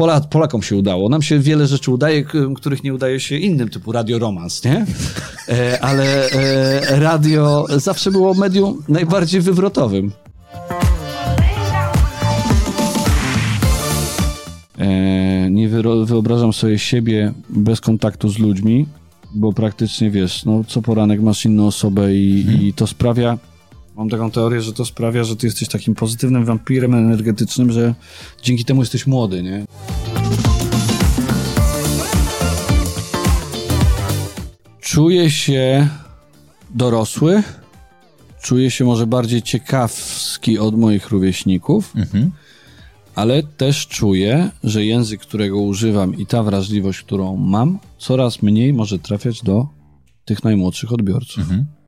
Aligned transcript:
Pola, 0.00 0.20
Polakom 0.20 0.62
się 0.62 0.76
udało. 0.76 1.08
Nam 1.08 1.22
się 1.22 1.38
wiele 1.38 1.66
rzeczy 1.66 1.90
udaje, 1.90 2.24
których 2.56 2.84
nie 2.84 2.94
udaje 2.94 3.20
się 3.20 3.36
innym, 3.36 3.68
typu 3.68 3.92
radio 3.92 4.18
romans, 4.18 4.64
nie? 4.64 4.86
E, 5.48 5.80
ale 5.80 6.30
e, 6.30 7.00
radio 7.00 7.66
zawsze 7.76 8.10
było 8.10 8.34
medium 8.34 8.82
najbardziej 8.88 9.40
wywrotowym. 9.40 10.12
E, 14.78 15.50
nie 15.50 15.68
wyobrażam 16.04 16.52
sobie 16.52 16.78
siebie 16.78 17.32
bez 17.48 17.80
kontaktu 17.80 18.28
z 18.28 18.38
ludźmi, 18.38 18.86
bo 19.34 19.52
praktycznie 19.52 20.10
wiesz, 20.10 20.44
no 20.44 20.64
co 20.68 20.82
poranek 20.82 21.20
masz 21.20 21.44
inną 21.44 21.66
osobę 21.66 22.14
i, 22.14 22.46
i 22.66 22.72
to 22.72 22.86
sprawia, 22.86 23.38
mam 24.00 24.08
taką 24.08 24.30
teorię, 24.30 24.60
że 24.60 24.72
to 24.72 24.84
sprawia, 24.84 25.24
że 25.24 25.36
ty 25.36 25.46
jesteś 25.46 25.68
takim 25.68 25.94
pozytywnym 25.94 26.44
wampirem 26.44 26.94
energetycznym, 26.94 27.72
że 27.72 27.94
dzięki 28.42 28.64
temu 28.64 28.82
jesteś 28.82 29.06
młody, 29.06 29.42
nie? 29.42 29.64
Czuję 34.80 35.30
się 35.30 35.88
dorosły, 36.70 37.42
czuję 38.42 38.70
się 38.70 38.84
może 38.84 39.06
bardziej 39.06 39.42
ciekawski 39.42 40.58
od 40.58 40.78
moich 40.78 41.08
rówieśników, 41.08 41.92
mhm 41.96 42.30
ale 43.14 43.42
też 43.42 43.86
czuję, 43.86 44.50
że 44.64 44.84
język, 44.84 45.20
którego 45.20 45.58
używam 45.58 46.18
i 46.18 46.26
ta 46.26 46.42
wrażliwość, 46.42 47.02
którą 47.02 47.36
mam, 47.36 47.78
coraz 47.98 48.42
mniej 48.42 48.72
może 48.72 48.98
trafiać 48.98 49.42
do 49.42 49.68
tych 50.24 50.44
najmłodszych 50.44 50.92
odbiorców. 50.92 51.38
Mhm. 51.38 51.79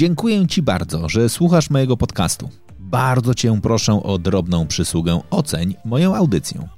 Dziękuję 0.00 0.46
Ci 0.46 0.62
bardzo, 0.62 1.08
że 1.08 1.28
słuchasz 1.28 1.70
mojego 1.70 1.96
podcastu. 1.96 2.50
Bardzo 2.78 3.34
Cię 3.34 3.60
proszę 3.62 4.02
o 4.02 4.18
drobną 4.18 4.66
przysługę 4.66 5.20
oceń 5.30 5.74
moją 5.84 6.16
audycję. 6.16 6.68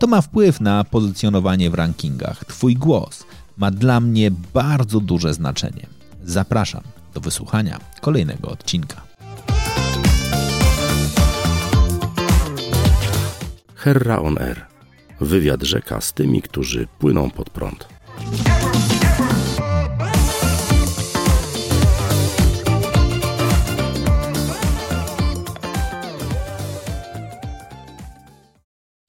To 0.00 0.06
ma 0.06 0.20
wpływ 0.20 0.60
na 0.60 0.84
pozycjonowanie 0.84 1.70
w 1.70 1.74
rankingach. 1.74 2.44
Twój 2.44 2.74
głos 2.74 3.24
ma 3.56 3.70
dla 3.70 4.00
mnie 4.00 4.30
bardzo 4.54 5.00
duże 5.00 5.34
znaczenie. 5.34 5.86
Zapraszam 6.24 6.82
do 7.14 7.20
wysłuchania 7.20 7.78
kolejnego 8.00 8.48
odcinka. 8.48 9.02
Herra 13.74 14.18
on 14.18 14.38
Air. 14.38 14.66
Wywiad 15.20 15.62
rzeka 15.62 16.00
z 16.00 16.12
tymi, 16.12 16.42
którzy 16.42 16.86
płyną 16.98 17.30
pod 17.30 17.50
prąd. 17.50 17.88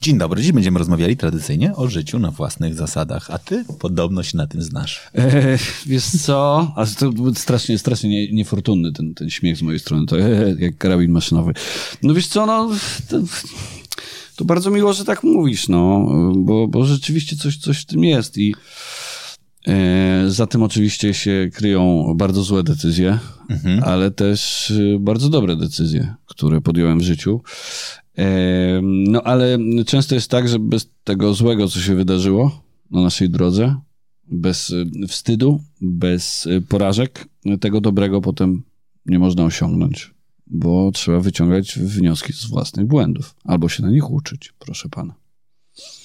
Dzień 0.03 0.17
dobry, 0.17 0.41
dziś 0.41 0.51
będziemy 0.51 0.79
rozmawiali 0.79 1.17
tradycyjnie 1.17 1.75
o 1.75 1.87
życiu 1.87 2.19
na 2.19 2.31
własnych 2.31 2.75
zasadach, 2.75 3.31
a 3.31 3.37
ty 3.37 3.65
podobno 3.79 4.23
się 4.23 4.37
na 4.37 4.47
tym 4.47 4.61
znasz. 4.61 5.01
E, 5.15 5.57
wiesz 5.85 6.05
co, 6.05 6.71
a 6.75 6.85
to 6.85 7.11
strasznie, 7.35 7.79
strasznie 7.79 8.09
nie, 8.09 8.31
niefortunny 8.31 8.91
ten, 8.91 9.13
ten 9.13 9.29
śmiech 9.29 9.57
z 9.57 9.61
mojej 9.61 9.79
strony, 9.79 10.05
to 10.05 10.19
e, 10.19 10.55
jak 10.59 10.77
karabin 10.77 11.11
maszynowy. 11.11 11.53
No 12.03 12.13
wiesz 12.13 12.27
co, 12.27 12.45
no... 12.45 12.69
To, 13.09 13.19
to 14.35 14.45
bardzo 14.45 14.71
miło, 14.71 14.93
że 14.93 15.05
tak 15.05 15.23
mówisz, 15.23 15.67
no, 15.67 16.07
bo, 16.35 16.67
bo 16.67 16.85
rzeczywiście 16.85 17.35
coś, 17.35 17.57
coś 17.57 17.81
w 17.81 17.85
tym 17.85 18.03
jest 18.03 18.37
i 18.37 18.55
e, 19.67 20.25
za 20.27 20.47
tym 20.47 20.63
oczywiście 20.63 21.13
się 21.13 21.49
kryją 21.53 22.13
bardzo 22.15 22.43
złe 22.43 22.63
decyzje, 22.63 23.19
mhm. 23.49 23.83
ale 23.83 24.11
też 24.11 24.71
e, 24.71 24.99
bardzo 24.99 25.29
dobre 25.29 25.55
decyzje, 25.55 26.15
które 26.25 26.61
podjąłem 26.61 26.99
w 26.99 27.03
życiu. 27.03 27.41
No 28.81 29.23
ale 29.23 29.57
często 29.85 30.15
jest 30.15 30.31
tak, 30.31 30.47
że 30.49 30.59
bez 30.59 30.89
tego 31.03 31.33
złego, 31.33 31.67
co 31.67 31.79
się 31.79 31.95
wydarzyło 31.95 32.61
na 32.91 33.01
naszej 33.01 33.29
drodze, 33.29 33.75
bez 34.31 34.69
y, 34.69 34.85
wstydu, 35.07 35.61
bez 35.81 36.45
y, 36.45 36.61
porażek, 36.61 37.27
tego 37.59 37.81
dobrego 37.81 38.21
potem 38.21 38.63
nie 39.05 39.19
można 39.19 39.43
osiągnąć, 39.43 40.13
bo 40.47 40.91
trzeba 40.91 41.19
wyciągać 41.19 41.79
wnioski 41.79 42.33
z 42.33 42.45
własnych 42.45 42.85
błędów 42.85 43.35
albo 43.43 43.69
się 43.69 43.83
na 43.83 43.91
nich 43.91 44.11
uczyć, 44.11 44.53
proszę 44.59 44.89
pana. 44.89 45.15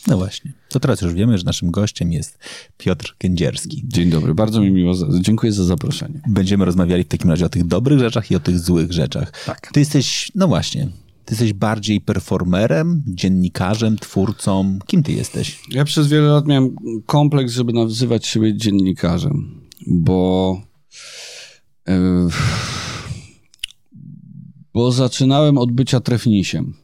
No 0.07 0.19
właśnie. 0.19 0.53
To 0.69 0.81
teraz 0.81 1.01
już 1.01 1.15
wiemy, 1.15 1.39
że 1.39 1.45
naszym 1.45 1.71
gościem 1.71 2.13
jest 2.13 2.39
Piotr 2.77 3.15
Kędzierski. 3.19 3.83
Dzień 3.87 4.11
dobry, 4.11 4.35
bardzo 4.35 4.61
mi 4.61 4.71
miło. 4.71 4.95
Dziękuję 5.21 5.53
za 5.53 5.65
zaproszenie. 5.65 6.21
Będziemy 6.29 6.65
rozmawiali 6.65 7.05
w 7.05 7.09
takim 7.09 7.31
razie 7.31 7.47
o 7.47 7.49
tych 7.49 7.67
dobrych 7.67 7.99
rzeczach 7.99 8.31
i 8.31 8.37
o 8.37 8.41
tych 8.41 8.59
złych 8.59 8.93
rzeczach. 8.93 9.45
Tak. 9.47 9.71
Ty 9.73 9.81
jesteś, 9.81 10.33
no 10.35 10.49
właśnie, 10.49 10.89
ty 11.25 11.35
jesteś 11.35 11.53
bardziej 11.53 12.01
performerem, 12.01 13.03
dziennikarzem, 13.07 13.97
twórcą? 13.97 14.79
Kim 14.87 15.03
ty 15.03 15.13
jesteś? 15.13 15.61
Ja 15.71 15.85
przez 15.85 16.09
wiele 16.09 16.29
lat 16.29 16.47
miałem 16.47 16.77
kompleks, 17.07 17.53
żeby 17.53 17.73
nazywać 17.73 18.27
siebie 18.27 18.57
dziennikarzem, 18.57 19.61
bo. 19.87 20.61
Yy, 21.87 21.95
bo 24.75 24.93
zaczynałem 24.93 25.59
od 25.59 25.73
bycia 25.73 26.01
trefnisiem. 26.01 26.75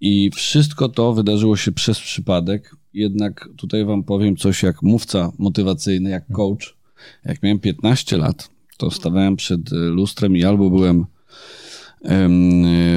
I 0.00 0.30
wszystko 0.34 0.88
to 0.88 1.12
wydarzyło 1.12 1.56
się 1.56 1.72
przez 1.72 2.00
przypadek. 2.00 2.76
Jednak 2.94 3.48
tutaj 3.56 3.84
wam 3.84 4.04
powiem 4.04 4.36
coś 4.36 4.62
jak 4.62 4.82
mówca 4.82 5.32
motywacyjny, 5.38 6.10
jak 6.10 6.26
coach. 6.32 6.76
Jak 7.24 7.42
miałem 7.42 7.58
15 7.58 8.16
lat, 8.16 8.50
to 8.76 8.90
stawałem 8.90 9.36
przed 9.36 9.70
lustrem 9.70 10.36
i 10.36 10.44
albo 10.44 10.70
byłem 10.70 11.06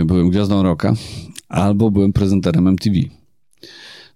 byłem 0.06 0.30
gwiazdą 0.30 0.64
rocka, 0.64 0.94
albo 1.50 1.91
byłem 1.91 2.14
prezenterem 2.14 2.68
MTV. 2.68 2.96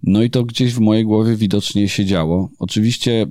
No 0.04 0.24
i 0.24 0.30
to 0.30 0.44
gdzieś 0.44 0.74
w 0.74 0.80
mojej 0.80 1.06
głowie 1.06 1.36
widocznie 1.36 1.90
się 1.90 2.06
działo. 2.06 2.50
Oczywiście 2.60 3.26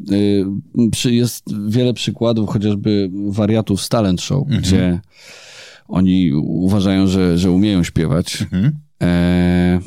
y, 1.04 1.10
jest 1.10 1.44
wiele 1.68 1.94
przykładów, 1.94 2.50
chociażby 2.50 3.10
wariatów 3.28 3.82
z 3.82 3.88
talent 3.88 4.20
show, 4.20 4.42
mhm. 4.42 4.62
gdzie 4.62 5.00
oni 5.88 6.32
uważają, 6.34 7.06
że, 7.06 7.38
że 7.38 7.50
umieją 7.50 7.82
śpiewać. 7.82 8.42
Mhm. 8.42 8.72
E, 9.02 9.80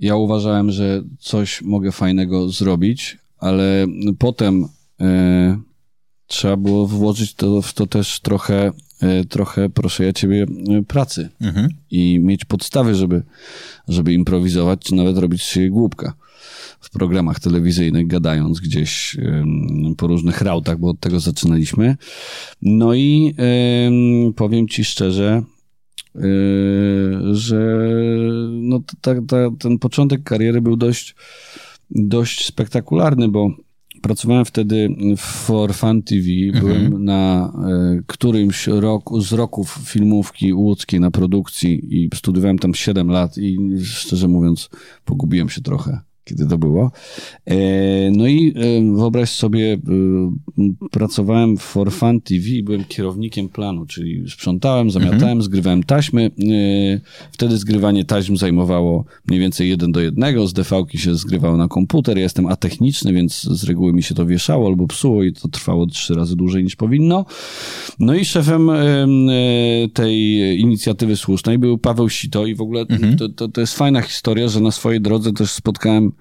ja 0.00 0.16
uważałem, 0.16 0.70
że 0.70 1.02
coś 1.18 1.62
mogę 1.62 1.92
fajnego 1.92 2.48
zrobić, 2.48 3.18
ale 3.38 3.86
potem 4.18 4.68
e, 5.00 5.60
trzeba 6.26 6.56
było 6.56 6.86
włożyć 6.86 7.34
to, 7.34 7.62
w 7.62 7.72
to 7.72 7.86
też 7.86 8.20
trochę 8.20 8.56
E, 8.66 8.72
trochę, 9.28 9.68
proszę 9.68 10.04
ja 10.04 10.12
ciebie, 10.12 10.46
e, 10.78 10.82
pracy 10.82 11.28
mhm. 11.40 11.68
i 11.90 12.18
mieć 12.18 12.44
podstawy, 12.44 12.94
żeby, 12.94 13.22
żeby 13.88 14.12
improwizować, 14.12 14.80
czy 14.80 14.94
nawet 14.94 15.18
robić 15.18 15.42
się 15.42 15.68
głupka 15.68 16.14
w 16.80 16.90
programach 16.90 17.40
telewizyjnych, 17.40 18.06
gadając 18.06 18.60
gdzieś 18.60 19.16
po 19.96 20.06
różnych 20.06 20.40
rautach, 20.40 20.78
bo 20.78 20.88
od 20.88 21.00
tego 21.00 21.20
zaczynaliśmy. 21.20 21.96
No 22.62 22.94
i 22.94 23.34
powiem 24.36 24.68
ci 24.68 24.84
szczerze, 24.84 25.42
e, 26.16 26.20
że 27.32 27.88
no, 28.50 28.80
ta, 29.00 29.14
ta, 29.28 29.36
ten 29.58 29.78
początek 29.78 30.22
kariery 30.22 30.60
był 30.60 30.76
dość, 30.76 31.14
dość 31.90 32.46
spektakularny, 32.46 33.28
bo 33.28 33.50
Pracowałem 34.02 34.44
wtedy 34.44 34.88
w 35.16 35.20
For 35.20 35.74
Fun 35.74 36.02
TV. 36.02 36.26
Byłem 36.60 36.84
mhm. 36.84 37.04
na 37.04 37.52
e, 37.68 38.02
którymś 38.06 38.66
roku, 38.66 39.20
z 39.20 39.32
roków 39.32 39.78
filmówki 39.84 40.52
łódzkiej 40.52 41.00
na 41.00 41.10
produkcji 41.10 42.02
i 42.02 42.10
studiowałem 42.14 42.58
tam 42.58 42.74
7 42.74 43.10
lat 43.10 43.38
i 43.38 43.58
szczerze 43.84 44.28
mówiąc 44.28 44.70
pogubiłem 45.04 45.48
się 45.48 45.60
trochę 45.60 46.00
kiedy 46.30 46.46
to 46.46 46.58
było. 46.58 46.90
E, 47.46 47.56
no 48.10 48.26
i 48.26 48.54
e, 48.56 48.96
wyobraź 48.96 49.30
sobie, 49.30 49.72
e, 49.72 49.78
pracowałem 50.90 51.56
w 51.56 51.60
For 51.60 51.92
Fun 51.92 52.20
TV, 52.20 52.44
byłem 52.64 52.84
kierownikiem 52.84 53.48
planu, 53.48 53.86
czyli 53.86 54.30
sprzątałem, 54.30 54.90
zamiatałem, 54.90 55.22
mhm. 55.22 55.42
zgrywałem 55.42 55.82
taśmy. 55.82 56.30
Wtedy 57.32 57.58
zgrywanie 57.58 58.04
taśm 58.04 58.36
zajmowało 58.36 59.04
mniej 59.26 59.40
więcej 59.40 59.68
jeden 59.68 59.92
do 59.92 60.00
jednego, 60.00 60.46
z 60.46 60.52
DV-ki 60.52 60.98
się 60.98 61.14
zgrywało 61.14 61.56
na 61.56 61.68
komputer. 61.68 62.16
Ja 62.16 62.22
jestem 62.22 62.46
atechniczny, 62.46 63.12
więc 63.12 63.42
z 63.42 63.64
reguły 63.64 63.92
mi 63.92 64.02
się 64.02 64.14
to 64.14 64.26
wieszało 64.26 64.66
albo 64.66 64.86
psuło 64.86 65.24
i 65.24 65.32
to 65.32 65.48
trwało 65.48 65.86
trzy 65.86 66.14
razy 66.14 66.36
dłużej 66.36 66.64
niż 66.64 66.76
powinno. 66.76 67.24
No 67.98 68.14
i 68.14 68.24
szefem 68.24 68.70
tej 69.94 70.38
inicjatywy 70.60 71.16
słusznej 71.16 71.58
był 71.58 71.78
Paweł 71.78 72.08
Sito 72.08 72.46
i 72.46 72.54
w 72.54 72.60
ogóle 72.60 72.80
mhm. 72.80 73.16
to, 73.16 73.28
to, 73.28 73.48
to 73.48 73.60
jest 73.60 73.74
fajna 73.74 74.02
historia, 74.02 74.48
że 74.48 74.60
na 74.60 74.70
swojej 74.70 75.00
drodze 75.00 75.32
też 75.32 75.50
spotkałem 75.50 76.12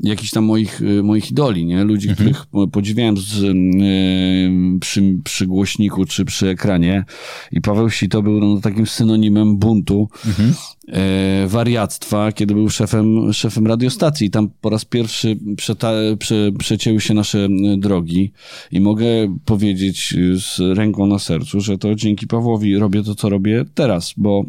jakichś 0.00 0.30
tam 0.30 0.44
moich, 0.44 0.82
y, 0.82 1.02
moich 1.02 1.30
idoli, 1.30 1.66
nie? 1.66 1.84
Ludzi, 1.84 2.08
mhm. 2.08 2.28
których 2.28 2.46
podziwiałem 2.72 3.16
z, 3.16 3.42
y, 3.42 4.78
przy, 4.80 5.18
przy 5.24 5.46
głośniku 5.46 6.04
czy 6.04 6.24
przy 6.24 6.48
ekranie. 6.48 7.04
I 7.52 7.60
Paweł 7.60 7.90
Sito 7.90 8.22
był 8.22 8.40
no, 8.40 8.60
takim 8.60 8.86
synonimem 8.86 9.56
buntu, 9.56 10.08
mhm. 10.26 10.54
e, 10.88 11.46
wariactwa, 11.46 12.32
kiedy 12.32 12.54
był 12.54 12.70
szefem, 12.70 13.32
szefem 13.32 13.66
radiostacji. 13.66 14.26
I 14.26 14.30
tam 14.30 14.50
po 14.60 14.70
raz 14.70 14.84
pierwszy 14.84 15.38
przeta, 15.56 15.92
prze, 16.18 16.52
przecięły 16.58 17.00
się 17.00 17.14
nasze 17.14 17.48
drogi. 17.78 18.32
I 18.72 18.80
mogę 18.80 19.06
powiedzieć 19.44 20.14
z 20.34 20.60
ręką 20.76 21.06
na 21.06 21.18
sercu, 21.18 21.60
że 21.60 21.78
to 21.78 21.94
dzięki 21.94 22.26
Pawłowi 22.26 22.76
robię 22.76 23.02
to, 23.02 23.14
co 23.14 23.28
robię 23.28 23.64
teraz, 23.74 24.14
bo 24.16 24.44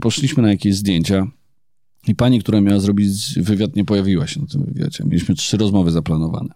poszliśmy 0.00 0.42
na 0.42 0.50
jakieś 0.50 0.74
zdjęcia 0.74 1.26
i 2.08 2.14
pani, 2.14 2.40
która 2.40 2.60
miała 2.60 2.80
zrobić 2.80 3.10
wywiad, 3.36 3.76
nie 3.76 3.84
pojawiła 3.84 4.26
się 4.26 4.40
na 4.40 4.46
tym 4.46 4.64
wywiadzie. 4.64 5.04
Mieliśmy 5.04 5.34
trzy 5.34 5.56
rozmowy 5.56 5.90
zaplanowane. 5.90 6.54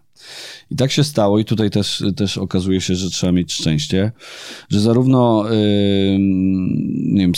I 0.71 0.75
tak 0.75 0.91
się 0.91 1.03
stało, 1.03 1.39
i 1.39 1.45
tutaj 1.45 1.69
też, 1.69 2.03
też 2.15 2.37
okazuje 2.37 2.81
się, 2.81 2.95
że 2.95 3.09
trzeba 3.09 3.31
mieć 3.31 3.53
szczęście, 3.53 4.11
że 4.69 4.79
zarówno 4.79 5.45
yy, 5.49 6.17
nie 6.19 7.21
wiem, 7.21 7.31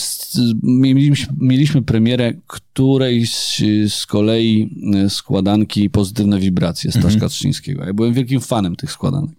mieliśmy, 0.64 1.34
mieliśmy 1.42 1.82
premierę 1.82 2.34
którejś 2.48 3.62
z 3.90 4.06
kolei 4.06 4.70
składanki 5.10 5.90
Pozytywne 5.90 6.40
Wibracje 6.40 6.92
Staszka 6.92 7.26
mhm. 7.26 7.88
Ja 7.88 7.94
byłem 7.94 8.14
wielkim 8.14 8.42
fanem 8.42 8.76
tych 8.76 8.92
składanek. 8.92 9.36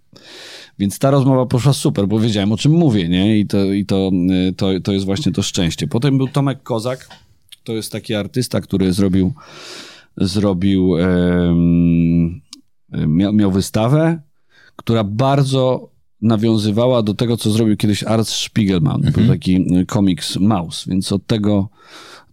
Więc 0.79 0.99
ta 0.99 1.11
rozmowa 1.11 1.45
poszła 1.45 1.73
super, 1.73 2.07
bo 2.07 2.19
wiedziałem 2.19 2.51
o 2.51 2.57
czym 2.57 2.71
mówię, 2.71 3.09
nie? 3.09 3.39
I 3.39 3.47
to, 3.47 3.73
i 3.73 3.85
to, 3.85 4.11
to, 4.57 4.79
to 4.83 4.91
jest 4.93 5.05
właśnie 5.05 5.31
to 5.31 5.41
szczęście. 5.41 5.87
Potem 5.87 6.17
był 6.17 6.27
Tomek 6.27 6.63
Kozak, 6.63 7.09
to 7.67 7.73
jest 7.73 7.91
taki 7.91 8.15
artysta, 8.15 8.61
który 8.61 8.93
zrobił, 8.93 9.33
zrobił 10.17 10.93
miał, 13.07 13.33
miał 13.33 13.51
wystawę, 13.51 14.21
która 14.75 15.03
bardzo 15.03 15.89
nawiązywała 16.21 17.03
do 17.03 17.13
tego, 17.13 17.37
co 17.37 17.51
zrobił 17.51 17.77
kiedyś 17.77 18.03
Art 18.03 18.27
Spiegelman. 18.27 18.95
Mhm. 18.95 19.13
Był 19.13 19.35
taki 19.35 19.65
komiks 19.85 20.37
Maus, 20.37 20.85
więc 20.87 21.11
od 21.11 21.25
tego 21.25 21.69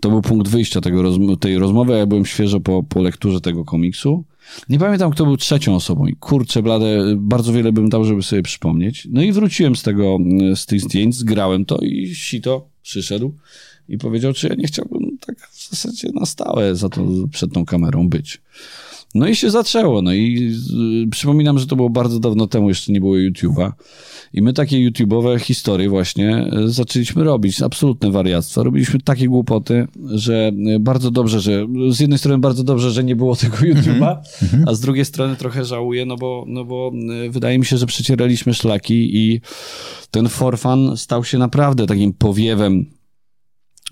to 0.00 0.10
był 0.10 0.22
punkt 0.22 0.48
wyjścia 0.48 0.80
tego, 0.80 1.02
tej 1.40 1.58
rozmowy. 1.58 1.92
Ja 1.92 2.06
byłem 2.06 2.26
świeżo 2.26 2.60
po, 2.60 2.82
po 2.82 3.02
lekturze 3.02 3.40
tego 3.40 3.64
komiksu. 3.64 4.24
Nie 4.68 4.78
pamiętam, 4.78 5.10
kto 5.10 5.24
był 5.24 5.36
trzecią 5.36 5.74
osobą 5.74 6.06
i 6.06 6.16
kurczę 6.16 6.62
blade, 6.62 7.14
bardzo 7.16 7.52
wiele 7.52 7.72
bym 7.72 7.88
dał, 7.88 8.04
żeby 8.04 8.22
sobie 8.22 8.42
przypomnieć. 8.42 9.08
No 9.10 9.22
i 9.22 9.32
wróciłem 9.32 9.76
z 9.76 9.82
tego, 9.82 10.18
z 10.54 10.66
tych 10.66 10.80
zdjęć, 10.80 11.14
zgrałem 11.14 11.64
to 11.64 11.78
i 11.78 12.14
Sito 12.14 12.73
przyszedł 12.84 13.34
i 13.88 13.98
powiedział, 13.98 14.32
czy 14.32 14.48
ja 14.48 14.54
nie 14.54 14.66
chciałbym 14.66 15.18
tak 15.18 15.48
w 15.50 15.70
zasadzie 15.70 16.08
na 16.14 16.26
stałe 16.26 16.76
za 16.76 16.88
to, 16.88 17.02
przed 17.32 17.52
tą 17.52 17.64
kamerą 17.64 18.08
być. 18.08 18.42
No 19.14 19.28
i 19.28 19.36
się 19.36 19.50
zaczęło. 19.50 20.02
No 20.02 20.12
i 20.12 20.52
y, 21.04 21.10
przypominam, 21.10 21.58
że 21.58 21.66
to 21.66 21.76
było 21.76 21.90
bardzo 21.90 22.20
dawno 22.20 22.46
temu, 22.46 22.68
jeszcze 22.68 22.92
nie 22.92 23.00
było 23.00 23.14
YouTube'a. 23.14 23.72
I 24.32 24.42
my 24.42 24.52
takie 24.52 24.90
YouTube'owe 24.90 25.40
historie 25.40 25.88
właśnie 25.88 26.50
y, 26.66 26.68
zaczęliśmy 26.68 27.24
robić. 27.24 27.62
Absolutne 27.62 28.10
wariactwa. 28.10 28.62
Robiliśmy 28.62 29.00
takie 29.00 29.28
głupoty, 29.28 29.88
że 30.10 30.52
y, 30.76 30.80
bardzo 30.80 31.10
dobrze, 31.10 31.40
że 31.40 31.66
z 31.90 32.00
jednej 32.00 32.18
strony 32.18 32.38
bardzo 32.38 32.64
dobrze, 32.64 32.90
że 32.90 33.04
nie 33.04 33.16
było 33.16 33.36
tego 33.36 33.56
YouTube'a, 33.56 34.16
mhm. 34.42 34.64
a 34.66 34.74
z 34.74 34.80
drugiej 34.80 35.04
strony 35.04 35.36
trochę 35.36 35.64
żałuję, 35.64 36.06
no 36.06 36.16
bo, 36.16 36.44
no 36.48 36.64
bo 36.64 36.92
wydaje 37.30 37.58
mi 37.58 37.64
się, 37.64 37.76
że 37.76 37.86
przecieraliśmy 37.86 38.54
szlaki 38.54 39.16
i 39.16 39.40
ten 40.10 40.28
forfan 40.28 40.96
stał 40.96 41.24
się 41.24 41.38
naprawdę 41.38 41.86
takim 41.86 42.12
powiewem 42.12 42.86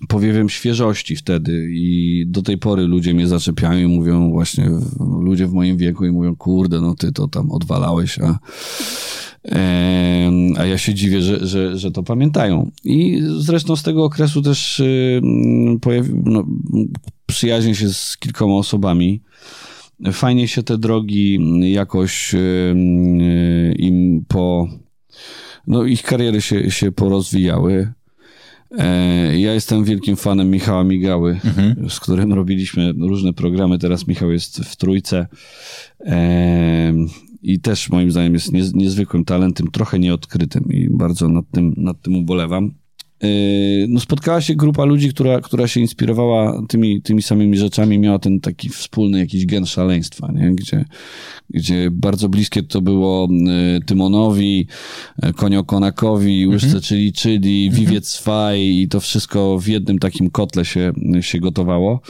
powiewem 0.07 0.49
świeżości 0.49 1.15
wtedy 1.15 1.69
i 1.71 2.23
do 2.27 2.41
tej 2.41 2.57
pory 2.57 2.83
ludzie 2.83 3.13
mnie 3.13 3.27
zaczepiają 3.27 3.79
i 3.79 3.97
mówią 3.97 4.31
właśnie, 4.31 4.69
ludzie 5.21 5.47
w 5.47 5.53
moim 5.53 5.77
wieku 5.77 6.05
i 6.05 6.11
mówią, 6.11 6.35
kurde, 6.35 6.81
no 6.81 6.95
ty 6.95 7.11
to 7.11 7.27
tam 7.27 7.51
odwalałeś, 7.51 8.19
a, 8.19 8.39
e, 9.45 10.31
a 10.57 10.65
ja 10.65 10.77
się 10.77 10.93
dziwię, 10.93 11.21
że, 11.21 11.47
że, 11.47 11.77
że 11.77 11.91
to 11.91 12.03
pamiętają. 12.03 12.71
I 12.83 13.21
zresztą 13.39 13.75
z 13.75 13.83
tego 13.83 14.03
okresu 14.03 14.41
też 14.41 14.79
y, 14.79 15.21
pojawi, 15.81 16.09
no, 16.25 16.47
przyjaźnię 17.25 17.75
się 17.75 17.93
z 17.93 18.17
kilkoma 18.17 18.53
osobami. 18.53 19.21
Fajnie 20.11 20.47
się 20.47 20.63
te 20.63 20.77
drogi 20.77 21.39
jakoś 21.73 22.33
y, 22.33 22.37
y, 22.37 23.75
im 23.77 24.25
po, 24.27 24.67
no 25.67 25.83
ich 25.83 26.03
kariery 26.03 26.41
się, 26.41 26.71
się 26.71 26.91
porozwijały. 26.91 27.93
E, 28.77 29.39
ja 29.39 29.53
jestem 29.53 29.83
wielkim 29.83 30.15
fanem 30.15 30.49
Michała 30.49 30.83
Migały, 30.83 31.39
mhm. 31.45 31.89
z 31.89 31.99
którym 31.99 32.33
robiliśmy 32.33 32.93
różne 32.93 33.33
programy. 33.33 33.79
Teraz 33.79 34.07
Michał 34.07 34.31
jest 34.31 34.59
w 34.59 34.75
trójce. 34.75 35.27
E, 36.05 36.93
I 37.41 37.59
też 37.59 37.89
moim 37.89 38.11
zdaniem 38.11 38.33
jest 38.33 38.73
niezwykłym 38.73 39.25
talentem, 39.25 39.67
trochę 39.71 39.99
nieodkrytym 39.99 40.65
i 40.69 40.89
bardzo 40.89 41.29
nad 41.29 41.45
tym, 41.51 41.73
nad 41.77 42.01
tym 42.01 42.15
ubolewam. 42.15 42.71
Yy, 43.21 43.85
no 43.89 43.99
spotkała 43.99 44.41
się 44.41 44.55
grupa 44.55 44.85
ludzi, 44.85 45.09
która, 45.09 45.41
która 45.41 45.67
się 45.67 45.79
inspirowała 45.79 46.61
tymi, 46.67 47.01
tymi 47.01 47.21
samymi 47.21 47.57
rzeczami, 47.57 47.99
miała 47.99 48.19
ten 48.19 48.39
taki 48.39 48.69
wspólny 48.69 49.19
jakiś 49.19 49.45
gen 49.45 49.65
szaleństwa, 49.65 50.31
nie? 50.31 50.51
Gdzie, 50.55 50.85
gdzie 51.49 51.91
bardzo 51.91 52.29
bliskie 52.29 52.63
to 52.63 52.81
było 52.81 53.27
yy, 53.31 53.81
Tymonowi, 53.85 54.67
yy, 55.23 55.33
Koniokonakowi, 55.33 56.47
Łyżce 56.47 56.65
mhm. 56.65 56.83
czyli 56.83 57.13
czyli, 57.13 57.71
Viviec 57.71 58.17
Faj 58.17 58.61
i 58.61 58.87
to 58.87 58.99
wszystko 58.99 59.59
w 59.59 59.67
jednym 59.67 59.99
takim 59.99 60.29
kotle 60.29 60.65
się, 60.65 60.91
się 61.21 61.39
gotowało. 61.39 62.01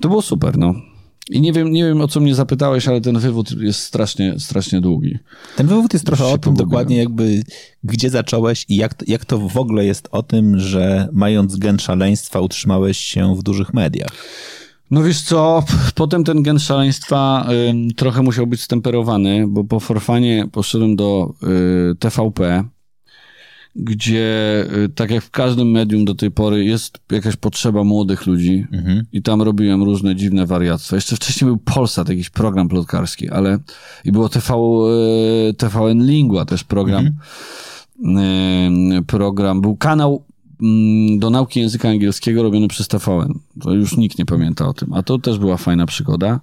To 0.00 0.08
było 0.08 0.22
super, 0.22 0.58
no. 0.58 0.91
I 1.30 1.40
nie 1.40 1.52
wiem, 1.52 1.72
nie 1.72 1.84
wiem, 1.84 2.00
o 2.00 2.08
co 2.08 2.20
mnie 2.20 2.34
zapytałeś, 2.34 2.88
ale 2.88 3.00
ten 3.00 3.18
wywód 3.18 3.50
jest 3.60 3.80
strasznie, 3.80 4.34
strasznie 4.38 4.80
długi. 4.80 5.18
Ten 5.56 5.66
wywód 5.66 5.92
jest 5.92 6.06
trochę 6.06 6.26
o 6.26 6.38
tym 6.38 6.54
dokładnie 6.54 6.96
jakby, 6.96 7.42
gdzie 7.84 8.10
zacząłeś 8.10 8.64
i 8.68 8.76
jak, 8.76 9.04
jak 9.06 9.24
to 9.24 9.38
w 9.38 9.56
ogóle 9.56 9.84
jest 9.84 10.08
o 10.10 10.22
tym, 10.22 10.58
że 10.58 11.08
mając 11.12 11.56
gen 11.56 11.78
szaleństwa 11.78 12.40
utrzymałeś 12.40 12.98
się 12.98 13.36
w 13.36 13.42
dużych 13.42 13.74
mediach. 13.74 14.12
No 14.90 15.02
wiesz 15.02 15.20
co, 15.20 15.64
potem 15.94 16.24
ten 16.24 16.42
gen 16.42 16.58
szaleństwa 16.58 17.48
y, 17.90 17.94
trochę 17.94 18.22
musiał 18.22 18.46
być 18.46 18.62
stemperowany, 18.62 19.44
bo 19.48 19.64
po 19.64 19.80
forfanie 19.80 20.48
poszedłem 20.52 20.96
do 20.96 21.34
y, 21.92 21.96
TVP, 21.96 22.64
gdzie 23.76 24.64
y, 24.84 24.88
tak 24.88 25.10
jak 25.10 25.24
w 25.24 25.30
każdym 25.30 25.70
medium 25.70 26.04
do 26.04 26.14
tej 26.14 26.30
pory 26.30 26.64
jest 26.64 26.98
jakaś 27.10 27.36
potrzeba 27.36 27.84
młodych 27.84 28.26
ludzi 28.26 28.66
mhm. 28.72 29.04
i 29.12 29.22
tam 29.22 29.42
robiłem 29.42 29.82
różne 29.82 30.16
dziwne 30.16 30.46
wariactwa. 30.46 30.96
Jeszcze 30.96 31.16
wcześniej 31.16 31.46
był 31.46 31.56
Polsat, 31.56 32.08
jakiś 32.08 32.30
program 32.30 32.68
plotkarski, 32.68 33.30
ale 33.30 33.58
i 34.04 34.12
było 34.12 34.28
TV, 34.28 34.54
y, 34.54 35.54
TVN 35.54 36.06
Lingua 36.06 36.44
też 36.44 36.64
program. 36.64 37.06
Mhm. 38.04 38.18
Y, 38.98 39.02
program, 39.02 39.60
był 39.60 39.76
kanał 39.76 40.24
mm, 40.62 41.18
do 41.18 41.30
nauki 41.30 41.60
języka 41.60 41.88
angielskiego 41.88 42.42
robiony 42.42 42.68
przez 42.68 42.88
TVN. 42.88 43.38
To 43.60 43.72
już 43.74 43.96
nikt 43.96 44.18
nie 44.18 44.26
pamięta 44.26 44.68
o 44.68 44.72
tym, 44.72 44.92
a 44.92 45.02
to 45.02 45.18
też 45.18 45.38
była 45.38 45.56
fajna 45.56 45.86
przygoda. 45.86 46.40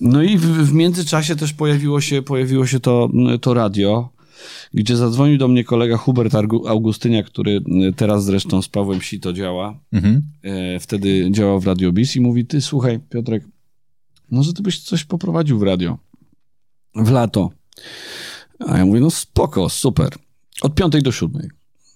No 0.00 0.22
i 0.22 0.38
w, 0.38 0.42
w 0.42 0.72
międzyczasie 0.72 1.36
też 1.36 1.52
pojawiło 1.52 2.00
się, 2.00 2.22
pojawiło 2.22 2.66
się 2.66 2.80
to, 2.80 3.08
to 3.40 3.54
radio 3.54 4.17
gdzie 4.74 4.96
zadzwonił 4.96 5.38
do 5.38 5.48
mnie 5.48 5.64
kolega 5.64 5.96
Hubert 5.96 6.34
Augustynia, 6.68 7.22
który 7.22 7.60
y, 7.88 7.92
teraz 7.96 8.24
zresztą 8.24 8.62
z 8.62 8.68
Pawłem 8.68 9.00
Sito 9.00 9.32
działa. 9.32 9.78
Mhm. 9.92 10.22
E, 10.42 10.80
wtedy 10.80 11.28
działał 11.30 11.60
w 11.60 11.66
Radio 11.66 11.92
Bis 11.92 12.16
i 12.16 12.20
mówi, 12.20 12.46
ty 12.46 12.60
słuchaj 12.60 13.00
Piotrek, 13.10 13.44
może 14.30 14.52
ty 14.52 14.62
byś 14.62 14.80
coś 14.80 15.04
poprowadził 15.04 15.58
w 15.58 15.62
radio 15.62 15.98
w 16.94 17.10
lato. 17.10 17.50
A 18.66 18.78
ja 18.78 18.86
mówię, 18.86 19.00
no 19.00 19.10
spoko, 19.10 19.68
super. 19.68 20.08
Od 20.62 20.74
piątej 20.74 21.02
do 21.02 21.12
siódmej. 21.12 21.48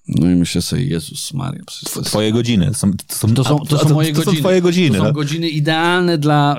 No 0.09 0.31
i 0.31 0.35
myślę 0.35 0.62
sobie, 0.62 0.85
Jezus 0.85 1.35
Maria. 1.35 1.62
Twoje 2.05 2.33
godziny. 2.33 2.75
Są, 2.75 2.90
to 2.93 3.14
są, 3.14 3.35
to 3.35 3.45
są, 3.45 3.59
to 3.59 3.78
są 3.78 3.95
moje 3.95 4.12
to, 4.12 4.19
godziny. 4.19 4.37
Są 4.37 4.40
twoje 4.40 4.62
godziny. 4.62 4.97
To 4.97 5.02
są 5.02 5.09
no? 5.09 5.12
godziny 5.12 5.49
idealne 5.49 6.19
dla 6.19 6.57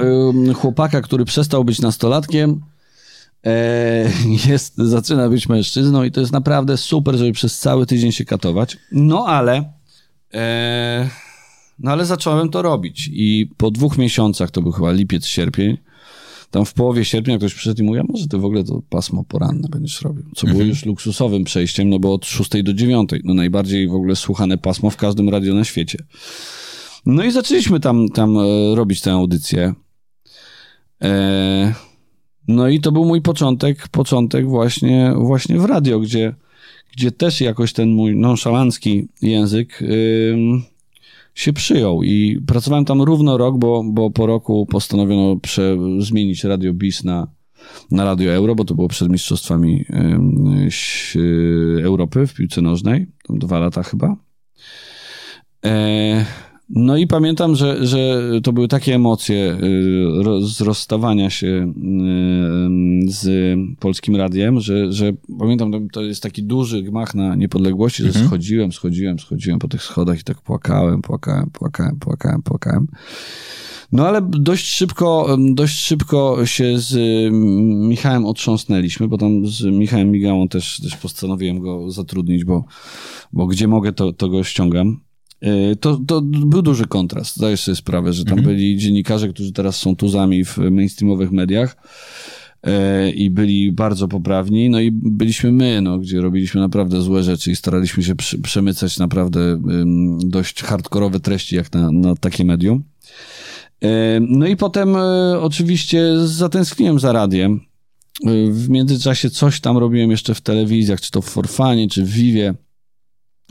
chłopaka, 0.55 1.01
który 1.01 1.25
przestał 1.25 1.63
być 1.65 1.81
nastolatkiem, 1.81 2.61
jest, 4.49 4.77
zaczyna 4.77 5.29
być 5.29 5.49
mężczyzną 5.49 6.03
i 6.03 6.11
to 6.11 6.19
jest 6.19 6.33
naprawdę 6.33 6.77
super, 6.77 7.15
żeby 7.15 7.31
przez 7.31 7.59
cały 7.59 7.85
tydzień 7.85 8.11
się 8.11 8.25
katować. 8.25 8.77
No 8.91 9.25
ale, 9.25 9.73
e, 10.33 11.09
no 11.79 11.91
ale 11.91 12.05
zacząłem 12.05 12.49
to 12.49 12.61
robić 12.61 13.09
i 13.13 13.49
po 13.57 13.71
dwóch 13.71 13.97
miesiącach, 13.97 14.51
to 14.51 14.61
był 14.61 14.71
chyba 14.71 14.91
lipiec, 14.91 15.25
sierpień, 15.25 15.77
tam 16.51 16.65
w 16.65 16.73
połowie 16.73 17.05
sierpnia 17.05 17.37
ktoś 17.37 17.53
przyszedł 17.53 17.81
i 17.81 17.85
mówi, 17.85 17.99
a 17.99 18.03
może 18.03 18.27
ty 18.27 18.37
w 18.37 18.45
ogóle 18.45 18.63
to 18.63 18.81
pasmo 18.89 19.23
poranne 19.23 19.67
będziesz 19.69 20.01
robił, 20.01 20.23
co 20.35 20.47
było 20.47 20.51
mhm. 20.51 20.69
już 20.69 20.85
luksusowym 20.85 21.43
przejściem, 21.43 21.89
no 21.89 21.99
bo 21.99 22.13
od 22.13 22.25
6 22.25 22.63
do 22.63 22.73
9, 22.73 23.09
no 23.23 23.33
najbardziej 23.33 23.87
w 23.87 23.93
ogóle 23.93 24.15
słuchane 24.15 24.57
pasmo 24.57 24.89
w 24.89 24.97
każdym 24.97 25.29
radio 25.29 25.53
na 25.53 25.63
świecie. 25.63 25.97
No 27.05 27.23
i 27.23 27.31
zaczęliśmy 27.31 27.79
tam, 27.79 28.09
tam 28.09 28.37
e, 28.37 28.41
robić 28.75 29.01
tę 29.01 29.11
audycję. 29.11 29.73
E, 31.01 31.73
no 32.47 32.67
i 32.67 32.79
to 32.79 32.91
był 32.91 33.05
mój 33.05 33.21
początek, 33.21 33.87
początek 33.87 34.47
właśnie, 34.47 35.13
właśnie 35.15 35.59
w 35.59 35.65
radio, 35.65 35.99
gdzie, 35.99 36.35
gdzie 36.91 37.11
też 37.11 37.41
jakoś 37.41 37.73
ten 37.73 37.89
mój 37.89 38.15
nonszalancki 38.15 39.07
język 39.21 39.81
yy, 39.81 40.61
się 41.35 41.53
przyjął 41.53 42.03
i 42.03 42.41
pracowałem 42.47 42.85
tam 42.85 43.01
równo 43.01 43.37
rok, 43.37 43.57
bo, 43.57 43.83
bo 43.83 44.11
po 44.11 44.25
roku 44.25 44.65
postanowiono 44.65 45.35
prze, 45.35 45.77
zmienić 45.99 46.43
Radio 46.43 46.73
BIS 46.73 47.03
na, 47.03 47.27
na 47.91 48.05
Radio 48.05 48.31
Euro, 48.31 48.55
bo 48.55 48.65
to 48.65 48.75
było 48.75 48.87
przed 48.87 49.09
Mistrzostwami 49.09 49.85
Europy 51.83 52.27
w 52.27 52.33
piłce 52.33 52.61
nożnej, 52.61 53.07
tam 53.27 53.39
dwa 53.39 53.59
lata 53.59 53.83
chyba. 53.83 54.15
E, 55.65 56.25
no 56.69 56.97
i 56.97 57.07
pamiętam, 57.07 57.55
że, 57.55 57.85
że 57.85 58.21
to 58.43 58.53
były 58.53 58.67
takie 58.67 58.95
emocje 58.95 59.57
y, 60.41 60.47
z 60.47 60.61
rozstawania 60.61 61.29
się 61.29 61.47
y, 61.47 63.11
z 63.11 63.55
polskim 63.79 64.15
radiem, 64.15 64.59
że, 64.59 64.93
że 64.93 65.11
pamiętam, 65.39 65.89
to 65.89 66.01
jest 66.01 66.23
taki 66.23 66.43
duży 66.43 66.81
gmach 66.81 67.15
na 67.15 67.35
niepodległości, 67.35 68.03
mhm. 68.03 68.23
że 68.23 68.29
schodziłem, 68.29 68.71
schodziłem, 68.71 69.19
schodziłem 69.19 69.59
po 69.59 69.67
tych 69.67 69.83
schodach 69.83 70.19
i 70.19 70.23
tak 70.23 70.41
płakałem, 70.41 71.01
płakałem, 71.01 71.49
płakałem, 71.49 71.99
płakałem, 71.99 72.41
płakałem. 72.41 72.87
No 73.91 74.07
ale 74.07 74.21
dość 74.21 74.65
szybko, 74.65 75.37
dość 75.53 75.79
szybko 75.79 76.45
się 76.45 76.79
z 76.79 76.97
Michałem 77.87 78.25
otrząsnęliśmy, 78.25 79.07
bo 79.07 79.17
tam 79.17 79.47
z 79.47 79.63
Michałem 79.63 80.11
Migałą 80.11 80.47
też, 80.47 80.81
też 80.81 80.97
postanowiłem 80.97 81.59
go 81.59 81.91
zatrudnić, 81.91 82.45
bo, 82.45 82.65
bo 83.33 83.47
gdzie 83.47 83.67
mogę, 83.67 83.93
to, 83.93 84.13
to 84.13 84.29
go 84.29 84.43
ściągam. 84.43 84.99
E, 85.43 85.75
to, 85.75 85.99
to 86.07 86.21
był 86.21 86.61
duży 86.61 86.85
kontrast. 86.85 87.35
Zdajesz 87.35 87.59
sobie 87.59 87.75
sprawę, 87.75 88.13
że 88.13 88.25
tam 88.25 88.37
mhm. 88.37 88.55
byli 88.55 88.77
dziennikarze, 88.77 89.27
którzy 89.29 89.51
teraz 89.51 89.75
są 89.75 89.95
tuzami 89.95 90.45
w 90.45 90.57
mainstreamowych 90.57 91.31
mediach 91.31 91.77
e, 92.63 93.09
i 93.09 93.29
byli 93.29 93.71
bardzo 93.71 94.07
poprawni, 94.07 94.69
no 94.69 94.79
i 94.79 94.91
byliśmy 94.91 95.51
my, 95.51 95.81
no, 95.81 95.99
gdzie 95.99 96.21
robiliśmy 96.21 96.61
naprawdę 96.61 97.01
złe 97.01 97.23
rzeczy 97.23 97.51
i 97.51 97.55
staraliśmy 97.55 98.03
się 98.03 98.15
przy, 98.15 98.41
przemycać 98.41 98.99
naprawdę 98.99 99.61
dość 100.25 100.63
hardkorowe 100.63 101.19
treści 101.19 101.55
jak 101.55 101.73
na, 101.73 101.91
na 101.91 102.15
takie 102.15 102.45
medium. 102.45 102.83
E, 103.83 104.19
no 104.19 104.47
i 104.47 104.55
potem 104.55 104.95
oczywiście 105.39 106.03
zatęskniłem 106.25 106.99
za 106.99 107.11
radiem. 107.11 107.59
W 108.49 108.69
międzyczasie 108.69 109.29
coś 109.29 109.59
tam 109.59 109.77
robiłem 109.77 110.11
jeszcze 110.11 110.35
w 110.35 110.41
telewizjach, 110.41 111.01
czy 111.01 111.11
to 111.11 111.21
w 111.21 111.29
Forfanie, 111.29 111.89
czy 111.89 112.03
w 112.03 112.09
Vivie. 112.09 112.55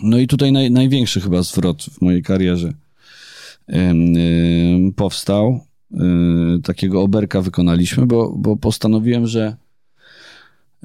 No 0.02 0.18
i 0.18 0.26
tutaj 0.26 0.52
naj, 0.52 0.70
największy 0.70 1.20
chyba 1.20 1.42
zwrot 1.42 1.82
w 1.82 2.00
mojej 2.00 2.22
karierze 2.22 2.72
powstał. 4.96 5.60
Y, 6.56 6.62
takiego 6.62 7.02
oberka 7.02 7.42
wykonaliśmy, 7.42 8.06
bo, 8.06 8.34
bo 8.38 8.56
postanowiłem, 8.56 9.26
że 9.26 9.56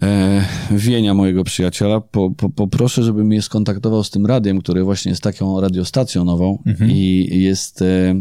e, 0.01 0.45
Wienia, 0.71 1.13
mojego 1.13 1.43
przyjaciela, 1.43 2.01
po, 2.01 2.31
po, 2.31 2.49
poproszę, 2.49 3.03
żeby 3.03 3.23
mnie 3.23 3.41
skontaktował 3.41 4.03
z 4.03 4.09
tym 4.09 4.25
radiem, 4.25 4.61
które 4.61 4.83
właśnie 4.83 5.09
jest 5.09 5.23
taką 5.23 5.61
radiostacją 5.61 6.25
nową 6.25 6.63
mhm. 6.65 6.91
i 6.91 7.29
jest, 7.31 7.81
e, 7.81 8.15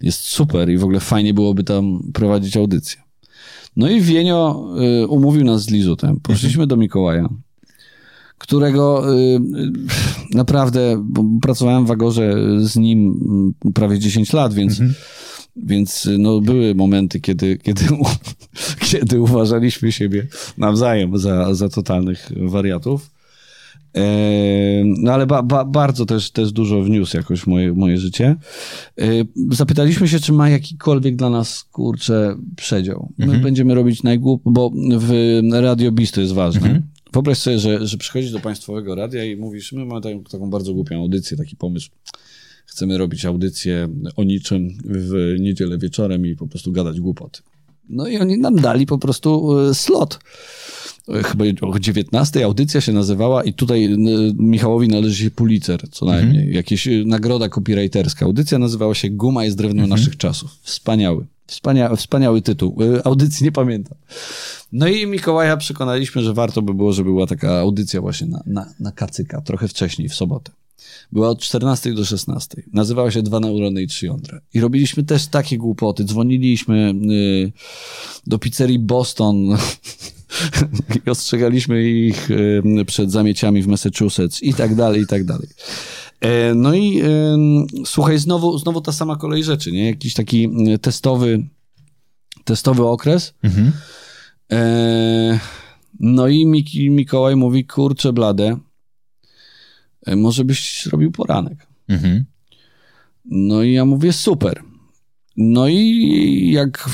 jest 0.00 0.20
super 0.20 0.70
i 0.70 0.78
w 0.78 0.84
ogóle 0.84 1.00
fajnie 1.00 1.34
byłoby 1.34 1.64
tam 1.64 2.10
prowadzić 2.12 2.56
audycję. 2.56 3.00
No 3.76 3.88
i 3.88 4.00
Wienio 4.00 4.68
umówił 5.08 5.44
nas 5.44 5.62
z 5.62 5.70
Lizutem. 5.70 6.20
Poszliśmy 6.22 6.62
mhm. 6.62 6.68
do 6.68 6.76
Mikołaja 6.76 7.28
którego 8.40 9.14
y, 9.18 9.40
naprawdę 10.34 11.06
pracowałem 11.42 11.86
w 11.86 11.90
Agorze 11.90 12.34
z 12.58 12.76
nim 12.76 13.20
mm, 13.64 13.72
prawie 13.74 13.98
10 13.98 14.32
lat, 14.32 14.54
więc, 14.54 14.72
mhm. 14.72 14.94
więc 15.56 16.08
no, 16.18 16.40
były 16.40 16.74
momenty, 16.74 17.20
kiedy, 17.20 17.58
kiedy, 17.58 17.84
kiedy 18.90 19.20
uważaliśmy 19.20 19.92
siebie 19.92 20.26
nawzajem 20.58 21.18
za, 21.18 21.54
za 21.54 21.68
totalnych 21.68 22.28
wariatów. 22.36 23.10
E, 23.96 24.02
no 24.84 25.12
ale 25.12 25.26
ba, 25.26 25.42
ba, 25.42 25.64
bardzo 25.64 26.06
też, 26.06 26.30
też 26.30 26.52
dużo 26.52 26.82
wniósł 26.82 27.16
jakoś 27.16 27.46
moje, 27.46 27.72
moje 27.72 27.98
życie. 27.98 28.36
E, 28.98 29.04
zapytaliśmy 29.50 30.08
się, 30.08 30.20
czy 30.20 30.32
ma 30.32 30.48
jakikolwiek 30.48 31.16
dla 31.16 31.30
nas, 31.30 31.64
kurczę, 31.64 32.36
przedział. 32.56 33.12
My 33.18 33.24
mhm. 33.24 33.42
będziemy 33.42 33.74
robić 33.74 34.02
najgłup, 34.02 34.42
bo 34.44 34.70
w 34.98 35.40
Radio 35.52 35.92
Bis 35.92 36.12
to 36.12 36.20
jest 36.20 36.32
ważne. 36.32 36.66
Mhm. 36.66 36.82
Wyobraź 37.12 37.38
sobie, 37.38 37.58
że, 37.58 37.86
że 37.86 37.98
przychodzisz 37.98 38.32
do 38.32 38.40
państwowego 38.40 38.94
radia 38.94 39.24
i 39.24 39.36
mówisz, 39.36 39.72
my 39.72 39.84
mamy 39.84 40.00
taką, 40.00 40.24
taką 40.24 40.50
bardzo 40.50 40.74
głupią 40.74 41.00
audycję, 41.00 41.36
taki 41.36 41.56
pomysł. 41.56 41.90
Chcemy 42.66 42.98
robić 42.98 43.24
audycję 43.24 43.88
o 44.16 44.24
niczym 44.24 44.68
w 44.84 45.36
niedzielę 45.40 45.78
wieczorem 45.78 46.26
i 46.26 46.36
po 46.36 46.46
prostu 46.46 46.72
gadać 46.72 47.00
głupoty. 47.00 47.40
No 47.88 48.08
i 48.08 48.18
oni 48.18 48.38
nam 48.38 48.56
dali 48.56 48.86
po 48.86 48.98
prostu 48.98 49.58
e, 49.58 49.74
slot. 49.74 50.18
E, 51.08 51.22
chyba 51.22 51.44
o 51.60 51.78
19 51.78 52.44
audycja 52.44 52.80
się 52.80 52.92
nazywała 52.92 53.44
i 53.44 53.52
tutaj 53.52 53.84
e, 53.84 53.96
Michałowi 54.38 54.88
należy 54.88 55.24
się 55.24 55.30
Pulitzer, 55.30 55.90
co 55.90 56.06
najmniej. 56.06 56.36
Mhm. 56.36 56.54
Jakieś 56.54 56.88
nagroda 57.06 57.48
copywriterska. 57.48 58.26
Audycja 58.26 58.58
nazywała 58.58 58.94
się 58.94 59.10
Guma 59.10 59.44
jest 59.44 59.56
drewnem 59.56 59.84
mhm. 59.84 60.00
naszych 60.00 60.16
czasów. 60.16 60.50
Wspaniały. 60.62 61.26
Wspania 61.50 61.96
wspaniały 61.96 62.42
tytuł. 62.42 62.78
Audycji 63.04 63.44
nie 63.44 63.52
pamiętam. 63.52 63.98
No 64.72 64.88
i 64.88 65.06
Mikołaja 65.06 65.56
przekonaliśmy, 65.56 66.22
że 66.22 66.34
warto 66.34 66.62
by 66.62 66.74
było, 66.74 66.92
żeby 66.92 67.10
była 67.10 67.26
taka 67.26 67.58
audycja 67.58 68.00
właśnie 68.00 68.26
na, 68.26 68.42
na, 68.46 68.66
na 68.80 68.92
kacyka, 68.92 69.40
trochę 69.40 69.68
wcześniej, 69.68 70.08
w 70.08 70.14
sobotę. 70.14 70.52
Była 71.12 71.28
od 71.28 71.40
14 71.40 71.94
do 71.94 72.04
16. 72.04 72.62
Nazywała 72.72 73.10
się 73.10 73.22
Dwa 73.22 73.40
neurony 73.40 73.82
i 73.82 73.86
trzy 73.86 74.06
jądra. 74.06 74.40
I 74.54 74.60
robiliśmy 74.60 75.02
też 75.02 75.26
takie 75.26 75.58
głupoty. 75.58 76.04
Dzwoniliśmy 76.04 76.94
y, 77.10 77.52
do 78.26 78.38
pizzerii 78.38 78.78
Boston 78.78 79.36
i 81.06 81.10
ostrzegaliśmy 81.10 81.90
ich 81.90 82.30
y, 82.30 82.62
przed 82.86 83.12
zamieciami 83.12 83.62
w 83.62 83.66
Massachusetts 83.66 84.42
i 84.42 84.54
tak 84.54 84.74
dalej, 84.74 85.02
i 85.02 85.06
tak 85.06 85.24
dalej. 85.24 85.48
E, 86.20 86.54
no 86.54 86.74
i 86.74 87.02
y, 87.02 87.86
słuchaj, 87.86 88.18
znowu, 88.18 88.58
znowu 88.58 88.80
ta 88.80 88.92
sama 88.92 89.16
kolej 89.16 89.44
rzeczy, 89.44 89.72
nie? 89.72 89.86
Jakiś 89.86 90.14
taki 90.14 90.48
y, 90.74 90.78
testowy, 90.78 91.46
testowy 92.44 92.86
okres. 92.86 93.34
Mhm. 93.42 93.72
E, 94.52 95.38
no 96.00 96.28
i 96.28 96.46
Miki, 96.46 96.90
Mikołaj 96.90 97.36
mówi, 97.36 97.64
kurczę 97.64 98.12
blade, 98.12 98.56
e, 100.06 100.16
może 100.16 100.44
byś 100.44 100.82
zrobił 100.84 101.12
poranek. 101.12 101.66
Mhm. 101.88 102.24
No 103.24 103.62
i 103.62 103.72
ja 103.72 103.84
mówię, 103.84 104.12
super. 104.12 104.62
No 105.36 105.68
i 105.68 106.50
jak 106.52 106.88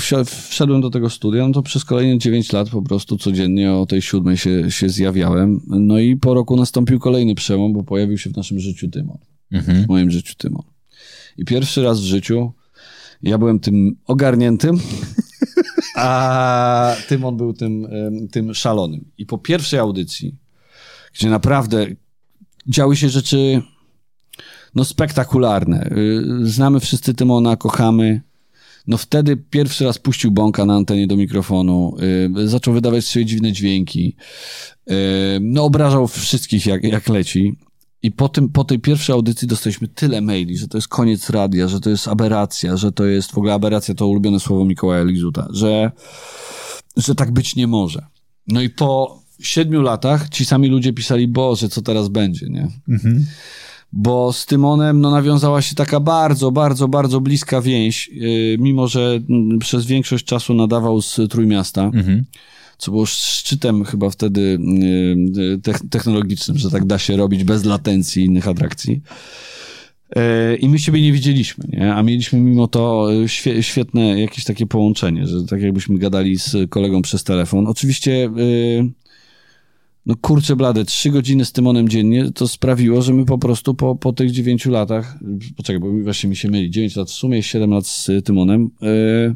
wszedłem 0.48 0.80
do 0.80 0.90
tego 0.90 1.10
studia, 1.10 1.46
no 1.46 1.54
to 1.54 1.62
przez 1.62 1.84
kolejne 1.84 2.18
9 2.18 2.52
lat 2.52 2.70
po 2.70 2.82
prostu 2.82 3.18
codziennie 3.18 3.72
o 3.72 3.86
tej 3.86 4.02
siódmej 4.02 4.36
się, 4.36 4.70
się 4.70 4.88
zjawiałem. 4.88 5.60
No 5.66 5.98
i 5.98 6.16
po 6.16 6.34
roku 6.34 6.56
nastąpił 6.56 6.98
kolejny 6.98 7.34
przełom, 7.34 7.72
bo 7.72 7.82
pojawił 7.82 8.18
się 8.18 8.30
w 8.30 8.36
naszym 8.36 8.60
życiu 8.60 8.90
Tymon. 8.90 9.18
Mhm. 9.52 9.84
W 9.84 9.88
moim 9.88 10.10
życiu 10.10 10.34
Tymon. 10.38 10.62
I 11.38 11.44
pierwszy 11.44 11.82
raz 11.82 12.00
w 12.00 12.04
życiu 12.04 12.52
ja 13.22 13.38
byłem 13.38 13.60
tym 13.60 13.96
ogarniętym, 14.06 14.78
a 15.96 16.96
Tymon 17.08 17.36
był 17.36 17.52
tym, 17.52 17.88
tym 18.30 18.54
szalonym. 18.54 19.04
I 19.18 19.26
po 19.26 19.38
pierwszej 19.38 19.80
audycji, 19.80 20.34
gdzie 21.14 21.30
naprawdę 21.30 21.86
działy 22.66 22.96
się 22.96 23.08
rzeczy 23.08 23.62
no 24.76 24.84
spektakularne. 24.84 25.90
Y, 26.42 26.46
znamy 26.50 26.80
wszyscy 26.80 27.14
Tymona, 27.14 27.56
kochamy. 27.56 28.20
No 28.86 28.96
wtedy 28.96 29.36
pierwszy 29.36 29.84
raz 29.84 29.98
puścił 29.98 30.30
bąka 30.30 30.64
na 30.64 30.74
antenie 30.74 31.06
do 31.06 31.16
mikrofonu, 31.16 31.96
y, 32.38 32.48
zaczął 32.48 32.74
wydawać 32.74 33.04
swoje 33.04 33.24
dziwne 33.24 33.52
dźwięki. 33.52 34.16
Y, 34.90 34.94
no 35.40 35.64
obrażał 35.64 36.08
wszystkich 36.08 36.66
jak, 36.66 36.84
jak 36.84 37.08
leci. 37.08 37.56
I 38.02 38.12
po, 38.12 38.28
tym, 38.28 38.48
po 38.48 38.64
tej 38.64 38.78
pierwszej 38.78 39.12
audycji 39.12 39.48
dostaliśmy 39.48 39.88
tyle 39.88 40.20
maili, 40.20 40.56
że 40.56 40.68
to 40.68 40.78
jest 40.78 40.88
koniec 40.88 41.30
radia, 41.30 41.68
że 41.68 41.80
to 41.80 41.90
jest 41.90 42.08
aberracja, 42.08 42.76
że 42.76 42.92
to 42.92 43.04
jest 43.04 43.32
w 43.32 43.38
ogóle 43.38 43.54
aberracja 43.54 43.94
to 43.94 44.06
ulubione 44.06 44.40
słowo 44.40 44.64
Mikołaja 44.64 45.04
Lizuta, 45.04 45.48
że, 45.50 45.92
że 46.96 47.14
tak 47.14 47.32
być 47.32 47.56
nie 47.56 47.66
może. 47.66 48.06
No 48.48 48.60
i 48.60 48.70
po 48.70 49.22
siedmiu 49.40 49.82
latach 49.82 50.28
ci 50.28 50.44
sami 50.44 50.68
ludzie 50.68 50.92
pisali, 50.92 51.28
Boże, 51.28 51.68
co 51.68 51.82
teraz 51.82 52.08
będzie, 52.08 52.46
nie? 52.48 52.68
Mhm. 52.88 53.26
Bo 53.98 54.32
z 54.32 54.46
Tymonem 54.46 55.00
no, 55.00 55.10
nawiązała 55.10 55.62
się 55.62 55.74
taka 55.74 56.00
bardzo, 56.00 56.50
bardzo, 56.50 56.88
bardzo 56.88 57.20
bliska 57.20 57.60
więź, 57.60 58.08
yy, 58.08 58.56
mimo 58.58 58.88
że 58.88 59.20
mm, 59.30 59.58
przez 59.58 59.86
większość 59.86 60.24
czasu 60.24 60.54
nadawał 60.54 61.02
z 61.02 61.20
Trójmiasta. 61.30 61.84
Mhm 61.84 62.24
co 62.78 62.90
było 62.90 63.06
szczytem 63.06 63.84
chyba 63.84 64.10
wtedy 64.10 64.58
y, 65.66 65.88
technologicznym, 65.90 66.58
że 66.58 66.70
tak 66.70 66.84
da 66.84 66.98
się 66.98 67.16
robić 67.16 67.44
bez 67.44 67.64
latencji 67.64 68.24
innych 68.24 68.48
atrakcji. 68.48 69.00
I 70.60 70.68
my 70.68 70.78
siebie 70.78 71.02
nie 71.02 71.12
widzieliśmy, 71.12 71.64
nie? 71.68 71.94
a 71.94 72.02
mieliśmy 72.02 72.40
mimo 72.40 72.68
to 72.68 73.08
świetne 73.60 74.20
jakieś 74.20 74.44
takie 74.44 74.66
połączenie, 74.66 75.26
że 75.26 75.44
tak 75.44 75.62
jakbyśmy 75.62 75.98
gadali 75.98 76.38
z 76.38 76.70
kolegą 76.70 77.02
przez 77.02 77.24
telefon. 77.24 77.66
Oczywiście, 77.66 78.30
y, 78.38 78.90
no 80.06 80.14
kurczę 80.20 80.56
blade, 80.56 80.84
trzy 80.84 81.10
godziny 81.10 81.44
z 81.44 81.52
Tymonem 81.52 81.88
dziennie, 81.88 82.32
to 82.32 82.48
sprawiło, 82.48 83.02
że 83.02 83.12
my 83.12 83.24
po 83.24 83.38
prostu 83.38 83.74
po, 83.74 83.96
po 83.96 84.12
tych 84.12 84.30
dziewięciu 84.30 84.70
latach, 84.70 85.18
poczekaj, 85.56 85.80
bo 85.80 86.02
właśnie 86.02 86.30
mi 86.30 86.36
się 86.36 86.50
myli, 86.50 86.70
dziewięć 86.70 86.96
lat 86.96 87.08
w 87.10 87.12
sumie, 87.12 87.42
siedem 87.42 87.70
lat 87.70 87.86
z 87.86 88.10
Tymonem, 88.24 88.70
y, 88.82 89.34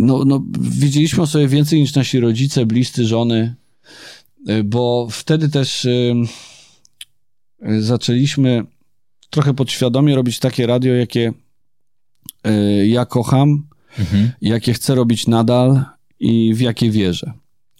no, 0.00 0.24
no, 0.24 0.44
wiedzieliśmy 0.60 1.22
o 1.22 1.26
sobie 1.26 1.48
więcej 1.48 1.80
niż 1.80 1.94
nasi 1.94 2.20
rodzice, 2.20 2.66
bliscy, 2.66 3.04
żony, 3.04 3.54
y, 4.48 4.64
bo 4.64 5.08
wtedy 5.10 5.48
też 5.48 5.86
zaczęliśmy 7.78 8.64
trochę 9.30 9.54
podświadomie 9.54 10.14
robić 10.14 10.38
takie 10.38 10.66
radio, 10.66 10.94
jakie 10.94 11.32
ja 12.86 13.06
kocham, 13.06 13.66
mhm. 13.98 14.30
jakie 14.40 14.72
chcę 14.72 14.94
robić 14.94 15.26
nadal 15.26 15.84
i 16.20 16.54
w 16.54 16.60
jakie 16.60 16.90
wierzę. 16.90 17.32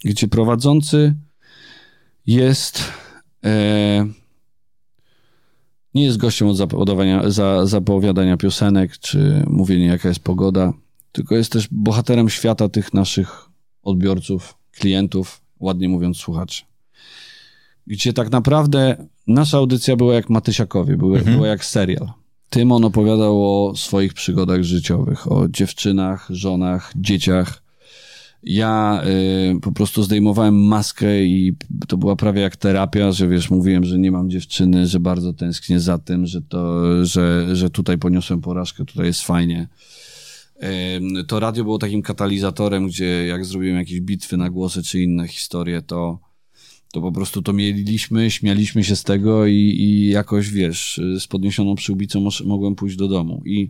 Gdzie 0.05 0.27
prowadzący 0.27 1.15
jest 2.25 2.83
e, 3.43 4.07
nie 5.93 6.03
jest 6.03 6.17
gościem 6.17 6.47
od 6.47 6.57
zapowiadania, 6.57 7.29
za, 7.29 7.65
zapowiadania 7.65 8.37
piosenek, 8.37 8.97
czy 8.97 9.43
mówienia 9.47 9.91
jaka 9.91 10.07
jest 10.07 10.19
pogoda, 10.19 10.73
tylko 11.11 11.35
jest 11.35 11.51
też 11.51 11.67
bohaterem 11.71 12.29
świata 12.29 12.69
tych 12.69 12.93
naszych 12.93 13.49
odbiorców, 13.83 14.57
klientów, 14.71 15.41
ładnie 15.59 15.89
mówiąc 15.89 16.17
słuchaczy. 16.17 16.63
Gdzie 17.87 18.13
tak 18.13 18.31
naprawdę 18.31 19.07
nasza 19.27 19.57
audycja 19.57 19.95
była 19.95 20.13
jak 20.13 20.29
Matysiakowie, 20.29 20.97
była, 20.97 21.17
mhm. 21.17 21.35
była 21.35 21.47
jak 21.47 21.65
serial. 21.65 22.11
Tymon 22.49 22.85
opowiadał 22.85 23.43
o 23.43 23.75
swoich 23.75 24.13
przygodach 24.13 24.63
życiowych, 24.63 25.31
o 25.31 25.47
dziewczynach, 25.47 26.27
żonach, 26.29 26.91
dzieciach, 26.95 27.63
ja 28.47 29.01
y, 29.55 29.59
po 29.61 29.71
prostu 29.71 30.03
zdejmowałem 30.03 30.65
maskę 30.65 31.23
i 31.23 31.55
to 31.87 31.97
była 31.97 32.15
prawie 32.15 32.41
jak 32.41 32.55
terapia, 32.55 33.11
że 33.11 33.27
wiesz, 33.27 33.49
mówiłem, 33.49 33.83
że 33.83 33.99
nie 33.99 34.11
mam 34.11 34.29
dziewczyny, 34.29 34.87
że 34.87 34.99
bardzo 34.99 35.33
tęsknię 35.33 35.79
za 35.79 35.97
tym, 35.97 36.25
że 36.25 36.41
to, 36.41 36.83
że, 37.05 37.55
że 37.55 37.69
tutaj 37.69 37.97
poniosłem 37.97 38.41
porażkę, 38.41 38.85
tutaj 38.85 39.05
jest 39.05 39.21
fajnie. 39.21 39.67
Y, 40.63 41.23
to 41.27 41.39
radio 41.39 41.63
było 41.63 41.77
takim 41.77 42.01
katalizatorem, 42.01 42.87
gdzie 42.87 43.25
jak 43.25 43.45
zrobiłem 43.45 43.77
jakieś 43.77 44.01
bitwy 44.01 44.37
na 44.37 44.49
głosy 44.49 44.83
czy 44.83 45.01
inne 45.01 45.27
historie, 45.27 45.81
to, 45.81 46.19
to 46.93 47.01
po 47.01 47.11
prostu 47.11 47.41
to 47.41 47.53
mieliśmy, 47.53 48.31
śmialiśmy 48.31 48.83
się 48.83 48.95
z 48.95 49.03
tego 49.03 49.45
i, 49.45 49.55
i 49.55 50.07
jakoś, 50.07 50.49
wiesz, 50.49 51.01
z 51.19 51.27
podniesioną 51.27 51.75
przyłbicą 51.75 52.29
mogłem 52.45 52.75
pójść 52.75 52.95
do 52.95 53.07
domu. 53.07 53.41
I 53.45 53.69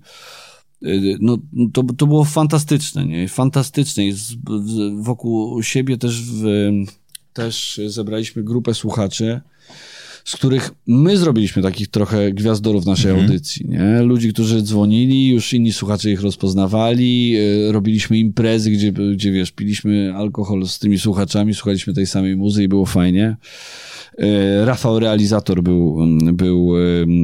no, 1.19 1.38
to, 1.74 1.84
to 1.84 2.07
było 2.07 2.24
fantastyczne, 2.25 3.05
nie? 3.05 3.27
Fantastyczne. 3.27 4.03
Wokół 4.96 5.63
siebie 5.63 5.98
też, 5.98 6.22
w, 6.22 6.43
też 7.34 7.81
zebraliśmy 7.88 8.43
grupę 8.43 8.74
słuchaczy, 8.74 9.41
z 10.27 10.36
których 10.36 10.72
my 10.88 11.17
zrobiliśmy 11.17 11.62
takich 11.62 11.88
trochę 11.88 12.31
gwiazdorów 12.31 12.86
naszej 12.86 13.12
mhm. 13.12 13.27
audycji, 13.27 13.65
nie? 13.69 14.01
Ludzi, 14.01 14.34
którzy 14.34 14.62
dzwonili, 14.62 15.27
już 15.27 15.53
inni 15.53 15.74
słuchacze 15.74 16.12
ich 16.12 16.22
rozpoznawali, 16.22 17.38
y, 17.38 17.72
robiliśmy 17.72 18.17
imprezy, 18.17 18.72
gdzie, 18.72 18.91
gdzie 18.91 19.31
wiesz, 19.31 19.51
piliśmy 19.51 20.13
alkohol 20.15 20.67
z 20.67 20.79
tymi 20.79 21.00
słuchaczami, 21.00 21.53
słuchaliśmy 21.53 21.93
tej 21.93 22.07
samej 22.07 22.36
muzy 22.36 22.63
i 22.63 22.67
było 22.67 22.86
fajnie. 22.86 23.38
E, 24.17 24.65
Rafał 24.65 25.00
Realizator 25.00 25.63
był, 25.63 25.98
był 26.34 26.74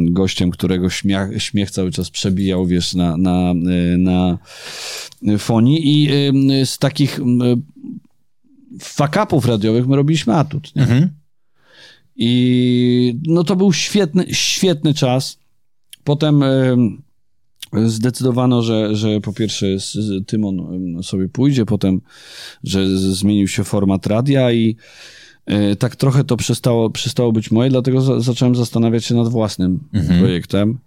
gościem, 0.10 0.52
którego 0.52 0.90
śmiech, 0.90 1.44
śmiech 1.44 1.72
cały 1.72 1.92
czas 1.92 2.10
przebijał, 2.10 2.66
wiesz, 2.66 2.94
na, 2.94 3.18
na, 3.18 3.52
e, 3.52 3.98
na 3.98 4.38
fonii 5.38 5.82
i 5.84 6.10
z 6.66 6.78
takich 6.78 7.20
fakapów 8.80 9.46
radiowych 9.46 9.88
my 9.88 9.96
robiliśmy 9.96 10.36
atut, 10.36 10.76
nie? 10.76 10.82
Mhm. 10.82 11.23
I 12.16 13.20
no 13.28 13.44
to 13.44 13.56
był 13.56 13.74
świetny, 13.74 14.26
świetny 14.32 14.94
czas. 14.94 15.38
Potem 16.04 16.44
zdecydowano, 17.86 18.62
że, 18.62 18.96
że 18.96 19.22
po 19.22 19.34
pierwsze 19.34 19.66
Tymon 20.28 20.98
sobie 21.04 21.30
pójdzie, 21.30 21.66
potem, 21.66 22.02
że 22.64 22.98
zmienił 22.98 23.48
się 23.48 23.64
format 23.64 24.08
radia 24.08 24.52
i 24.52 24.76
E, 25.46 25.76
tak 25.76 25.96
trochę 25.96 26.24
to 26.24 26.38
przestało, 26.38 26.90
przestało 26.90 27.32
być 27.32 27.52
moje, 27.52 27.70
dlatego 27.70 28.02
za, 28.02 28.20
zacząłem 28.20 28.56
zastanawiać 28.56 29.06
się 29.06 29.16
nad 29.16 29.28
własnym 29.28 29.80
mhm. 29.94 30.20
projektem. 30.20 30.80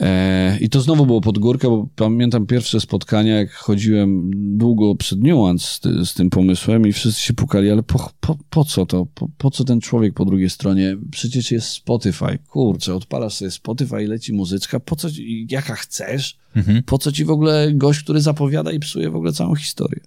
E, 0.00 0.58
I 0.60 0.68
to 0.68 0.80
znowu 0.80 1.06
było 1.06 1.20
pod 1.20 1.38
górkę, 1.38 1.68
bo 1.68 1.88
pamiętam 1.96 2.46
pierwsze 2.46 2.80
spotkania, 2.80 3.36
jak 3.36 3.52
chodziłem 3.52 4.30
długo 4.58 4.94
przed 4.94 5.22
Nuance 5.22 5.66
z, 5.66 6.08
z 6.08 6.14
tym 6.14 6.30
pomysłem 6.30 6.86
i 6.86 6.92
wszyscy 6.92 7.22
się 7.22 7.34
pukali, 7.34 7.70
ale 7.70 7.82
po, 7.82 8.10
po, 8.20 8.36
po 8.50 8.64
co 8.64 8.86
to? 8.86 9.06
Po, 9.14 9.28
po, 9.38 9.50
co 9.50 9.64
ten 9.64 9.80
człowiek 9.80 10.14
po 10.14 10.24
drugiej 10.24 10.50
stronie? 10.50 10.96
Przecież 11.10 11.50
jest 11.50 11.68
Spotify. 11.68 12.38
Kurczę, 12.48 12.94
odpalasz 12.94 13.34
sobie 13.34 13.50
Spotify 13.50 14.02
i 14.02 14.06
leci 14.06 14.32
muzyczka. 14.32 14.80
Po 14.80 14.96
co, 14.96 15.08
jaka 15.50 15.74
chcesz? 15.74 16.38
Mhm. 16.56 16.82
Po 16.82 16.98
co 16.98 17.12
ci 17.12 17.24
w 17.24 17.30
ogóle 17.30 17.72
gość, 17.74 18.02
który 18.02 18.20
zapowiada 18.20 18.72
i 18.72 18.78
psuje 18.78 19.10
w 19.10 19.16
ogóle 19.16 19.32
całą 19.32 19.54
historię? 19.54 20.00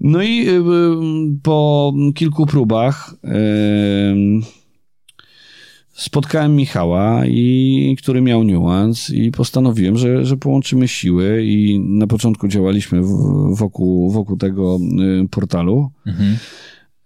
No 0.00 0.22
i 0.22 0.48
y, 0.48 0.62
po 1.42 1.92
kilku 2.14 2.46
próbach 2.46 3.14
spotkałem 5.96 6.56
Michała, 6.56 7.26
i, 7.26 7.96
który 7.98 8.20
miał 8.20 8.42
niuans 8.42 9.10
i 9.10 9.30
postanowiłem, 9.30 9.98
że, 9.98 10.24
że 10.24 10.36
połączymy 10.36 10.88
siły 10.88 11.44
i 11.44 11.80
na 11.80 12.06
początku 12.06 12.48
działaliśmy 12.48 13.00
wokół, 13.50 14.10
wokół 14.10 14.36
tego 14.36 14.78
y, 15.24 15.28
portalu. 15.28 15.90
Mhm. 16.06 16.36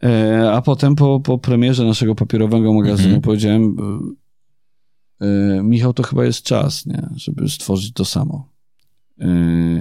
E, 0.02 0.52
a 0.52 0.62
potem 0.62 0.96
po, 0.96 1.20
po 1.20 1.38
premierze 1.38 1.84
naszego 1.84 2.14
papierowego 2.14 2.72
magazynu 2.72 3.08
mhm. 3.08 3.22
powiedziałem, 3.22 3.76
y, 5.22 5.62
Michał, 5.62 5.92
to 5.92 6.02
chyba 6.02 6.24
jest 6.24 6.42
czas, 6.42 6.86
nie? 6.86 7.08
żeby 7.16 7.48
stworzyć 7.48 7.92
to 7.92 8.04
samo. 8.04 8.50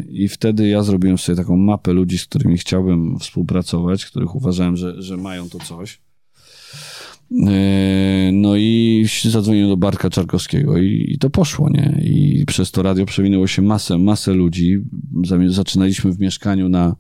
I 0.10 0.28
wtedy 0.28 0.68
ja 0.68 0.84
zrobiłem 0.84 1.18
sobie 1.18 1.36
taką 1.36 1.58
mapę 1.58 1.94
ludzi, 1.94 2.18
z 2.18 2.26
którymi 2.26 2.58
chciałbym 2.58 3.20
współpracować, 3.20 4.06
których 4.06 4.36
uważałem, 4.36 4.78
że, 4.78 5.02
że 5.02 5.18
mają 5.18 5.50
to 5.50 5.60
coś. 5.60 6.02
No 8.32 8.56
i 8.56 9.06
zadzwoniłem 9.24 9.70
do 9.70 9.78
Bartka 9.78 10.10
Czarkowskiego 10.10 10.78
i, 10.78 11.06
i, 11.10 11.18
to 11.18 11.30
poszło, 11.30 11.70
nie? 11.70 12.02
I 12.04 12.44
przez 12.46 12.72
to 12.72 12.84
radio 12.84 13.06
przewinęło 13.06 13.48
się 13.48 13.62
masę, 13.62 13.98
masę 13.98 14.34
ludzi. 14.34 14.78
Zaczynaliśmy 15.48 16.12
w 16.12 16.20
mieszkaniu 16.20 16.70
na, 16.70 16.96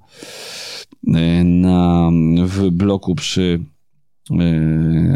na, 1.43 2.09
w 2.45 2.69
bloku 2.69 3.15
przy 3.15 3.59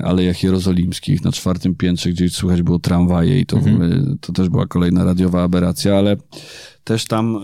Alejach 0.03 0.43
Jerozolimskich 0.43 1.23
na 1.23 1.31
czwartym 1.31 1.75
piętrze, 1.75 2.09
gdzie 2.09 2.29
słychać 2.29 2.61
było 2.61 2.79
tramwaje 2.79 3.39
i 3.39 3.45
to, 3.45 3.57
mhm. 3.57 4.17
to 4.21 4.33
też 4.33 4.49
była 4.49 4.67
kolejna 4.67 5.03
radiowa 5.03 5.43
aberracja, 5.43 5.97
ale 5.97 6.17
też 6.83 7.05
tam 7.05 7.41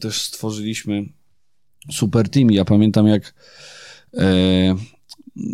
też 0.00 0.22
stworzyliśmy 0.22 1.04
super 1.90 2.28
team. 2.28 2.50
Ja 2.50 2.64
pamiętam 2.64 3.06
jak 3.06 3.34
e, 4.14 4.76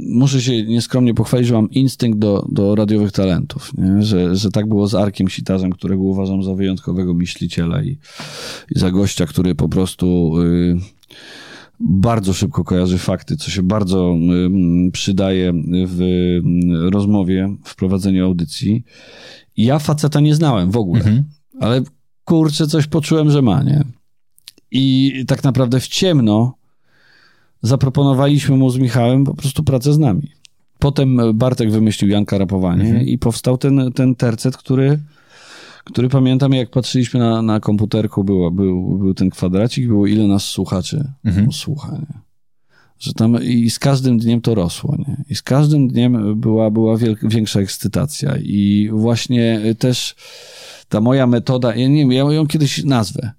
muszę 0.09 0.43
się 0.43 0.63
nieskromnie 0.63 1.15
pochwalić, 1.15 1.49
że 1.49 1.55
mam 1.55 1.71
instynkt 1.71 2.19
do, 2.19 2.47
do 2.53 2.75
radiowych 2.75 3.13
talentów, 3.13 3.73
nie? 3.79 4.03
Że, 4.03 4.37
że 4.37 4.51
tak 4.51 4.69
było 4.69 4.89
z 4.89 4.95
Arkiem 4.95 5.29
Sitarzem, 5.29 5.73
którego 5.73 6.03
uważam 6.03 6.43
za 6.43 6.55
wyjątkowego 6.55 7.15
myśliciela 7.15 7.83
i, 7.83 7.99
i 8.71 8.79
za 8.79 8.91
gościa, 8.91 9.27
który 9.27 9.55
po 9.55 9.69
prostu 9.69 10.33
y, 10.43 10.77
bardzo 11.81 12.33
szybko 12.33 12.65
kojarzy 12.65 12.99
fakty, 12.99 13.37
co 13.37 13.51
się 13.51 13.63
bardzo 13.63 14.15
y, 14.89 14.91
przydaje 14.91 15.53
w 15.87 16.01
y, 16.01 16.43
rozmowie, 16.91 17.57
w 17.65 17.77
prowadzeniu 17.77 18.25
audycji. 18.25 18.85
Ja 19.57 19.79
faceta 19.79 20.21
nie 20.21 20.35
znałem 20.35 20.71
w 20.71 20.77
ogóle, 20.77 21.01
mhm. 21.01 21.25
ale 21.61 21.83
kurczę, 22.25 22.67
coś 22.67 22.87
poczułem, 22.87 23.31
że 23.31 23.43
ma, 23.43 23.63
nie? 23.63 23.85
I 24.71 25.13
tak 25.27 25.45
naprawdę 25.45 25.81
w 25.81 25.89
ciemno 25.89 26.55
zaproponowaliśmy 27.67 28.57
mu 28.57 28.71
z 28.71 28.79
Michałem 28.79 29.25
po 29.25 29.35
prostu 29.35 29.65
pracę 29.65 29.93
z 29.93 29.99
nami. 29.99 30.31
Potem 30.79 31.21
Bartek 31.35 31.71
wymyślił 31.71 32.11
Janka 32.11 32.39
Rapowanie 32.39 32.85
mhm. 32.85 33.07
i 33.07 33.19
powstał 33.19 33.59
ten, 33.59 33.93
ten 33.93 34.15
tercet, 34.15 34.57
który, 34.57 34.99
który 35.85 36.09
pamiętam, 36.09 36.53
jak 36.53 36.71
patrzyliśmy 36.71 37.21
na, 37.21 37.43
na 37.43 37.61
komputerku, 37.61 38.25
było, 38.25 38.51
był, 38.51 38.99
był 38.99 39.15
ten 39.15 39.31
kwadracik, 39.31 39.87
było 39.87 40.07
ile 40.07 40.27
nas 40.27 40.45
słuchaczy 40.45 41.13
mhm. 41.25 41.53
słucha, 41.53 41.93
nie? 41.93 42.27
Że 42.99 43.13
tam 43.15 43.43
i 43.43 43.71
z 43.71 43.79
każdym 43.79 44.19
dniem 44.19 44.41
to 44.41 44.55
rosło, 44.55 44.97
nie? 44.99 45.25
I 45.29 45.35
z 45.35 45.43
każdym 45.43 45.89
dniem 45.89 46.41
była, 46.41 46.71
była 46.71 46.97
większa 47.23 47.61
ekscytacja 47.61 48.37
i 48.37 48.91
właśnie 48.93 49.61
też 49.79 50.15
ta 50.89 51.01
moja 51.01 51.27
metoda, 51.27 51.75
ja 51.75 51.89
nie 51.89 51.99
wiem, 51.99 52.13
ja 52.13 52.33
ją 52.33 52.47
kiedyś 52.47 52.85
nazwę, 52.85 53.31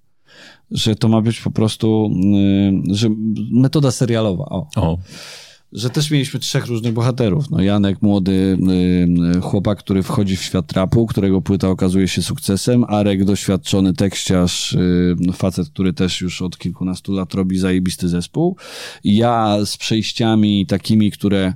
że 0.71 0.95
to 0.95 1.07
ma 1.07 1.21
być 1.21 1.41
po 1.41 1.51
prostu, 1.51 2.11
y, 2.89 2.95
że 2.95 3.09
metoda 3.51 3.91
serialowa. 3.91 4.45
O. 4.45 4.67
o. 4.75 4.97
Że 5.73 5.89
też 5.89 6.11
mieliśmy 6.11 6.39
trzech 6.39 6.65
różnych 6.65 6.93
bohaterów. 6.93 7.49
No 7.49 7.61
Janek, 7.61 8.01
młody 8.01 8.57
y, 9.37 9.41
chłopak, 9.41 9.79
który 9.79 10.03
wchodzi 10.03 10.37
w 10.37 10.43
świat 10.43 10.67
trapu, 10.67 11.07
którego 11.07 11.41
płyta 11.41 11.69
okazuje 11.69 12.07
się 12.07 12.21
sukcesem. 12.21 12.83
Arek, 12.87 13.25
doświadczony 13.25 13.93
tekściarz, 13.93 14.73
y, 14.73 15.15
facet, 15.33 15.69
który 15.69 15.93
też 15.93 16.21
już 16.21 16.41
od 16.41 16.57
kilkunastu 16.57 17.13
lat 17.13 17.33
robi 17.33 17.57
zajebisty 17.57 18.07
zespół. 18.07 18.57
Ja 19.03 19.57
z 19.65 19.77
przejściami 19.77 20.65
takimi, 20.65 21.11
które 21.11 21.53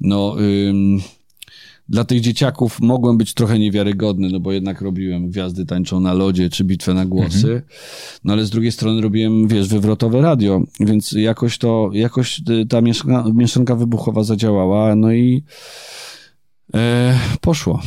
no 0.00 0.36
dla 1.90 2.04
tych 2.04 2.20
dzieciaków 2.20 2.80
mogłem 2.80 3.18
być 3.18 3.34
trochę 3.34 3.58
niewiarygodny, 3.58 4.28
no 4.28 4.40
bo 4.40 4.52
jednak 4.52 4.80
robiłem 4.80 5.30
Gwiazdy 5.30 5.66
tańczą 5.66 6.00
na 6.00 6.14
lodzie 6.14 6.50
czy 6.50 6.64
Bitwę 6.64 6.94
na 6.94 7.06
głosy, 7.06 7.46
mhm. 7.46 7.62
no 8.24 8.32
ale 8.32 8.44
z 8.44 8.50
drugiej 8.50 8.72
strony 8.72 9.00
robiłem, 9.00 9.48
wiesz, 9.48 9.68
wywrotowe 9.68 10.20
radio, 10.20 10.62
więc 10.80 11.12
jakoś 11.12 11.58
to, 11.58 11.90
jakoś 11.92 12.42
ta 12.68 12.80
mieszanka, 12.80 13.24
mieszanka 13.34 13.74
wybuchowa 13.74 14.22
zadziałała, 14.22 14.96
no 14.96 15.12
i 15.12 15.42
e, 16.74 17.18
poszło. 17.40 17.82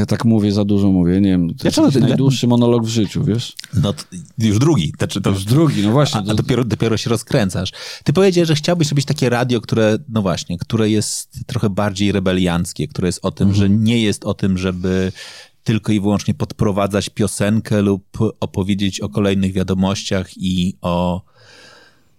Ja 0.00 0.06
tak 0.06 0.24
mówię, 0.24 0.52
za 0.52 0.64
dużo 0.64 0.88
mówię, 0.88 1.20
nie 1.20 1.30
wiem. 1.30 1.48
To 1.48 1.68
Ja 1.68 1.84
jest 1.84 2.00
najdłuższy 2.00 2.46
monolog 2.46 2.84
w 2.84 2.88
życiu, 2.88 3.24
wiesz? 3.24 3.54
No 3.74 3.92
to 3.92 4.04
już 4.38 4.58
drugi. 4.58 4.92
To 4.98 5.06
To 5.20 5.30
już 5.30 5.44
drugi, 5.44 5.82
no 5.82 5.92
właśnie. 5.92 6.20
A, 6.20 6.22
a 6.22 6.26
to, 6.26 6.34
dopiero, 6.34 6.64
dopiero 6.64 6.96
się 6.96 7.10
rozkręcasz. 7.10 7.72
Ty 8.04 8.12
powiedziałeś, 8.12 8.48
że 8.48 8.54
chciałbyś 8.54 8.90
robić 8.90 9.04
takie 9.06 9.28
radio, 9.28 9.60
które, 9.60 9.98
no 10.08 10.22
właśnie, 10.22 10.58
które 10.58 10.90
jest 10.90 11.46
trochę 11.46 11.70
bardziej 11.70 12.12
rebelianckie, 12.12 12.88
które 12.88 13.08
jest 13.08 13.20
o 13.22 13.30
tym, 13.30 13.54
że 13.54 13.70
nie 13.70 14.02
jest 14.02 14.24
o 14.24 14.34
tym, 14.34 14.58
żeby 14.58 15.12
tylko 15.64 15.92
i 15.92 16.00
wyłącznie 16.00 16.34
podprowadzać 16.34 17.08
piosenkę 17.08 17.82
lub 17.82 18.18
opowiedzieć 18.40 19.00
o 19.00 19.08
kolejnych 19.08 19.52
wiadomościach 19.52 20.30
i 20.36 20.76
o 20.80 21.22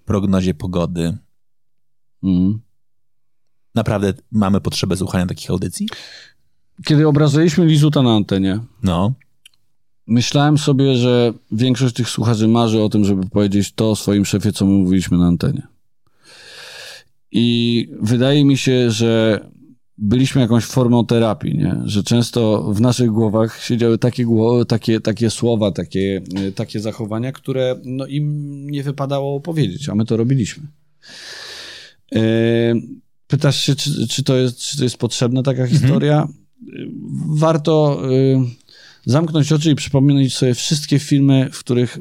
prognozie 0.06 0.54
pogody. 0.54 1.18
Mhm. 2.24 2.62
Naprawdę 3.76 4.14
mamy 4.32 4.62
potrzebę 4.62 4.98
słuchania 4.98 5.26
takich 5.26 5.50
audycji? 5.50 5.88
Kiedy 6.86 7.08
obraziliśmy 7.08 7.66
Lizuta 7.66 8.02
na 8.02 8.16
antenie, 8.16 8.60
No. 8.84 9.14
myślałem 10.08 10.58
sobie, 10.58 10.96
że 10.96 11.34
większość 11.52 11.96
tych 11.96 12.10
słuchaczy 12.10 12.48
marzy 12.48 12.82
o 12.82 12.90
tym, 12.90 13.06
żeby 13.06 13.30
powiedzieć 13.30 13.72
to 13.74 13.92
o 13.92 13.96
swoim 13.96 14.26
szefie, 14.26 14.52
co 14.52 14.66
my 14.66 14.72
mówiliśmy 14.72 15.18
na 15.18 15.26
antenie. 15.28 15.68
I 17.32 17.88
wydaje 18.02 18.46
mi 18.46 18.58
się, 18.58 18.92
że 18.92 19.40
byliśmy 19.98 20.42
jakąś 20.42 20.66
formą 20.66 21.06
terapii, 21.06 21.58
nie? 21.58 21.76
że 21.86 22.04
często 22.04 22.64
w 22.74 22.82
naszych 22.82 23.10
głowach 23.12 23.64
siedziały 23.64 23.98
takie, 23.98 24.26
gło- 24.26 24.66
takie, 24.66 25.00
takie 25.00 25.30
słowa, 25.30 25.72
takie, 25.72 26.22
y, 26.48 26.52
takie 26.52 26.80
zachowania, 26.80 27.32
które 27.32 27.76
no, 27.86 28.06
im 28.06 28.68
nie 28.72 28.84
wypadało 28.84 29.40
powiedzieć, 29.40 29.90
a 29.90 29.96
my 29.96 30.06
to 30.06 30.18
robiliśmy. 30.18 30.64
E, 32.16 32.22
Pytasz 33.28 33.64
się, 33.64 33.76
czy, 33.76 34.08
czy, 34.08 34.24
to 34.24 34.36
jest, 34.38 34.60
czy 34.60 34.78
to 34.78 34.84
jest 34.84 34.98
potrzebna 34.98 35.44
taka 35.44 35.68
historia? 35.68 36.28
Y, 36.30 36.41
Warto 37.28 38.02
y, 38.12 38.38
zamknąć 39.06 39.52
oczy 39.52 39.72
i 39.72 39.76
przypomnieć 39.76 40.36
sobie 40.38 40.54
wszystkie 40.54 41.00
filmy, 41.00 41.50
w 41.52 41.60
których, 41.60 41.98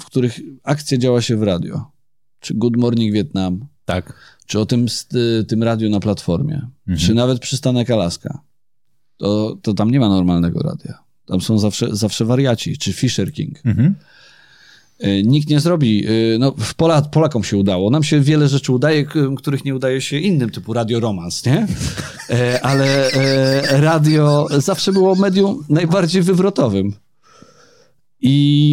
w 0.00 0.04
których 0.04 0.40
akcja 0.62 0.98
działa 0.98 1.22
się 1.22 1.36
w 1.36 1.42
radio. 1.42 1.90
Czy 2.40 2.54
Good 2.54 2.76
Morning 2.76 3.14
Vietnam, 3.14 3.66
Tak. 3.84 4.12
czy 4.46 4.60
o 4.60 4.66
tym, 4.66 4.88
st- 4.88 5.14
tym 5.48 5.62
radiu 5.62 5.90
na 5.90 6.00
platformie, 6.00 6.54
Mhm. 6.88 6.98
czy 6.98 7.14
nawet 7.14 7.38
przystanek 7.38 7.90
Alaska. 7.90 8.38
To, 9.16 9.58
to 9.62 9.74
tam 9.74 9.90
nie 9.90 10.00
ma 10.00 10.08
normalnego 10.08 10.60
radia. 10.60 10.98
Tam 11.26 11.40
są 11.40 11.58
zawsze, 11.58 11.96
zawsze 11.96 12.24
wariaci, 12.24 12.78
czy 12.78 12.92
Fisher 12.92 13.32
King. 13.32 13.60
Mhm. 13.64 13.94
Y, 15.04 15.22
Nikt 15.26 15.48
nie 15.50 15.60
zrobi, 15.60 16.08
y, 16.08 16.36
no 16.38 16.52
w 16.58 16.74
Pola, 16.74 17.02
Polakom 17.02 17.44
się 17.44 17.56
udało. 17.56 17.90
Nam 17.90 18.02
się 18.02 18.20
wiele 18.20 18.48
rzeczy 18.48 18.72
udaje, 18.72 19.06
których 19.36 19.64
nie 19.64 19.74
udaje 19.74 20.00
się 20.00 20.18
innym, 20.18 20.50
typu 20.50 20.72
radio 20.72 21.00
romans, 21.00 21.44
nie? 21.46 21.66
E, 22.30 22.60
Ale 22.64 23.12
e, 23.12 23.80
radio 23.80 24.46
zawsze 24.58 24.92
było 24.92 25.14
medium 25.14 25.64
najbardziej 25.68 26.22
wywrotowym 26.22 26.92
i 28.20 28.72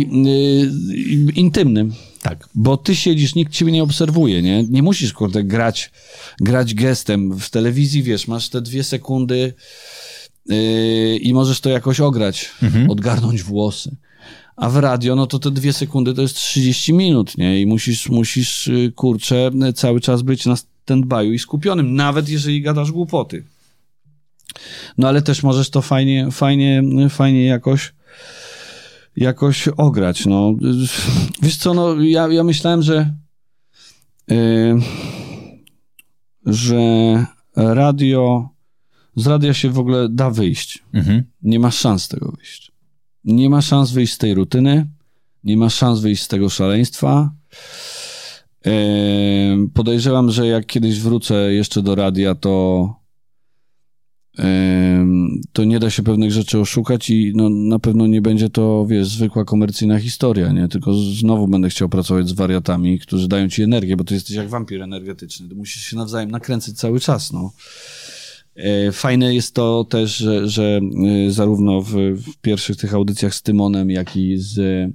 intymnym. 1.36 1.94
Tak. 2.22 2.50
Bo 2.56 2.78
ty 2.78 2.96
siedzisz, 2.96 3.36
nikt 3.36 3.54
ciebie 3.54 3.72
nie 3.72 3.84
obserwuje, 3.84 4.42
nie? 4.42 4.64
Nie 4.64 4.84
musisz, 4.84 5.14
kurde, 5.14 5.44
grać, 5.44 5.92
grać 6.42 6.74
gestem. 6.74 7.40
W 7.40 7.50
telewizji, 7.50 8.04
wiesz, 8.04 8.28
masz 8.28 8.50
te 8.50 8.62
dwie 8.62 8.84
sekundy 8.84 9.54
yy, 10.46 11.18
i 11.18 11.34
możesz 11.34 11.60
to 11.62 11.70
jakoś 11.70 12.00
ograć, 12.00 12.52
odgarnąć 12.90 13.44
włosy. 13.44 13.96
A 14.56 14.70
w 14.70 14.78
radio, 14.78 15.16
no 15.16 15.28
to 15.28 15.39
te 15.39 15.52
dwie 15.52 15.74
sekundy 15.74 16.13
to 16.13 16.22
jest 16.22 16.36
30 16.36 16.94
minut, 16.94 17.38
nie? 17.38 17.62
I 17.62 17.66
musisz, 17.66 18.10
musisz, 18.10 18.68
yy, 18.68 18.92
kurczę, 18.92 19.52
cały 19.76 20.02
czas 20.02 20.22
być 20.22 20.46
na 20.46 20.56
stand-by'u 20.56 21.34
i 21.34 21.39
skupionym, 21.39 21.96
nawet 21.96 22.30
jeżeli 22.30 22.62
gadasz 22.62 22.92
głupoty. 22.92 23.44
No 24.98 25.08
ale 25.08 25.22
też 25.22 25.44
możesz 25.44 25.70
to 25.70 25.82
fajnie, 25.82 26.32
fajnie, 26.32 26.84
fajnie 27.10 27.46
jakoś 27.46 27.94
jakoś 29.16 29.68
ograć, 29.68 30.26
no. 30.26 30.54
Wiesz 31.42 31.58
co, 31.58 31.74
no, 31.74 32.02
ja, 32.02 32.28
ja 32.28 32.44
myślałem, 32.44 32.82
że 32.82 33.13
yy, 34.28 34.82
że 36.46 36.78
radio 37.56 38.50
z 39.16 39.28
radia 39.28 39.54
się 39.54 39.70
w 39.70 39.80
ogóle 39.80 40.10
da 40.10 40.30
wyjść. 40.30 40.84
Mhm. 40.94 41.24
Nie 41.42 41.60
ma 41.60 41.72
szans 41.72 42.08
tego 42.08 42.32
wyjść. 42.32 42.73
Nie 43.26 43.50
ma 43.50 43.62
szans 43.62 43.92
wyjść 43.92 44.14
z 44.14 44.18
tej 44.18 44.34
rutyny, 44.34 44.88
nie 45.44 45.58
ma 45.58 45.70
szans 45.70 46.00
wyjść 46.00 46.24
z 46.24 46.28
tego 46.28 46.50
szaleństwa. 46.50 47.34
Podejrzewam, 49.74 50.32
że 50.32 50.48
jak 50.48 50.66
kiedyś 50.66 51.00
wrócę 51.00 51.54
jeszcze 51.54 51.82
do 51.82 51.96
radia, 51.96 52.36
to 52.36 53.04
to 55.54 55.64
nie 55.64 55.80
da 55.80 55.90
się 55.90 56.04
pewnych 56.04 56.32
rzeczy 56.32 56.60
oszukać 56.60 57.10
i 57.10 57.34
no, 57.36 57.50
na 57.50 57.80
pewno 57.80 58.08
nie 58.08 58.22
będzie 58.22 58.50
to, 58.50 58.86
wiesz, 58.86 59.08
zwykła 59.08 59.46
komercyjna 59.46 60.00
historia, 60.00 60.52
nie? 60.52 60.68
Tylko 60.68 60.94
znowu 60.94 61.48
będę 61.48 61.70
chciał 61.70 61.90
pracować 61.90 62.30
z 62.30 62.32
wariatami, 62.32 63.00
którzy 63.00 63.28
dają 63.28 63.50
ci 63.50 63.64
energię, 63.64 63.98
bo 63.98 64.04
ty 64.04 64.14
jesteś 64.14 64.36
jak 64.36 64.50
wampir 64.50 64.82
energetyczny. 64.82 65.50
Ty 65.50 65.56
musisz 65.56 65.84
się 65.84 65.98
nawzajem 65.98 66.32
nakręcać 66.32 66.76
cały 66.76 67.00
czas, 67.00 67.34
no. 67.34 67.52
E, 68.56 68.92
Fajne 68.92 69.36
jest 69.36 69.56
to 69.56 69.84
też, 69.89 70.18
że, 70.18 70.48
że 70.50 70.80
y, 71.28 71.32
zarówno 71.32 71.82
w, 71.82 71.92
w 71.96 72.38
pierwszych 72.42 72.78
tych 72.78 72.94
audycjach 72.94 73.36
z 73.36 73.42
Tymonem, 73.42 73.89
jak 73.92 74.18
i 74.18 74.38
z 74.38 74.58
y, 74.58 74.94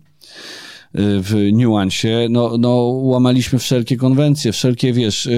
w 0.94 1.48
niuansie, 1.52 2.26
no, 2.30 2.58
no 2.58 2.76
łamaliśmy 2.84 3.58
wszelkie 3.58 3.96
konwencje, 3.96 4.52
wszelkie, 4.52 4.92
wiesz, 4.92 5.28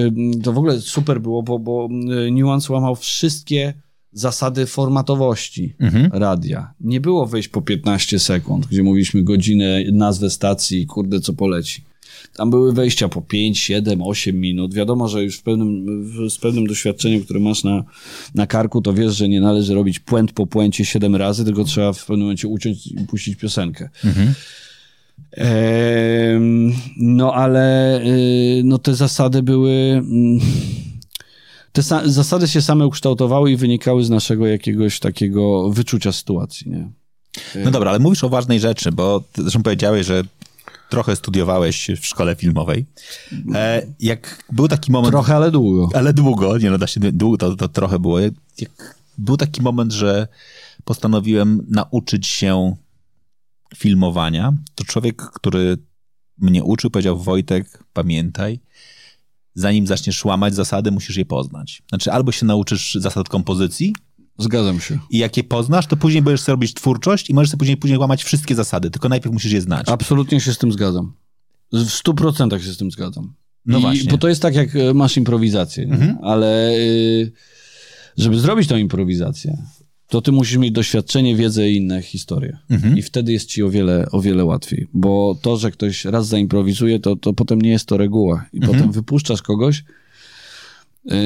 to 0.43 0.53
w 0.53 0.57
ogóle 0.57 0.81
super 0.81 1.21
było, 1.21 1.43
bo, 1.43 1.59
bo 1.59 1.87
niuans 2.31 2.69
łamał 2.69 2.95
wszystkie 2.95 3.73
zasady 4.13 4.65
formatowości 4.65 5.75
Mhm. 5.79 6.09
radia. 6.13 6.73
Nie 6.79 7.01
było 7.01 7.25
wejść 7.25 7.47
po 7.47 7.61
15 7.61 8.19
sekund, 8.19 8.67
gdzie 8.67 8.83
mówiliśmy 8.83 9.23
godzinę, 9.23 9.83
nazwę 9.91 10.29
stacji, 10.29 10.85
kurde, 10.85 11.19
co 11.19 11.33
poleci. 11.33 11.83
Tam 12.35 12.49
były 12.49 12.73
wejścia 12.73 13.09
po 13.09 13.21
5, 13.21 13.59
7, 13.59 14.01
8 14.01 14.39
minut. 14.39 14.73
Wiadomo, 14.73 15.07
że 15.07 15.23
już 15.23 15.35
w 15.37 15.43
pewnym, 15.43 15.85
z 16.29 16.37
pewnym 16.37 16.67
doświadczeniem, 16.67 17.23
które 17.23 17.39
masz 17.39 17.63
na, 17.63 17.83
na 18.35 18.47
karku, 18.47 18.81
to 18.81 18.93
wiesz, 18.93 19.15
że 19.15 19.29
nie 19.29 19.41
należy 19.41 19.73
robić 19.73 19.99
puent 19.99 20.31
po 20.31 20.47
puencie 20.47 20.85
7 20.85 21.15
razy, 21.15 21.45
tylko 21.45 21.63
trzeba 21.63 21.93
w 21.93 22.05
pewnym 22.05 22.19
momencie 22.19 22.47
uciąć 22.47 22.87
i 22.87 22.95
puścić 23.07 23.35
piosenkę. 23.35 23.89
Em, 25.31 26.73
no 26.97 27.33
ale 27.33 27.99
y, 28.05 28.61
no 28.65 28.77
te 28.77 28.95
zasady 28.95 29.43
były. 29.43 29.71
mm, 29.71 30.39
Te 31.71 31.81
sa- 31.81 32.09
zasady 32.09 32.47
się 32.47 32.61
same 32.61 32.87
ukształtowały 32.87 33.51
i 33.51 33.55
wynikały 33.55 34.03
z 34.03 34.09
naszego 34.09 34.47
jakiegoś 34.47 34.99
takiego 34.99 35.69
wyczucia 35.69 36.11
sytuacji. 36.11 36.71
Nie? 36.71 36.89
No 37.65 37.71
dobra, 37.71 37.89
ale 37.89 37.99
mówisz 37.99 38.23
o 38.23 38.29
ważnej 38.29 38.59
rzeczy, 38.59 38.91
bo 38.91 39.23
zresztą 39.37 39.63
powiedziałeś, 39.63 40.05
że 40.07 40.23
trochę 40.91 41.15
studiowałeś 41.15 41.87
w 42.01 42.05
szkole 42.05 42.35
filmowej. 42.35 42.85
E, 43.53 43.87
jak 43.99 44.43
był 44.51 44.67
taki 44.67 44.91
moment... 44.91 45.11
Trochę, 45.11 45.35
ale 45.35 45.51
długo. 45.51 45.89
Ale 45.93 46.13
długo, 46.13 46.57
nie 46.57 46.71
no, 46.71 46.77
da 46.77 46.87
się, 46.87 46.99
długo 46.99 47.37
to, 47.37 47.55
to 47.55 47.67
trochę 47.67 47.99
było. 47.99 48.19
Jak, 48.19 48.33
jak 48.57 48.95
był 49.17 49.37
taki 49.37 49.61
moment, 49.61 49.91
że 49.91 50.27
postanowiłem 50.83 51.65
nauczyć 51.69 52.27
się 52.27 52.75
filmowania, 53.75 54.53
to 54.75 54.83
człowiek, 54.83 55.21
który 55.21 55.77
mnie 56.37 56.63
uczył, 56.63 56.89
powiedział 56.89 57.19
Wojtek, 57.19 57.83
pamiętaj, 57.93 58.59
zanim 59.55 59.87
zaczniesz 59.87 60.25
łamać 60.25 60.55
zasady, 60.55 60.91
musisz 60.91 61.17
je 61.17 61.25
poznać. 61.25 61.83
Znaczy, 61.89 62.11
albo 62.11 62.31
się 62.31 62.45
nauczysz 62.45 62.95
zasad 62.95 63.29
kompozycji 63.29 63.95
Zgadzam 64.37 64.79
się. 64.79 64.99
i 65.09 65.17
jak 65.17 65.37
je 65.37 65.43
poznasz, 65.43 65.87
to 65.87 65.97
później 65.97 66.21
będziesz 66.21 66.41
sobie 66.41 66.53
robić 66.53 66.73
twórczość 66.73 67.29
i 67.29 67.33
możesz 67.33 67.49
sobie 67.49 67.59
później, 67.59 67.77
później 67.77 67.99
łamać 67.99 68.23
wszystkie 68.23 68.55
zasady, 68.55 68.89
tylko 68.91 69.09
najpierw 69.09 69.33
musisz 69.33 69.51
je 69.51 69.61
znać. 69.61 69.89
Absolutnie 69.89 70.39
się 70.39 70.53
z 70.53 70.57
tym 70.57 70.71
zgadzam. 70.71 71.13
W 71.73 71.89
stu 71.89 72.13
procentach 72.13 72.63
się 72.63 72.73
z 72.73 72.77
tym 72.77 72.91
zgadzam. 72.91 73.33
No 73.65 73.77
I, 73.77 73.81
właśnie. 73.81 74.11
Bo 74.11 74.17
to 74.17 74.27
jest 74.27 74.41
tak, 74.41 74.55
jak 74.55 74.75
e, 74.75 74.93
masz 74.93 75.17
improwizację? 75.17 75.83
Mhm. 75.83 76.17
ale 76.21 76.71
y, 76.75 77.31
żeby 78.17 78.39
zrobić 78.39 78.67
tą 78.67 78.77
improwizację, 78.77 79.57
to 80.07 80.21
ty 80.21 80.31
musisz 80.31 80.57
mieć 80.57 80.71
doświadczenie, 80.71 81.35
wiedzę 81.35 81.69
i 81.69 81.75
inne 81.77 82.01
historie. 82.01 82.57
Mhm. 82.69 82.97
I 82.97 83.01
wtedy 83.01 83.31
jest 83.33 83.49
ci 83.49 83.63
o 83.63 83.69
wiele, 83.69 84.07
o 84.11 84.21
wiele 84.21 84.45
łatwiej. 84.45 84.87
Bo 84.93 85.37
to, 85.41 85.57
że 85.57 85.71
ktoś 85.71 86.05
raz 86.05 86.27
zaimprowizuje, 86.27 86.99
to, 86.99 87.15
to 87.15 87.33
potem 87.33 87.61
nie 87.61 87.69
jest 87.69 87.85
to 87.85 87.97
reguła. 87.97 88.45
I 88.53 88.57
Mhm. 88.57 88.73
potem 88.77 88.91
wypuszczasz 88.91 89.41
kogoś, 89.41 89.83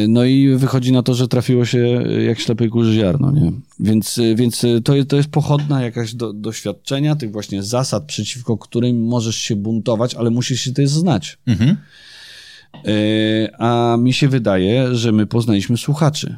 no 0.07 0.25
i 0.25 0.55
wychodzi 0.55 0.91
na 0.91 1.03
to, 1.03 1.13
że 1.13 1.27
trafiło 1.27 1.65
się 1.65 2.03
y, 2.07 2.23
jak 2.23 2.39
ślepej 2.39 2.69
kurzy 2.69 2.93
ziarno, 2.93 3.31
nie? 3.31 3.51
Więc, 3.79 4.17
y, 4.17 4.35
więc 4.35 4.63
y, 4.63 4.81
to, 4.81 4.95
jest, 4.95 5.09
to 5.09 5.15
jest 5.15 5.29
pochodna 5.29 5.81
jakaś 5.81 6.13
do, 6.13 6.33
doświadczenia, 6.33 7.15
tych 7.15 7.31
właśnie 7.31 7.63
zasad, 7.63 8.05
przeciwko 8.05 8.57
którym 8.57 9.05
możesz 9.05 9.35
się 9.35 9.55
buntować, 9.55 10.15
ale 10.15 10.29
musisz 10.29 10.61
się 10.61 10.71
też 10.71 10.89
znać. 10.89 11.38
Mhm. 11.47 11.77
Y, 12.88 13.49
A 13.59 13.97
mi 13.99 14.13
się 14.13 14.27
wydaje, 14.27 14.95
że 14.95 15.11
my 15.11 15.25
poznaliśmy 15.25 15.77
słuchaczy. 15.77 16.35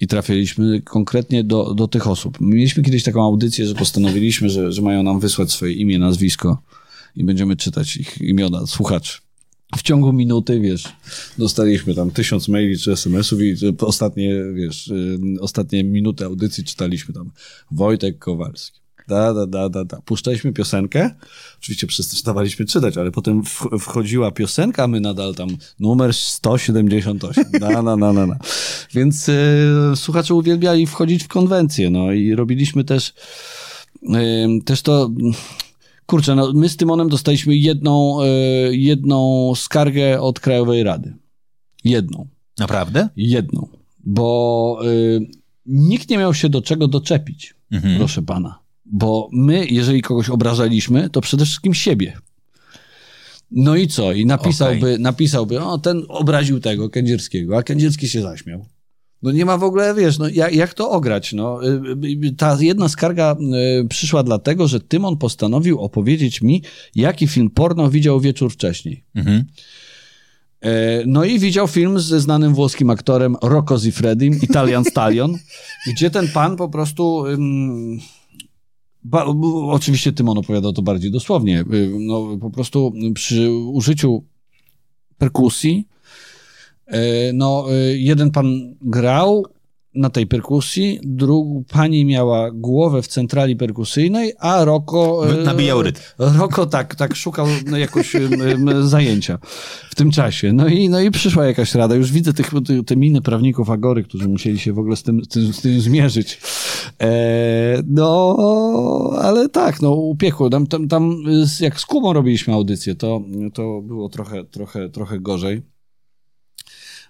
I 0.00 0.06
trafiliśmy 0.06 0.82
konkretnie 0.82 1.44
do, 1.44 1.74
do 1.74 1.88
tych 1.88 2.06
osób. 2.06 2.40
Mieliśmy 2.40 2.82
kiedyś 2.82 3.02
taką 3.02 3.24
audycję, 3.24 3.66
że 3.66 3.74
postanowiliśmy, 3.74 4.50
że, 4.50 4.72
że 4.72 4.82
mają 4.82 5.02
nam 5.02 5.20
wysłać 5.20 5.52
swoje 5.52 5.72
imię, 5.72 5.98
nazwisko 5.98 6.62
i 7.16 7.24
będziemy 7.24 7.56
czytać 7.56 7.96
ich 7.96 8.20
imiona 8.20 8.66
słuchaczy. 8.66 9.18
W 9.76 9.82
ciągu 9.82 10.12
minuty, 10.12 10.60
wiesz, 10.60 10.84
dostaliśmy 11.38 11.94
tam 11.94 12.10
tysiąc 12.10 12.48
maili 12.48 12.78
czy 12.78 12.92
SMS-ów 12.92 13.40
i 13.40 13.54
ostatnie, 13.80 14.34
wiesz, 14.54 14.88
y, 14.88 15.18
ostatnie 15.40 15.84
minuty 15.84 16.24
audycji 16.24 16.64
czytaliśmy 16.64 17.14
tam 17.14 17.30
Wojtek 17.70 18.18
Kowalski. 18.18 18.80
Da, 19.08 19.34
da, 19.34 19.46
da, 19.46 19.68
da, 19.68 19.84
da. 19.84 20.00
Puszczaliśmy 20.04 20.52
piosenkę, 20.52 21.10
oczywiście 21.58 21.86
przestawaliśmy 21.86 22.66
czytać, 22.66 22.96
ale 22.96 23.10
potem 23.10 23.42
wchodziła 23.80 24.30
piosenka, 24.30 24.84
a 24.84 24.86
my 24.86 25.00
nadal 25.00 25.34
tam 25.34 25.48
numer 25.80 26.14
178. 26.14 27.44
Da, 27.60 27.82
na, 27.82 27.96
na, 27.96 28.12
na, 28.12 28.26
na. 28.26 28.36
Więc 28.94 29.28
y, 29.28 29.36
słuchacze 29.94 30.34
uwielbiali 30.34 30.86
wchodzić 30.86 31.24
w 31.24 31.28
konwencję, 31.28 31.90
no 31.90 32.12
i 32.12 32.34
robiliśmy 32.34 32.84
też 32.84 33.14
y, 34.02 34.08
też 34.64 34.82
to 34.82 35.10
Kurczę, 36.08 36.34
no 36.34 36.52
my 36.52 36.68
z 36.68 36.76
Tymonem 36.76 37.08
dostaliśmy 37.08 37.56
jedną, 37.56 38.22
e, 38.22 38.26
jedną 38.70 39.52
skargę 39.54 40.20
od 40.20 40.40
Krajowej 40.40 40.82
Rady. 40.82 41.14
Jedną. 41.84 42.26
Naprawdę? 42.58 43.08
Jedną. 43.16 43.68
Bo 44.04 44.80
y, 44.84 45.26
nikt 45.66 46.10
nie 46.10 46.18
miał 46.18 46.34
się 46.34 46.48
do 46.48 46.62
czego 46.62 46.88
doczepić, 46.88 47.54
mhm. 47.72 47.98
proszę 47.98 48.22
pana. 48.22 48.58
Bo 48.86 49.28
my, 49.32 49.66
jeżeli 49.66 50.02
kogoś 50.02 50.28
obrażaliśmy, 50.28 51.10
to 51.10 51.20
przede 51.20 51.44
wszystkim 51.44 51.74
siebie. 51.74 52.18
No 53.50 53.76
i 53.76 53.88
co? 53.88 54.12
I 54.12 54.26
napisałby, 54.26 54.78
okay. 54.78 54.98
napisałby, 54.98 55.60
o, 55.60 55.78
ten 55.78 56.02
obraził 56.08 56.60
tego 56.60 56.90
Kędzierskiego, 56.90 57.58
a 57.58 57.62
Kędzierski 57.62 58.08
się 58.08 58.22
zaśmiał. 58.22 58.66
No 59.22 59.32
nie 59.32 59.44
ma 59.44 59.58
w 59.58 59.64
ogóle, 59.64 59.94
wiesz, 59.94 60.18
no 60.18 60.28
jak, 60.28 60.54
jak 60.54 60.74
to 60.74 60.90
ograć? 60.90 61.32
No, 61.32 61.68
y, 61.68 62.26
y, 62.26 62.34
ta 62.36 62.56
jedna 62.60 62.88
skarga 62.88 63.36
y, 63.82 63.88
przyszła 63.88 64.22
dlatego, 64.22 64.68
że 64.68 64.80
Tymon 64.80 65.16
postanowił 65.16 65.80
opowiedzieć 65.80 66.42
mi, 66.42 66.62
jaki 66.94 67.26
film 67.26 67.50
porno 67.50 67.90
widział 67.90 68.20
wieczór 68.20 68.52
wcześniej. 68.52 69.04
Mhm. 69.14 69.44
E, 70.60 71.02
no 71.06 71.24
i 71.24 71.38
widział 71.38 71.68
film 71.68 72.00
ze 72.00 72.20
znanym 72.20 72.54
włoskim 72.54 72.90
aktorem 72.90 73.36
Rocco 73.42 73.78
Zifredim, 73.78 74.38
Italian 74.42 74.84
Stallion, 74.84 75.34
gdzie 75.92 76.10
ten 76.10 76.28
pan 76.28 76.56
po 76.56 76.68
prostu... 76.68 77.24
Ba, 79.04 79.24
oczywiście 79.66 80.12
Tymon 80.12 80.38
opowiadał 80.38 80.72
to 80.72 80.82
bardziej 80.82 81.10
dosłownie. 81.10 81.64
No, 81.98 82.36
po 82.40 82.50
prostu 82.50 82.92
przy 83.14 83.50
użyciu 83.50 84.24
perkusji 85.18 85.88
no, 87.34 87.66
e, 87.70 87.96
jeden 87.96 88.30
pan 88.30 88.74
grał 88.82 89.44
na 89.94 90.10
tej 90.10 90.26
perkusji, 90.26 91.00
druga 91.02 91.60
pani 91.72 92.04
miała 92.04 92.50
głowę 92.50 93.02
w 93.02 93.06
centrali 93.06 93.56
perkusyjnej, 93.56 94.32
a 94.38 94.64
Roko... 94.64 95.30
E, 95.30 95.44
nabijał 95.44 95.82
rytm. 95.82 96.00
Roko 96.18 96.66
tak, 96.66 96.94
tak 96.94 97.16
szukał 97.16 97.46
jakoś 97.78 98.12
zajęcia 98.80 99.38
w 99.90 99.94
tym 99.94 100.10
czasie. 100.10 100.52
No 100.52 100.68
i, 100.68 100.88
no 100.88 101.00
i 101.00 101.10
przyszła 101.10 101.46
jakaś 101.46 101.74
rada. 101.74 101.94
Już 101.94 102.12
widzę 102.12 102.32
tych, 102.32 102.50
te 102.86 102.96
miny 102.96 103.22
prawników 103.22 103.70
Agory, 103.70 104.04
którzy 104.04 104.28
musieli 104.28 104.58
się 104.58 104.72
w 104.72 104.78
ogóle 104.78 104.96
z 104.96 105.02
tym, 105.02 105.24
z 105.24 105.28
tym, 105.28 105.52
z 105.52 105.60
tym 105.60 105.80
zmierzyć. 105.80 106.40
E, 107.02 107.82
no, 107.86 108.36
ale 109.20 109.48
tak, 109.48 109.82
no 109.82 109.90
upiekło. 109.90 110.50
Tam, 110.50 110.66
tam, 110.66 110.88
tam 110.88 111.22
jak 111.60 111.80
z 111.80 111.86
Kubą 111.86 112.12
robiliśmy 112.12 112.54
audycję, 112.54 112.94
to, 112.94 113.20
to 113.54 113.82
było 113.82 114.08
trochę, 114.08 114.44
trochę, 114.44 114.88
trochę 114.88 115.20
gorzej. 115.20 115.62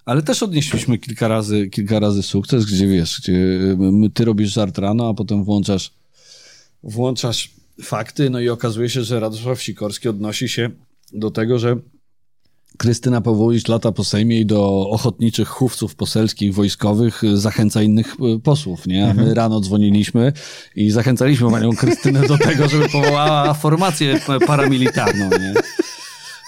Ale 0.09 0.21
też 0.21 0.43
odnieśliśmy 0.43 0.97
kilka 0.97 1.27
razy, 1.27 1.67
kilka 1.67 1.99
razy 1.99 2.23
sukces, 2.23 2.65
gdzie 2.65 2.87
wiesz, 2.87 3.21
gdzie 3.21 3.33
ty 4.13 4.25
robisz 4.25 4.53
żart 4.53 4.77
rano, 4.77 5.09
a 5.09 5.13
potem 5.13 5.43
włączasz, 5.43 5.91
włączasz 6.83 7.51
fakty, 7.81 8.29
no 8.29 8.39
i 8.39 8.49
okazuje 8.49 8.89
się, 8.89 9.03
że 9.03 9.19
Radosław 9.19 9.61
Sikorski 9.61 10.09
odnosi 10.09 10.49
się 10.49 10.69
do 11.13 11.31
tego, 11.31 11.59
że 11.59 11.77
Krystyna 12.77 13.21
Pawłowicz 13.21 13.67
lata 13.67 13.91
po 13.91 14.03
Sejmie 14.03 14.39
i 14.39 14.45
do 14.45 14.89
ochotniczych 14.89 15.47
chówców 15.47 15.95
poselskich, 15.95 16.53
wojskowych 16.53 17.21
zachęca 17.33 17.81
innych 17.81 18.15
e, 18.35 18.39
posłów, 18.39 18.87
nie? 18.87 19.05
My 19.05 19.09
mhm. 19.09 19.33
rano 19.33 19.59
dzwoniliśmy 19.59 20.33
i 20.75 20.91
zachęcaliśmy 20.91 21.51
panią 21.51 21.75
Krystynę 21.75 22.27
do 22.27 22.37
tego, 22.37 22.69
żeby 22.69 22.89
powołała 22.89 23.53
formację 23.53 24.19
paramilitarną, 24.47 25.29
nie? 25.29 25.53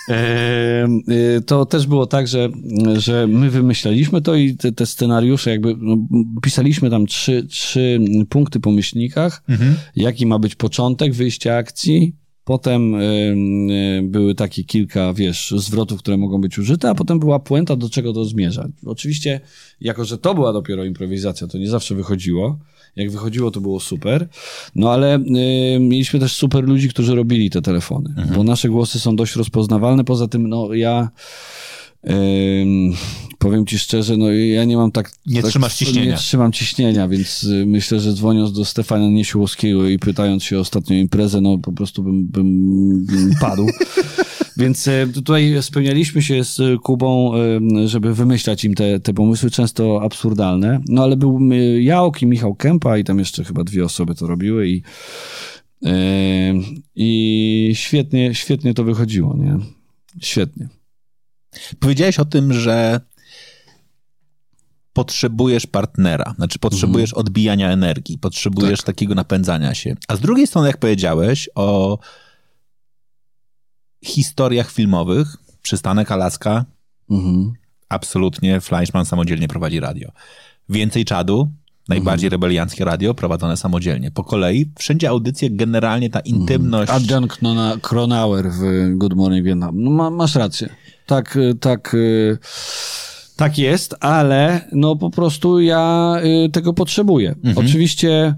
Y, 0.10 1.42
to 1.42 1.66
też 1.66 1.88
było 1.88 2.06
tak, 2.06 2.28
że, 2.28 2.50
że 2.98 3.28
my 3.28 3.50
wymyślaliśmy 3.50 4.22
to 4.22 4.36
i 4.36 4.56
te, 4.56 4.72
te 4.72 4.86
scenariusze, 4.86 5.52
jakby 5.52 5.76
no, 5.80 5.98
pisaliśmy 6.42 6.90
tam 6.90 7.06
trzy, 7.06 7.48
trzy 7.50 8.00
punkty 8.30 8.60
po 8.60 8.72
myślnikach, 8.72 9.44
mhm. 9.50 9.76
jaki 9.96 10.26
ma 10.26 10.40
być 10.40 10.56
początek 10.56 11.14
wyjścia 11.14 11.56
akcji, 11.56 12.16
Potem 12.44 12.96
y, 12.96 13.00
y, 14.00 14.02
były 14.04 14.36
takie 14.36 14.64
kilka, 14.64 15.14
wiesz, 15.14 15.54
zwrotów, 15.58 16.00
które 16.00 16.18
mogą 16.18 16.42
być 16.42 16.60
użyte, 16.60 16.90
a 16.90 16.96
potem 16.96 17.20
była 17.20 17.40
puenta, 17.40 17.76
do 17.76 17.90
czego 17.90 18.14
to 18.14 18.26
zmierza. 18.26 18.68
Oczywiście, 18.86 19.40
jako 19.82 20.06
że 20.06 20.18
to 20.18 20.36
była 20.36 20.54
dopiero 20.54 20.86
improwizacja, 20.86 21.48
to 21.48 21.58
nie 21.58 21.70
zawsze 21.70 21.96
wychodziło, 21.96 22.60
jak 22.96 23.12
wychodziło, 23.12 23.52
to 23.52 23.62
było 23.62 23.80
super. 23.80 24.28
No 24.76 24.92
ale 24.92 25.16
y, 25.16 25.80
mieliśmy 25.80 26.20
też 26.20 26.34
super 26.34 26.64
ludzi, 26.64 26.90
którzy 26.90 27.16
robili 27.16 27.50
te 27.50 27.62
telefony, 27.62 28.10
mhm. 28.10 28.36
bo 28.36 28.44
nasze 28.44 28.70
głosy 28.70 29.00
są 29.00 29.16
dość 29.16 29.36
rozpoznawalne. 29.36 30.04
Poza 30.04 30.28
tym, 30.28 30.50
no 30.50 30.74
ja. 30.74 31.10
Y, 32.10 32.66
powiem 33.38 33.66
ci 33.66 33.80
szczerze, 33.80 34.18
no 34.18 34.32
ja 34.32 34.66
nie 34.66 34.78
mam 34.78 34.92
tak... 34.92 35.12
Nie 35.26 35.42
tak, 35.42 35.50
trzymasz 35.50 35.76
ciśnienia. 35.76 36.12
Nie 36.12 36.18
trzymam 36.18 36.52
ciśnienia, 36.52 37.08
więc 37.08 37.44
y, 37.44 37.66
myślę, 37.66 38.00
że 38.00 38.14
dzwoniąc 38.14 38.54
do 38.54 38.66
Stefana 38.66 39.08
Niesiłowskiego 39.10 39.90
i 39.90 40.00
pytając 40.00 40.44
się 40.44 40.58
o 40.58 40.60
ostatnią 40.60 40.96
imprezę, 40.96 41.42
no 41.42 41.58
po 41.58 41.72
prostu 41.72 42.04
bym, 42.04 42.28
bym, 42.28 43.06
bym 43.06 43.32
padł. 43.40 43.68
Więc 44.58 44.88
e, 44.88 45.08
tutaj 45.14 45.56
spełnialiśmy 45.62 46.22
się 46.22 46.44
z 46.44 46.82
Kubą, 46.82 47.32
żeby 47.86 48.14
wymyślać 48.14 48.66
im 48.66 48.76
te, 48.76 49.00
te 49.00 49.14
pomysły, 49.14 49.50
często 49.50 50.02
absurdalne. 50.04 50.82
No 50.88 51.04
ale 51.04 51.18
był 51.18 51.40
Jałk 51.80 52.22
i 52.22 52.26
Michał 52.26 52.56
Kępa 52.56 52.98
i 52.98 53.04
tam 53.04 53.20
jeszcze 53.20 53.44
chyba 53.44 53.64
dwie 53.64 53.86
osoby 53.86 54.16
to 54.16 54.28
robiły 54.28 54.70
i, 54.70 54.84
i 56.96 57.72
świetnie, 57.74 58.36
świetnie 58.36 58.74
to 58.74 58.84
wychodziło, 58.84 59.38
nie? 59.38 59.58
Świetnie. 60.22 60.70
Powiedziałeś 61.80 62.20
o 62.20 62.26
tym, 62.26 62.54
że 62.54 63.02
potrzebujesz 64.94 65.68
partnera, 65.68 66.34
znaczy 66.36 66.60
potrzebujesz 66.60 67.10
mhm. 67.10 67.26
odbijania 67.26 67.72
energii, 67.72 68.18
potrzebujesz 68.18 68.80
tak. 68.80 68.86
takiego 68.86 69.16
napędzania 69.16 69.74
się. 69.74 69.96
A 70.08 70.16
z 70.16 70.20
drugiej 70.20 70.48
strony, 70.48 70.68
jak 70.68 70.78
powiedziałeś 70.78 71.50
o 71.56 71.98
historiach 74.06 74.72
filmowych, 74.72 75.38
Przystanek 75.62 76.12
Alaska, 76.12 76.66
mhm. 77.10 77.54
absolutnie 77.90 78.62
Fleischman 78.62 79.06
samodzielnie 79.06 79.48
prowadzi 79.48 79.80
radio. 79.80 80.12
Więcej 80.70 81.06
czadu, 81.06 81.52
najbardziej 81.90 82.28
mhm. 82.28 82.32
rebelianckie 82.32 82.86
radio, 82.86 83.14
prowadzone 83.14 83.58
samodzielnie. 83.58 84.12
Po 84.12 84.24
kolei, 84.24 84.72
wszędzie 84.78 85.10
audycje, 85.10 85.50
generalnie 85.50 86.10
ta 86.10 86.20
mhm. 86.20 86.36
intymność... 86.36 86.92
Adrian 86.92 87.28
Kronauer 87.82 88.52
w 88.52 88.90
Good 88.96 89.14
Morning 89.14 89.46
Vietnam. 89.46 89.84
No, 89.84 89.92
ma, 89.92 90.10
masz 90.10 90.36
rację. 90.36 90.70
Tak, 91.06 91.38
tak... 91.60 91.96
Tak 93.36 93.58
jest, 93.58 93.96
ale 94.00 94.70
no 94.72 94.96
po 94.96 95.10
prostu 95.10 95.60
ja 95.60 96.16
y, 96.46 96.50
tego 96.50 96.74
potrzebuję. 96.74 97.36
Mhm. 97.44 97.68
Oczywiście 97.68 98.36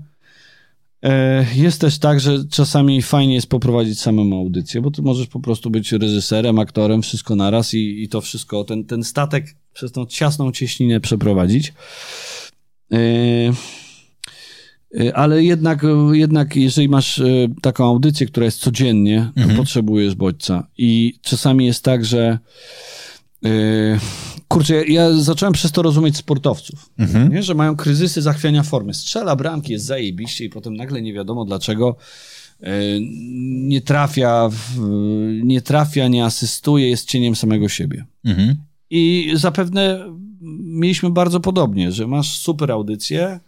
E, 1.03 1.45
jest 1.55 1.81
też 1.81 1.99
tak, 1.99 2.19
że 2.19 2.45
czasami 2.45 3.01
fajnie 3.01 3.35
jest 3.35 3.47
poprowadzić 3.47 3.99
samą 3.99 4.37
audycję, 4.37 4.81
bo 4.81 4.91
ty 4.91 5.01
możesz 5.01 5.27
po 5.27 5.39
prostu 5.39 5.69
być 5.69 5.91
reżyserem, 5.91 6.59
aktorem, 6.59 7.01
wszystko 7.01 7.35
naraz 7.35 7.73
i, 7.73 8.03
i 8.03 8.09
to 8.09 8.21
wszystko, 8.21 8.63
ten, 8.63 8.85
ten 8.85 9.03
statek 9.03 9.55
przez 9.73 9.91
tą 9.91 10.05
ciasną 10.05 10.51
cieśninę 10.51 10.99
przeprowadzić. 10.99 11.73
E, 12.91 12.97
e, 14.99 15.17
ale 15.17 15.43
jednak, 15.43 15.85
jednak 16.11 16.55
jeżeli 16.55 16.89
masz 16.89 17.21
taką 17.61 17.85
audycję, 17.85 18.27
która 18.27 18.45
jest 18.45 18.59
codziennie, 18.59 19.31
to 19.35 19.41
mhm. 19.41 19.57
potrzebujesz 19.57 20.15
bodźca. 20.15 20.67
I 20.77 21.13
czasami 21.21 21.65
jest 21.65 21.83
tak, 21.83 22.05
że 22.05 22.39
Kurczę, 24.47 24.85
ja 24.87 25.13
zacząłem 25.13 25.53
przez 25.53 25.71
to 25.71 25.81
rozumieć 25.81 26.17
sportowców, 26.17 26.89
mhm. 26.99 27.33
nie? 27.33 27.43
że 27.43 27.53
mają 27.53 27.75
kryzysy 27.75 28.21
zachwiania 28.21 28.63
formy. 28.63 28.93
Strzela 28.93 29.35
bramki, 29.35 29.71
jest 29.71 29.85
zajebiście 29.85 30.45
i 30.45 30.49
potem 30.49 30.75
nagle 30.75 31.01
nie 31.01 31.13
wiadomo 31.13 31.45
dlaczego 31.45 31.95
nie 33.63 33.81
trafia, 33.81 34.49
nie 35.43 35.61
trafia, 35.61 36.07
nie 36.07 36.25
asystuje, 36.25 36.89
jest 36.89 37.07
cieniem 37.07 37.35
samego 37.35 37.69
siebie. 37.69 38.05
Mhm. 38.25 38.55
I 38.89 39.31
zapewne 39.35 40.05
mieliśmy 40.63 41.09
bardzo 41.09 41.39
podobnie, 41.39 41.91
że 41.91 42.07
masz 42.07 42.37
super 42.37 42.71
audycję, 42.71 43.39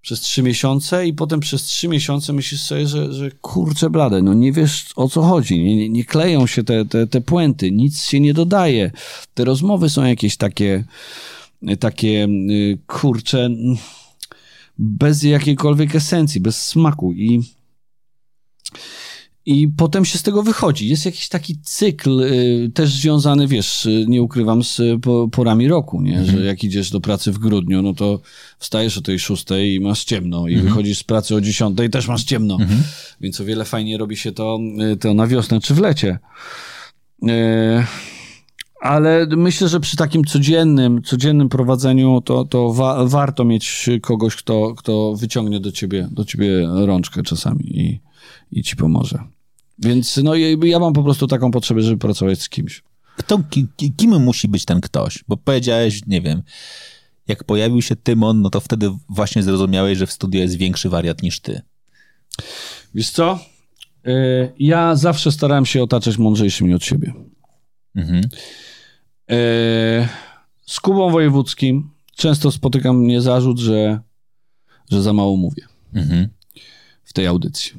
przez 0.00 0.20
trzy 0.20 0.42
miesiące 0.42 1.06
i 1.06 1.12
potem 1.12 1.40
przez 1.40 1.62
trzy 1.62 1.88
miesiące 1.88 2.32
myślisz 2.32 2.62
sobie, 2.62 2.86
że, 2.86 3.12
że 3.12 3.30
kurczę 3.30 3.90
blade, 3.90 4.22
no 4.22 4.34
nie 4.34 4.52
wiesz 4.52 4.86
o 4.96 5.08
co 5.08 5.22
chodzi, 5.22 5.64
nie, 5.64 5.76
nie, 5.76 5.88
nie 5.88 6.04
kleją 6.04 6.46
się 6.46 6.64
te, 6.64 6.84
te, 6.84 7.06
te 7.06 7.20
puenty, 7.20 7.72
nic 7.72 8.02
się 8.02 8.20
nie 8.20 8.34
dodaje. 8.34 8.90
Te 9.34 9.44
rozmowy 9.44 9.90
są 9.90 10.04
jakieś 10.04 10.36
takie, 10.36 10.84
takie 11.80 12.28
y, 12.50 12.78
kurcze, 12.86 13.50
bez 14.78 15.22
jakiejkolwiek 15.22 15.94
esencji, 15.94 16.40
bez 16.40 16.66
smaku 16.66 17.12
i 17.12 17.42
i 19.50 19.68
potem 19.68 20.04
się 20.04 20.18
z 20.18 20.22
tego 20.22 20.42
wychodzi. 20.42 20.88
Jest 20.88 21.06
jakiś 21.06 21.28
taki 21.28 21.58
cykl 21.62 22.20
y, 22.20 22.70
też 22.74 22.90
związany, 22.90 23.46
wiesz, 23.46 23.86
y, 23.86 24.04
nie 24.08 24.22
ukrywam, 24.22 24.64
z 24.64 24.80
y, 24.80 24.98
po, 25.02 25.28
porami 25.28 25.68
roku, 25.68 26.00
nie? 26.02 26.18
Mhm. 26.18 26.38
Że 26.38 26.44
jak 26.44 26.64
idziesz 26.64 26.90
do 26.90 27.00
pracy 27.00 27.32
w 27.32 27.38
grudniu, 27.38 27.82
no 27.82 27.94
to 27.94 28.20
wstajesz 28.58 28.98
o 28.98 29.02
tej 29.02 29.18
szóstej 29.18 29.74
i 29.74 29.80
masz 29.80 30.04
ciemno 30.04 30.48
i 30.48 30.52
Mhm. 30.54 30.68
wychodzisz 30.68 30.98
z 30.98 31.04
pracy 31.04 31.34
o 31.34 31.40
dziesiątej 31.40 31.86
i 31.86 31.90
też 31.90 32.08
masz 32.08 32.24
ciemno. 32.24 32.56
Więc 33.20 33.40
o 33.40 33.44
wiele 33.44 33.64
fajniej 33.64 33.96
robi 33.96 34.16
się 34.16 34.32
to, 34.32 34.58
y, 34.92 34.96
to 34.96 35.14
na 35.14 35.26
wiosnę 35.26 35.60
czy 35.60 35.74
w 35.74 35.78
lecie. 35.78 36.18
Ale 38.80 39.26
myślę, 39.36 39.68
że 39.68 39.80
przy 39.80 39.96
takim 39.96 40.24
codziennym, 40.24 41.02
codziennym 41.02 41.48
prowadzeniu 41.48 42.20
to, 42.24 42.44
to 42.44 42.72
wa- 42.72 43.04
warto 43.06 43.44
mieć 43.44 43.90
kogoś, 44.02 44.36
kto, 44.36 44.74
kto 44.74 45.14
wyciągnie 45.16 45.60
do 45.60 45.72
ciebie, 45.72 46.08
do 46.10 46.24
ciebie 46.24 46.68
rączkę 46.86 47.22
czasami 47.22 47.64
i, 47.80 48.00
i 48.52 48.62
ci 48.62 48.76
pomoże. 48.76 49.18
Więc 49.78 50.16
no, 50.16 50.34
ja 50.64 50.78
mam 50.78 50.92
po 50.92 51.02
prostu 51.02 51.26
taką 51.26 51.50
potrzebę, 51.50 51.82
żeby 51.82 51.98
pracować 51.98 52.42
z 52.42 52.48
kimś. 52.48 52.82
Kto, 53.16 53.38
ki, 53.50 53.66
ki- 53.76 53.92
kim 53.92 54.22
musi 54.22 54.48
być 54.48 54.64
ten 54.64 54.80
ktoś? 54.80 55.24
Bo 55.28 55.36
powiedziałeś, 55.36 56.00
nie 56.06 56.20
wiem, 56.20 56.42
jak 57.28 57.44
pojawił 57.44 57.82
się 57.82 57.96
Tymon, 57.96 58.42
no 58.42 58.50
to 58.50 58.60
wtedy 58.60 58.90
właśnie 59.08 59.42
zrozumiałeś, 59.42 59.98
że 59.98 60.06
w 60.06 60.12
studiu 60.12 60.40
jest 60.40 60.56
większy 60.56 60.88
wariat 60.88 61.22
niż 61.22 61.40
ty. 61.40 61.60
Wiesz 62.94 63.10
co? 63.10 63.38
Y, 64.06 64.52
Ja 64.58 64.96
zawsze 64.96 65.32
starałem 65.32 65.66
się 65.66 65.82
otaczać 65.82 66.18
mądrzejszymi 66.18 66.74
od 66.74 66.84
siebie. 66.84 67.12
Mhm. 67.96 68.24
E, 69.30 70.08
Z 70.66 70.80
Kubą 70.80 71.10
Wojewódzkim 71.10 71.90
często 72.16 72.52
spotykam 72.52 72.96
mnie 72.98 73.20
zarzut, 73.22 73.58
że, 73.58 74.00
że 74.90 75.02
za 75.02 75.12
mało 75.12 75.36
mówię 75.36 75.62
Mhm. 75.94 76.28
w 77.04 77.12
tej 77.12 77.26
audycji. 77.26 77.72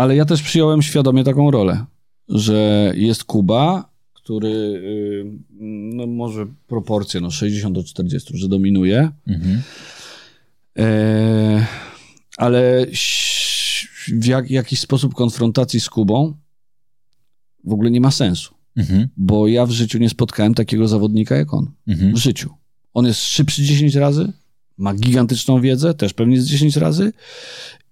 Ale 0.00 0.16
ja 0.16 0.24
też 0.24 0.42
przyjąłem 0.42 0.82
świadomie 0.82 1.24
taką 1.24 1.50
rolę, 1.50 1.84
że 2.28 2.92
jest 2.96 3.24
Kuba, 3.24 3.90
który 4.12 4.48
y, 4.48 5.24
no 5.94 6.06
może 6.06 6.46
proporcje, 6.66 7.20
no 7.20 7.30
60 7.30 7.74
do 7.74 7.84
40, 7.84 8.38
że 8.38 8.48
dominuje, 8.48 9.10
Mhm. 9.26 9.62
E, 10.78 11.66
ale 12.36 12.86
w 14.06 14.26
jak, 14.26 14.50
jakiś 14.50 14.80
sposób 14.80 15.14
konfrontacji 15.14 15.80
z 15.80 15.90
Kubą 15.90 16.34
w 17.64 17.72
ogóle 17.72 17.90
nie 17.90 18.00
ma 18.00 18.10
sensu, 18.10 18.54
Mhm. 18.76 19.08
bo 19.16 19.48
ja 19.48 19.66
w 19.66 19.70
życiu 19.70 19.98
nie 19.98 20.08
spotkałem 20.10 20.54
takiego 20.54 20.88
zawodnika 20.88 21.36
jak 21.36 21.54
on. 21.54 21.70
Mhm. 21.88 22.14
W 22.14 22.16
życiu. 22.18 22.50
On 22.94 23.06
jest 23.06 23.20
szybszy 23.24 23.62
10 23.62 23.94
razy, 23.94 24.32
ma 24.80 24.94
gigantyczną 24.94 25.60
wiedzę, 25.60 25.94
też 25.94 26.12
pewnie 26.12 26.40
z 26.40 26.46
10 26.46 26.76
razy 26.76 27.12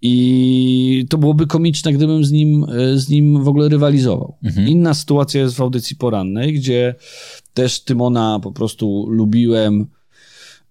i 0.02 1.06
to 1.08 1.18
byłoby 1.18 1.46
komiczne, 1.46 1.92
gdybym 1.92 2.24
z 2.24 2.30
nim, 2.30 2.64
e, 2.64 2.98
z 2.98 3.08
nim 3.08 3.44
w 3.44 3.48
ogóle 3.48 3.68
rywalizował. 3.68 4.36
Mhm. 4.44 4.68
Inna 4.68 4.94
sytuacja 4.94 5.40
jest 5.40 5.54
w 5.54 5.60
audycji 5.60 5.96
porannej, 5.96 6.54
gdzie 6.54 6.94
też 7.54 7.80
Tymona 7.80 8.40
po 8.42 8.52
prostu 8.52 9.06
lubiłem, 9.08 9.86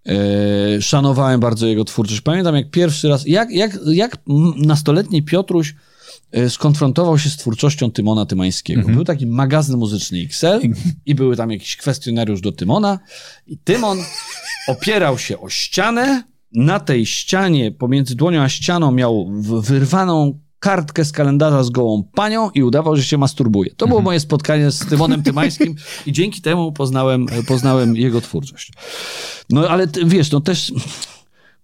e, 0.05 0.81
szanowałem 0.81 1.39
bardzo 1.39 1.67
jego 1.67 1.85
twórczość. 1.85 2.21
Pamiętam 2.21 2.55
jak 2.55 2.71
pierwszy 2.71 3.09
raz, 3.09 3.27
jak, 3.27 3.51
jak, 3.51 3.79
jak 3.85 4.17
nastoletni 4.57 5.23
Piotruś 5.23 5.75
skonfrontował 6.49 7.19
się 7.19 7.29
z 7.29 7.37
twórczością 7.37 7.91
Tymona 7.91 8.25
Tymańskiego. 8.25 8.89
Był 8.89 9.03
taki 9.03 9.27
magazyn 9.27 9.77
muzyczny 9.77 10.19
XL 10.19 10.61
i 11.05 11.15
były 11.15 11.35
tam 11.35 11.51
jakiś 11.51 11.77
kwestionariusz 11.77 12.41
do 12.41 12.51
Tymona 12.51 12.99
i 13.47 13.57
Tymon 13.57 13.97
opierał 14.67 15.17
się 15.17 15.39
o 15.39 15.49
ścianę. 15.49 16.23
Na 16.53 16.79
tej 16.79 17.05
ścianie, 17.05 17.71
pomiędzy 17.71 18.15
dłonią 18.15 18.41
a 18.41 18.49
ścianą 18.49 18.91
miał 18.91 19.31
wyrwaną 19.61 20.39
kartkę 20.59 21.05
z 21.05 21.11
kalendarza 21.11 21.63
z 21.63 21.69
gołą 21.69 22.03
panią 22.15 22.49
i 22.49 22.63
udawał, 22.63 22.95
że 22.95 23.03
się 23.03 23.17
masturbuje. 23.17 23.75
To 23.75 23.87
było 23.87 24.01
moje 24.01 24.19
spotkanie 24.19 24.71
z 24.71 24.79
Tymonem 24.79 25.23
Tymańskim 25.23 25.75
i 26.05 26.11
dzięki 26.11 26.41
temu 26.41 26.71
poznałem, 26.71 27.25
poznałem 27.47 27.95
jego 27.95 28.21
twórczość. 28.21 28.71
No 29.49 29.69
ale 29.69 29.87
wiesz, 30.05 30.31
no 30.31 30.41
też... 30.41 30.73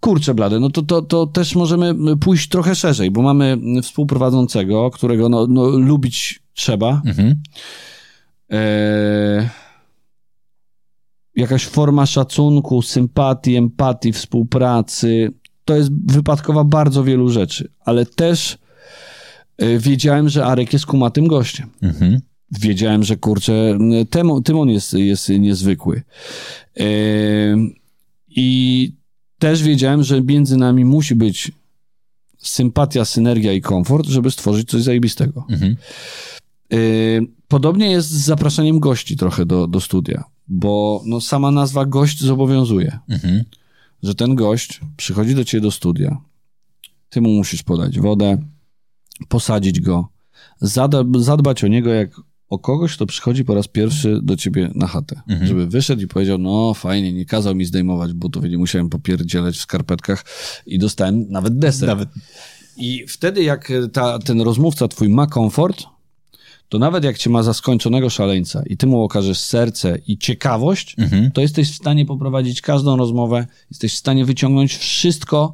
Kurczę 0.03 0.33
blade, 0.33 0.59
no 0.59 0.69
to, 0.69 0.81
to, 0.81 1.01
to 1.01 1.27
też 1.27 1.55
możemy 1.55 2.17
pójść 2.17 2.49
trochę 2.49 2.75
szerzej, 2.75 3.11
bo 3.11 3.21
mamy 3.21 3.57
współprowadzącego, 3.81 4.91
którego 4.91 5.29
no, 5.29 5.47
no, 5.47 5.69
lubić 5.69 6.39
trzeba. 6.53 7.01
Mhm. 7.05 7.35
Eee, 8.49 9.49
jakaś 11.35 11.65
forma 11.65 12.05
szacunku, 12.05 12.81
sympatii, 12.81 13.55
empatii, 13.55 14.13
współpracy. 14.13 15.33
To 15.65 15.75
jest 15.75 15.91
wypadkowa 16.07 16.63
bardzo 16.63 17.03
wielu 17.03 17.29
rzeczy, 17.29 17.71
ale 17.79 18.05
też 18.05 18.57
e, 19.57 19.77
wiedziałem, 19.77 20.29
że 20.29 20.45
Arek 20.45 20.73
jest 20.73 20.85
kumatym 20.85 21.27
gościem. 21.27 21.69
Mhm. 21.81 22.21
Wiedziałem, 22.51 23.03
że 23.03 23.17
kurczę, 23.17 23.77
Tymon, 24.43 24.69
jest, 24.69 24.93
jest 24.93 25.29
niezwykły. 25.29 26.03
Eee, 26.75 27.75
I 28.29 29.02
też 29.39 29.63
wiedziałem, 29.63 30.03
że 30.03 30.21
między 30.21 30.57
nami 30.57 30.85
musi 30.85 31.15
być 31.15 31.51
sympatia, 32.37 33.05
synergia 33.05 33.53
i 33.53 33.61
komfort, 33.61 34.07
żeby 34.07 34.31
stworzyć 34.31 34.69
coś 34.69 34.81
zajebistego. 34.81 35.45
Mhm. 35.49 35.75
Yy, 36.69 37.27
Podobnie 37.47 37.91
jest 37.91 38.09
z 38.09 38.25
zapraszaniem 38.25 38.79
gości 38.79 39.17
trochę 39.17 39.45
do, 39.45 39.67
do 39.67 39.81
studia, 39.81 40.23
bo 40.47 41.01
no, 41.05 41.21
sama 41.21 41.51
nazwa 41.51 41.85
gość 41.85 42.19
zobowiązuje, 42.21 42.99
Mhm. 43.09 43.43
że 44.03 44.15
ten 44.15 44.35
gość 44.35 44.81
przychodzi 44.97 45.35
do 45.35 45.43
ciebie 45.43 45.61
do 45.61 45.71
studia, 45.71 46.17
ty 47.09 47.21
mu 47.21 47.29
musisz 47.29 47.63
podać 47.63 47.99
wodę, 47.99 48.37
posadzić 49.27 49.79
go, 49.79 50.07
zadbać 51.19 51.63
o 51.63 51.67
niego 51.67 51.89
jak 51.89 52.09
o 52.53 52.59
kogoś, 52.59 52.95
kto 52.95 53.05
przychodzi 53.05 53.45
po 53.45 53.55
raz 53.55 53.67
pierwszy 53.67 54.19
do 54.23 54.35
ciebie 54.35 54.69
na 54.75 54.87
chatę, 54.87 55.21
Mhm. 55.29 55.47
żeby 55.47 55.67
wyszedł 55.67 56.01
i 56.01 56.07
powiedział, 56.07 56.37
no 56.37 56.73
fajnie, 56.73 57.13
nie 57.13 57.25
kazał 57.25 57.55
mi 57.55 57.65
zdejmować 57.65 58.13
butów 58.13 58.45
i 58.45 58.49
nie 58.49 58.57
musiałem 58.57 58.89
popierdzielać 58.89 59.55
w 59.57 59.61
skarpetkach 59.61 60.25
i 60.65 60.79
dostałem 60.79 61.25
nawet 61.29 61.59
deser. 61.59 61.87
Nawet. 61.89 62.09
I 62.77 63.05
wtedy, 63.07 63.43
jak 63.43 63.71
ta, 63.93 64.19
ten 64.19 64.41
rozmówca 64.41 64.87
twój 64.87 65.09
ma 65.09 65.27
komfort, 65.27 65.83
to 66.69 66.79
nawet 66.79 67.03
jak 67.03 67.17
cię 67.17 67.29
ma 67.29 67.43
za 67.43 67.53
skończonego 67.53 68.09
szaleńca 68.09 68.63
i 68.65 68.77
ty 68.77 68.87
mu 68.87 69.03
okażesz 69.03 69.39
serce 69.39 69.97
i 70.07 70.17
ciekawość, 70.17 70.95
Mhm. 70.99 71.31
to 71.31 71.41
jesteś 71.41 71.71
w 71.71 71.75
stanie 71.75 72.05
poprowadzić 72.05 72.61
każdą 72.61 72.97
rozmowę, 72.97 73.47
jesteś 73.71 73.93
w 73.93 73.97
stanie 73.97 74.25
wyciągnąć 74.25 74.75
wszystko, 74.75 75.53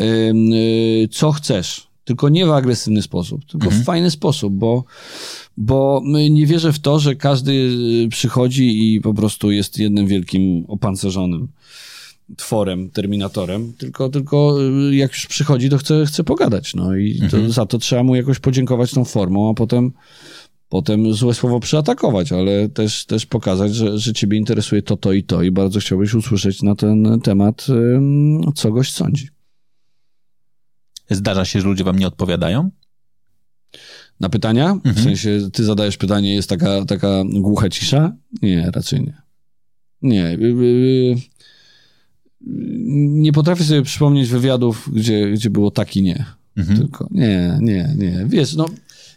ym, 0.00 0.52
y, 0.52 1.08
co 1.12 1.32
chcesz. 1.32 1.86
Tylko 2.04 2.28
nie 2.28 2.46
w 2.46 2.50
agresywny 2.50 3.02
sposób, 3.02 3.44
tylko 3.44 3.70
w 3.70 3.84
fajny 3.84 4.10
sposób, 4.10 4.54
bo, 4.54 4.84
bo 5.56 6.02
nie 6.30 6.46
wierzę 6.46 6.72
w 6.72 6.78
to, 6.78 6.98
że 6.98 7.14
każdy 7.14 7.52
y, 7.52 8.08
przychodzi 8.08 8.94
i 8.94 9.00
po 9.00 9.14
prostu 9.14 9.50
jest 9.50 9.78
jednym 9.78 10.06
wielkim 10.06 10.64
opancerzonym 10.68 11.48
tworem, 12.36 12.90
terminatorem, 12.90 13.72
tylko, 13.78 14.08
tylko 14.08 14.56
y, 14.90 14.96
jak 14.96 15.12
już 15.12 15.26
przychodzi, 15.26 15.68
to 15.68 15.78
chce, 15.78 16.06
chce 16.06 16.24
pogadać. 16.24 16.74
No 16.74 16.96
i 16.96 17.20
to, 17.30 17.50
za 17.50 17.66
to 17.66 17.78
trzeba 17.78 18.02
mu 18.02 18.14
jakoś 18.14 18.38
podziękować 18.38 18.90
tą 18.90 19.04
formą, 19.04 19.50
a 19.50 19.54
potem, 19.54 19.92
potem 20.68 21.14
złe 21.14 21.34
słowo 21.34 21.60
przyatakować, 21.60 22.32
ale 22.32 22.68
też, 22.68 23.04
też 23.04 23.26
pokazać, 23.26 23.74
że, 23.74 23.98
że 23.98 24.12
ciebie 24.12 24.38
interesuje 24.38 24.82
to, 24.82 24.96
to 24.96 25.12
i 25.12 25.22
to 25.22 25.42
i 25.42 25.50
bardzo 25.50 25.80
chciałbyś 25.80 26.14
usłyszeć 26.14 26.62
na 26.62 26.74
ten 26.74 27.20
temat, 27.20 27.66
co 28.54 28.72
gość 28.72 28.92
sądzi. 28.92 29.33
Zdarza 31.10 31.44
się, 31.44 31.60
że 31.60 31.66
ludzie 31.66 31.84
wam 31.84 31.98
nie 31.98 32.06
odpowiadają? 32.06 32.70
Na 34.20 34.28
pytania? 34.28 34.78
W 34.84 35.00
sensie, 35.00 35.48
ty 35.52 35.64
zadajesz 35.64 35.96
pytanie, 35.96 36.34
jest 36.34 36.48
taka, 36.48 36.84
taka 36.84 37.22
głucha 37.34 37.68
cisza? 37.68 38.16
Nie, 38.42 38.70
raczej 38.74 39.00
nie. 39.00 39.22
Nie. 40.02 40.26
y, 40.26 40.42
y, 40.42 41.16
Nie 42.96 43.32
potrafię 43.32 43.64
sobie 43.64 43.82
przypomnieć 43.82 44.28
wywiadów, 44.28 44.90
gdzie, 44.92 45.32
gdzie 45.32 45.50
było 45.50 45.70
tak 45.70 45.96
i 45.96 46.02
nie. 46.02 46.24
Mhm. 46.56 46.78
Tylko 46.78 47.08
nie, 47.10 47.58
nie, 47.60 47.94
nie. 47.98 48.26
Wiesz, 48.28 48.54
no 48.54 48.66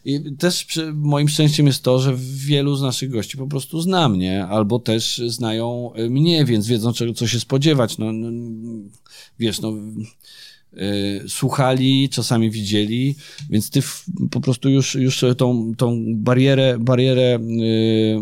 i 0.06 0.36
też 0.36 0.66
przy, 0.66 0.94
moim 0.94 1.30
szczęściem 1.30 1.68
jest 1.68 1.84
to, 1.84 2.00
że 2.00 2.16
wielu 2.18 2.76
z 2.76 2.82
naszych 2.82 3.10
gości 3.10 3.38
po 3.38 3.48
prostu 3.48 3.82
zna 3.82 4.10
mnie, 4.10 4.46
albo 4.46 4.80
też 4.80 5.22
znają 5.28 5.92
mnie, 6.10 6.46
więc 6.46 6.68
wiedzą, 6.68 6.94
czego, 6.94 7.14
co 7.14 7.28
się 7.28 7.40
spodziewać. 7.40 7.98
No, 7.98 8.14
no 8.14 8.30
wiesz, 9.40 9.62
no 9.62 9.70
y, 9.70 9.74
słuchali, 11.28 12.10
czasami 12.10 12.52
widzieli, 12.52 13.16
więc 13.50 13.70
ty 13.70 13.80
po 14.32 14.42
prostu 14.42 14.70
już, 14.70 14.96
już 14.96 15.24
tą, 15.38 15.76
tą 15.78 16.04
barierę, 16.16 16.78
barierę, 16.80 17.40
y, 17.40 18.18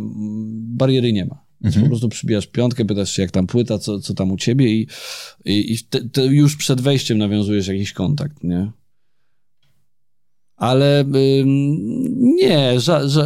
bariery 0.77 1.13
nie 1.13 1.25
ma. 1.25 1.45
Więc 1.61 1.79
po 1.79 1.87
prostu 1.87 2.09
przybijasz 2.09 2.47
piątkę, 2.47 2.85
pytasz 2.85 3.11
się, 3.11 3.21
jak 3.21 3.31
tam 3.31 3.47
płyta, 3.47 3.79
co, 3.79 3.99
co 3.99 4.13
tam 4.13 4.31
u 4.31 4.37
ciebie 4.37 4.73
i, 4.73 4.87
i, 5.45 5.73
i 5.73 5.77
te, 5.89 6.09
te 6.09 6.25
już 6.25 6.55
przed 6.55 6.81
wejściem 6.81 7.17
nawiązujesz 7.17 7.67
jakiś 7.67 7.93
kontakt, 7.93 8.43
nie? 8.43 8.71
Ale 10.55 11.05
nie, 12.15 12.79
ża, 12.79 13.07
ża, 13.07 13.25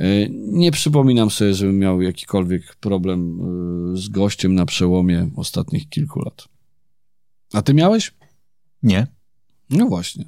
y, 0.00 0.28
nie 0.32 0.72
przypominam 0.72 1.30
sobie, 1.30 1.54
żebym 1.54 1.78
miał 1.78 2.02
jakikolwiek 2.02 2.76
problem 2.76 3.40
y, 3.94 3.96
z 3.96 4.08
gościem 4.08 4.54
na 4.54 4.66
przełomie 4.66 5.30
ostatnich 5.36 5.88
kilku 5.88 6.20
lat. 6.20 6.48
A 7.52 7.62
ty 7.62 7.74
miałeś? 7.74 8.12
Nie. 8.82 9.06
No 9.70 9.86
właśnie. 9.86 10.24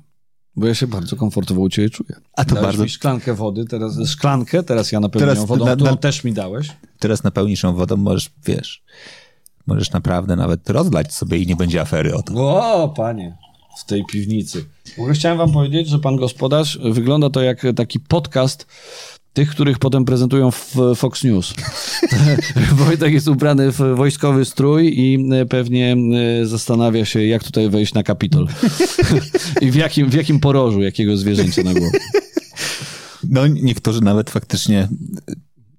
Bo 0.57 0.67
ja 0.67 0.75
się 0.75 0.87
bardzo 0.87 1.17
komfortowo 1.17 1.61
u 1.61 1.69
ciebie 1.69 1.91
czuję. 1.91 2.15
A 2.37 2.45
to 2.45 2.55
Dałeś 2.55 2.67
bardzo- 2.67 2.83
mi 2.83 2.89
szklankę 2.89 3.35
wody, 3.35 3.65
teraz 3.65 4.09
szklankę, 4.09 4.63
teraz 4.63 4.93
ja 4.93 5.01
napełniam 5.01 5.29
Teraz 5.29 5.45
wodą, 5.47 5.65
na- 5.67 5.77
na- 5.77 5.97
też 5.97 6.25
mi 6.25 6.33
dałeś. 6.33 6.69
Teraz 6.99 7.25
napełnisz 7.25 7.63
ją 7.63 7.75
wodą, 7.75 7.97
możesz, 7.97 8.31
wiesz, 8.47 8.83
możesz 9.67 9.93
naprawdę 9.93 10.37
nawet 10.37 10.71
rozlać 10.71 11.15
sobie 11.15 11.39
i 11.39 11.47
nie 11.47 11.57
będzie 11.57 11.81
afery 11.81 12.15
o 12.15 12.23
to. 12.23 12.35
O, 12.83 12.89
panie, 12.89 13.37
w 13.79 13.85
tej 13.85 14.05
piwnicy. 14.05 14.65
Chciałem 15.13 15.39
wam 15.39 15.53
powiedzieć, 15.53 15.89
że 15.89 15.99
pan 15.99 16.17
gospodarz 16.17 16.79
wygląda 16.93 17.31
to 17.31 17.43
jak 17.43 17.63
taki 17.77 18.01
podcast 18.01 18.67
tych, 19.33 19.51
których 19.51 19.79
potem 19.79 20.05
prezentują 20.05 20.51
w 20.51 20.77
Fox 20.97 21.25
News. 21.25 21.55
Wojtek 22.87 23.13
jest 23.13 23.29
ubrany 23.29 23.73
w 23.73 23.79
wojskowy 23.79 24.45
strój 24.45 24.93
i 24.97 25.29
e, 25.33 25.47
pewnie 25.47 25.97
e, 26.43 26.47
zastanawia 26.47 27.05
się, 27.05 27.25
jak 27.25 27.45
tutaj 27.45 27.71
wejść 27.71 27.95
na 27.95 28.03
Kapitol. 28.03 28.49
I 29.61 29.71
w 29.71 29.75
jakim, 29.75 30.11
w 30.11 30.15
jakim 30.15 30.41
porożu, 30.41 30.83
jakiego 30.83 31.17
zwierzęcia 31.17 31.63
na 31.63 31.75
głowie. 31.75 31.99
No, 33.31 33.47
niektórzy 33.47 34.01
nawet 34.01 34.31
faktycznie 34.31 34.89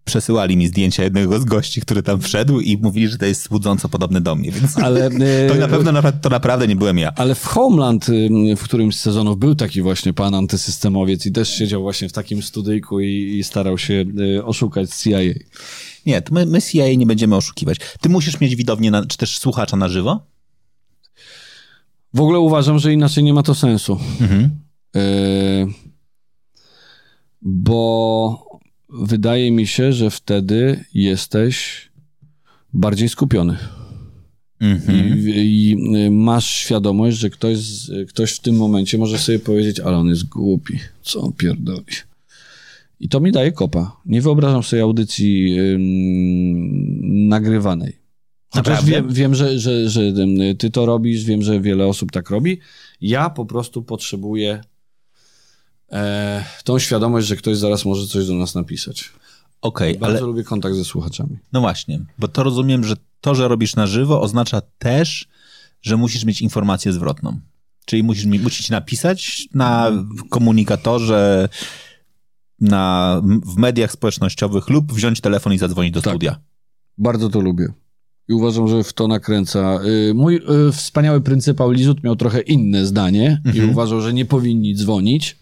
przesyłali 0.10 0.58
mi 0.58 0.68
zdjęcia 0.68 1.04
jednego 1.04 1.40
z 1.40 1.46
gości, 1.46 1.82
który 1.82 2.04
tam 2.04 2.22
wszedł 2.22 2.60
i 2.60 2.78
mówili, 2.78 3.08
że 3.08 3.18
to 3.18 3.26
jest 3.26 3.42
słudząco 3.42 3.90
podobny 3.90 4.22
do 4.22 4.36
mnie, 4.36 4.52
więc 4.52 4.78
Ale, 4.78 5.06
e, 5.46 5.50
to 5.50 5.56
na 5.56 5.68
pewno 5.68 5.92
to 6.22 6.30
naprawdę 6.30 6.68
nie 6.68 6.76
byłem 6.76 6.98
ja. 6.98 7.12
Ale 7.16 7.36
w 7.36 7.46
Homeland 7.46 8.10
y, 8.10 8.30
w 8.58 8.64
którymś 8.64 8.96
z 8.96 9.00
sezonów 9.00 9.40
był 9.40 9.56
taki 9.56 9.82
właśnie 9.82 10.14
pan 10.14 10.36
antysystemowiec 10.36 11.26
i 11.26 11.32
też 11.32 11.50
siedział 11.50 11.82
właśnie 11.82 12.10
w 12.10 12.14
takim 12.14 12.44
studyjku 12.44 13.00
i, 13.00 13.38
i 13.40 13.44
starał 13.44 13.78
się 13.78 14.06
y, 14.20 14.46
oszukać 14.46 14.90
CIA. 14.90 15.20
Nie, 16.06 16.22
to 16.22 16.34
my, 16.34 16.46
my 16.46 16.62
CIA 16.62 16.96
nie 16.98 17.06
będziemy 17.06 17.36
oszukiwać. 17.36 17.78
Ty 18.02 18.10
musisz 18.10 18.40
mieć 18.40 18.56
widownię, 18.56 18.92
na, 18.92 19.06
czy 19.06 19.18
też 19.18 19.38
słuchacza 19.38 19.78
na 19.78 19.90
żywo? 19.90 20.28
W 22.14 22.22
ogóle 22.22 22.40
uważam, 22.40 22.80
że 22.80 22.94
inaczej 22.94 23.24
nie 23.24 23.34
ma 23.34 23.44
to 23.44 23.56
sensu. 23.56 24.00
Mhm. 24.22 24.50
Y, 24.96 25.68
bo 27.42 28.49
wydaje 28.90 29.52
mi 29.52 29.68
się, 29.68 29.94
że 29.94 30.10
wtedy 30.10 30.84
jesteś 30.94 31.82
bardziej 32.74 33.10
skupiony. 33.10 33.58
Mhm. 34.60 35.20
I, 35.20 35.32
I 35.36 35.96
y, 36.06 36.12
masz 36.12 36.46
świadomość, 36.46 37.18
że 37.18 37.30
ktoś, 37.30 37.58
ktoś 38.08 38.34
w 38.34 38.40
tym 38.40 38.56
momencie 38.56 38.98
może 38.98 39.20
sobie 39.20 39.40
powiedzieć, 39.40 39.80
ale 39.80 39.98
on 39.98 40.08
jest 40.08 40.24
głupi, 40.24 40.80
co 41.02 41.22
on 41.22 41.34
pierdoli. 41.34 41.86
I 43.00 43.10
to 43.10 43.20
mi 43.20 43.32
daje 43.32 43.52
kopa. 43.52 43.98
Nie 44.06 44.22
wyobrażam 44.22 44.64
sobie 44.64 44.82
audycji 44.82 45.60
ym, 45.60 47.28
nagrywanej. 47.28 48.00
Chociaż 48.50 48.86
wiem, 48.86 49.14
wiem 49.14 49.36
że, 49.36 49.60
że, 49.60 49.90
że 49.90 50.02
ty 50.58 50.70
to 50.70 50.86
robisz, 50.86 51.24
wiem, 51.24 51.42
że 51.42 51.62
wiele 51.62 51.88
osób 51.88 52.12
tak 52.12 52.30
robi. 52.30 52.60
Ja 53.02 53.30
po 53.30 53.46
prostu 53.46 53.84
potrzebuję 53.84 54.62
e, 55.92 56.46
tą 56.64 56.80
świadomość, 56.80 57.28
że 57.28 57.36
ktoś 57.36 57.58
zaraz 57.58 57.86
może 57.86 58.08
coś 58.08 58.28
do 58.28 58.34
nas 58.36 58.56
napisać. 58.56 59.10
Okej, 59.62 59.98
Bardzo 60.00 60.18
ale 60.18 60.28
lubię 60.28 60.44
kontakt 60.44 60.76
ze 60.76 60.86
słuchaczami. 60.86 61.38
no 61.54 61.62
właśnie, 61.62 62.00
bo 62.20 62.28
to 62.28 62.44
rozumiem, 62.44 62.84
że 62.84 62.96
to, 63.22 63.36
że 63.36 63.48
robisz 63.48 63.76
na 63.76 63.88
żywo 63.88 64.22
oznacza 64.22 64.62
też, 64.80 65.28
że 65.82 65.98
musisz 65.98 66.26
mieć 66.26 66.42
informację 66.42 66.94
zwrotną. 66.94 67.40
Czyli 67.86 68.04
musisz, 68.04 68.26
musisz 68.26 68.70
napisać 68.70 69.48
na 69.54 69.92
komunikatorze, 70.30 71.50
na, 72.62 73.22
w 73.46 73.58
mediach 73.58 73.92
społecznościowych 73.92 74.70
lub 74.70 74.94
wziąć 74.94 75.22
telefon 75.22 75.54
i 75.54 75.58
zadzwonić 75.58 75.94
do 75.94 76.02
Tak. 76.02 76.12
studia. 76.14 76.40
Bardzo 76.98 77.30
to 77.30 77.40
lubię. 77.42 77.68
I 78.28 78.34
uważam, 78.34 78.68
że 78.68 78.84
w 78.84 78.94
to 78.94 79.08
nakręca. 79.08 79.80
Y, 80.10 80.14
Mój 80.14 80.36
y, 80.68 80.72
wspaniały 80.72 81.22
pryncypał 81.22 81.72
Lizut 81.72 82.04
miał 82.04 82.16
trochę 82.16 82.42
inne 82.42 82.86
zdanie 82.86 83.42
i 83.54 83.62
uważał, 83.62 84.02
że 84.02 84.14
nie 84.14 84.26
powinni 84.26 84.76
dzwonić, 84.76 85.38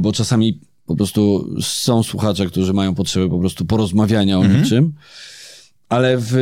bo 0.00 0.12
czasami 0.12 0.60
po 0.86 0.96
prostu 0.96 1.50
są 1.60 2.02
słuchacze, 2.02 2.46
którzy 2.46 2.72
mają 2.72 2.94
potrzebę 2.94 3.28
po 3.28 3.38
prostu 3.38 3.64
porozmawiania 3.64 4.38
o 4.38 4.42
niczym. 4.58 4.92
Ale 5.88 6.16
w, 6.18 6.34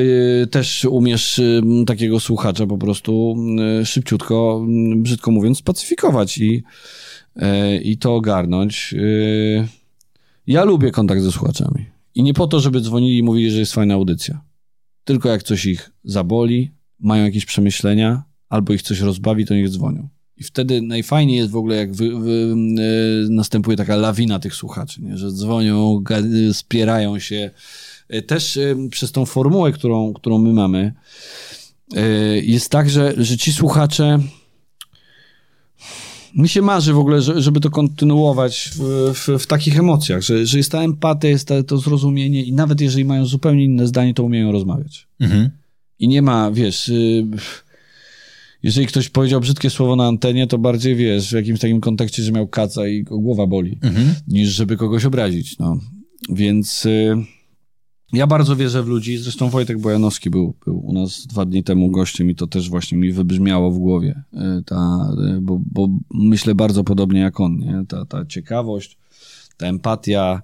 też 0.50 0.84
umiesz 0.84 1.38
y, 1.38 1.62
takiego 1.86 2.20
słuchacza 2.20 2.66
po 2.66 2.78
prostu 2.78 3.36
y, 3.82 3.86
szybciutko, 3.86 4.66
brzydko 4.96 5.30
mówiąc, 5.30 5.58
spacyfikować 5.58 6.38
i, 6.38 6.62
y, 7.36 7.80
i 7.82 7.98
to 7.98 8.14
ogarnąć. 8.14 8.94
Y, 8.98 9.68
Ja 10.46 10.64
lubię 10.64 10.90
kontakt 10.90 11.22
ze 11.22 11.32
słuchaczami. 11.32 11.86
I 12.14 12.22
nie 12.22 12.34
po 12.34 12.46
to, 12.46 12.60
żeby 12.60 12.80
dzwonili 12.80 13.18
i 13.18 13.22
mówili, 13.22 13.50
że 13.50 13.58
jest 13.58 13.72
fajna 13.72 13.94
audycja. 13.94 14.40
Tylko 15.04 15.28
jak 15.28 15.42
coś 15.42 15.66
ich 15.66 15.90
zaboli, 16.04 16.70
mają 17.00 17.24
jakieś 17.24 17.44
przemyślenia, 17.46 18.22
albo 18.48 18.72
ich 18.72 18.82
coś 18.82 19.00
rozbawi, 19.00 19.46
to 19.46 19.54
niech 19.54 19.68
dzwonią. 19.70 20.08
I 20.40 20.44
wtedy 20.44 20.82
najfajniej 20.82 21.36
jest 21.36 21.50
w 21.50 21.56
ogóle, 21.56 21.76
jak 21.76 21.92
wy, 21.94 22.20
wy, 22.20 22.54
e, 22.78 23.30
następuje 23.30 23.76
taka 23.76 23.96
lawina 23.96 24.38
tych 24.38 24.54
słuchaczy, 24.54 25.02
nie? 25.02 25.18
że 25.18 25.32
dzwonią, 25.32 26.02
spierają 26.52 27.18
się. 27.18 27.50
E, 28.08 28.22
Też 28.22 28.56
e, 28.56 28.76
przez 28.90 29.12
tą 29.12 29.24
formułę, 29.26 29.72
którą, 29.72 30.12
którą 30.12 30.38
my 30.38 30.52
mamy, 30.52 30.92
jest 32.42 32.70
tak, 32.70 32.90
że, 32.90 33.14
że 33.16 33.36
ci 33.38 33.52
słuchacze. 33.52 34.18
Mi 36.34 36.48
się 36.48 36.62
marzy 36.62 36.92
w 36.92 36.98
ogóle, 36.98 37.22
że- 37.22 37.42
żeby 37.42 37.60
to 37.60 37.70
kontynuować 37.70 38.70
w, 38.74 39.12
w, 39.14 39.42
w 39.42 39.46
takich 39.46 39.78
emocjach, 39.78 40.22
że, 40.22 40.46
że 40.46 40.58
jest 40.58 40.72
ta 40.72 40.82
empatia, 40.82 41.28
jest 41.28 41.48
ta, 41.48 41.62
to 41.62 41.78
zrozumienie 41.78 42.42
i 42.44 42.52
nawet 42.52 42.80
jeżeli 42.80 43.04
mają 43.04 43.26
zupełnie 43.26 43.64
inne 43.64 43.86
zdanie, 43.86 44.14
to 44.14 44.22
umieją 44.22 44.52
rozmawiać. 44.52 45.06
Mhm. 45.20 45.50
I 45.98 46.08
nie 46.08 46.22
ma, 46.22 46.50
wiesz, 46.50 46.88
y, 46.88 47.26
jeżeli 48.62 48.86
ktoś 48.86 49.08
powiedział 49.08 49.40
brzydkie 49.40 49.70
słowo 49.70 49.96
na 49.96 50.06
antenie, 50.06 50.46
to 50.46 50.58
bardziej, 50.58 50.96
wiesz, 50.96 51.30
w 51.30 51.32
jakimś 51.32 51.60
takim 51.60 51.80
kontekście, 51.80 52.22
że 52.22 52.32
miał 52.32 52.48
kaca 52.48 52.88
i 52.88 53.02
głowa 53.02 53.46
boli, 53.46 53.78
Mhm. 53.82 54.14
niż 54.28 54.48
żeby 54.48 54.76
kogoś 54.76 55.04
obrazić, 55.04 55.58
no. 55.58 55.78
Więc 56.30 56.86
y, 56.86 57.16
ja 58.12 58.26
bardzo 58.26 58.56
wierzę 58.56 58.82
w 58.82 58.86
ludzi, 58.88 59.16
zresztą 59.18 59.48
Wojtek 59.50 59.80
Bojanowski 59.80 60.30
był, 60.30 60.54
był 60.64 60.86
u 60.86 60.92
nas 60.92 61.26
dwa 61.26 61.44
dni 61.44 61.64
temu 61.64 61.90
gościem 61.90 62.30
i 62.30 62.34
to 62.34 62.46
też 62.46 62.70
właśnie 62.70 62.98
mi 62.98 63.12
wybrzmiało 63.12 63.70
w 63.70 63.78
głowie, 63.78 64.22
y, 64.34 64.62
ta, 64.64 65.08
y, 65.36 65.40
bo, 65.40 65.60
bo 65.72 65.88
myślę 66.14 66.54
bardzo 66.54 66.84
podobnie 66.84 67.20
jak 67.20 67.40
on, 67.40 67.58
nie? 67.58 67.84
Ta, 67.88 68.04
ta 68.04 68.26
ciekawość, 68.26 68.98
ta 69.56 69.66
empatia, 69.66 70.42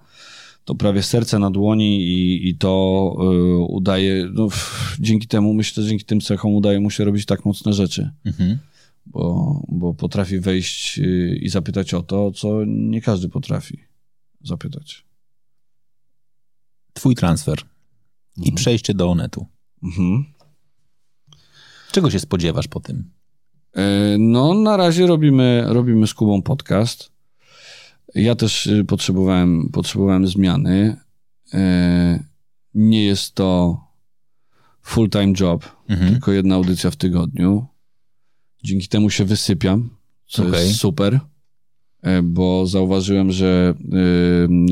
to 0.66 0.74
prawie 0.74 1.02
serce 1.02 1.38
na 1.38 1.50
dłoni 1.50 2.02
i, 2.02 2.48
i 2.48 2.56
to 2.58 3.12
y, 3.20 3.56
udaje, 3.68 4.28
no, 4.32 4.46
f- 4.46 4.96
dzięki 5.00 5.26
temu, 5.28 5.54
myślę, 5.54 5.82
że 5.82 5.88
dzięki 5.88 6.04
tym 6.04 6.20
cechom 6.20 6.54
udaje 6.54 6.80
mu 6.80 6.90
się 6.90 7.04
robić 7.04 7.26
tak 7.26 7.44
mocne 7.44 7.72
rzeczy, 7.72 8.10
Mhm. 8.24 8.58
bo, 9.06 9.62
bo 9.68 9.94
potrafi 9.94 10.40
wejść 10.40 10.98
y, 10.98 11.38
i 11.42 11.48
zapytać 11.48 11.94
o 11.94 12.02
to, 12.02 12.30
co 12.32 12.64
nie 12.66 13.00
każdy 13.00 13.28
potrafi 13.28 13.78
zapytać. 14.40 15.04
Twój 16.92 17.14
transfer 17.14 17.58
i 18.42 18.52
przejście 18.52 18.94
do 18.94 19.10
Onetu. 19.10 19.46
Mhm. 19.82 20.24
Czego 21.92 22.10
się 22.10 22.20
spodziewasz 22.20 22.68
po 22.68 22.80
tym? 22.80 23.10
E, 23.76 24.16
No, 24.18 24.54
na 24.54 24.76
razie 24.76 25.06
robimy, 25.06 25.64
robimy 25.66 26.06
z 26.06 26.14
Kubą 26.14 26.42
podcast. 26.42 27.12
Ja 28.16 28.34
też 28.34 28.66
y, 28.66 28.84
potrzebowałem, 28.84 29.68
potrzebowałem 29.72 30.26
zmiany. 30.26 30.96
E, 31.54 32.24
Nie 32.74 33.04
jest 33.04 33.34
to 33.34 33.80
full-time 34.82 35.32
job, 35.40 35.76
Mhm. 35.88 36.12
tylko 36.12 36.32
jedna 36.32 36.54
audycja 36.54 36.90
w 36.90 36.96
tygodniu. 36.96 37.66
Dzięki 38.64 38.88
temu 38.88 39.10
się 39.10 39.24
wysypiam, 39.24 39.90
co 40.26 40.46
Okej. 40.48 40.68
jest 40.68 40.80
super, 40.80 41.20
e, 42.02 42.22
bo 42.22 42.66
zauważyłem, 42.66 43.32
że 43.32 43.74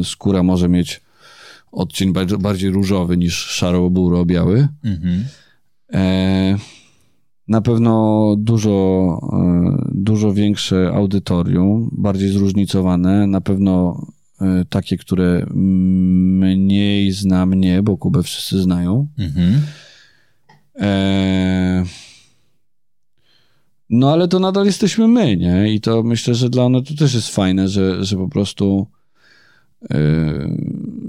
y, 0.01 0.05
skóra 0.05 0.43
może 0.43 0.69
mieć 0.69 1.01
odcień 1.73 2.13
bardziej, 2.13 2.39
bardziej 2.39 2.71
różowy 2.71 3.17
niż 3.17 3.35
szaro-buro-biały. 3.35 4.69
Mhm. 4.85 5.25
E, 5.93 6.57
na 7.49 7.61
pewno 7.61 8.35
dużo, 8.39 9.19
e, 9.33 9.91
dużo 9.95 10.33
większe 10.33 10.93
audytorium, 10.95 11.91
bardziej 11.93 12.29
zróżnicowane. 12.29 13.27
Na 13.27 13.41
pewno 13.41 14.07
e, 14.41 14.65
takie, 14.69 14.97
które 14.97 15.47
mniej 15.55 17.13
zna 17.13 17.47
mnie, 17.47 17.83
bo 17.83 17.97
Kubę 17.97 18.23
wszyscy 18.23 18.63
znają. 18.63 19.09
Mhm. 19.19 19.61
E, 20.81 21.85
no 23.91 24.13
ale 24.13 24.29
to 24.29 24.39
nadal 24.39 24.67
jesteśmy 24.67 25.09
my, 25.09 25.37
nie? 25.37 25.75
I 25.75 25.81
to 25.81 26.03
myślę, 26.03 26.35
że 26.35 26.51
dla 26.51 26.65
one 26.65 26.83
to 26.83 26.95
też 26.95 27.15
jest 27.15 27.29
fajne, 27.29 27.69
że, 27.69 28.05
że 28.05 28.17
po 28.17 28.29
prostu 28.29 28.87
e, 29.91 29.99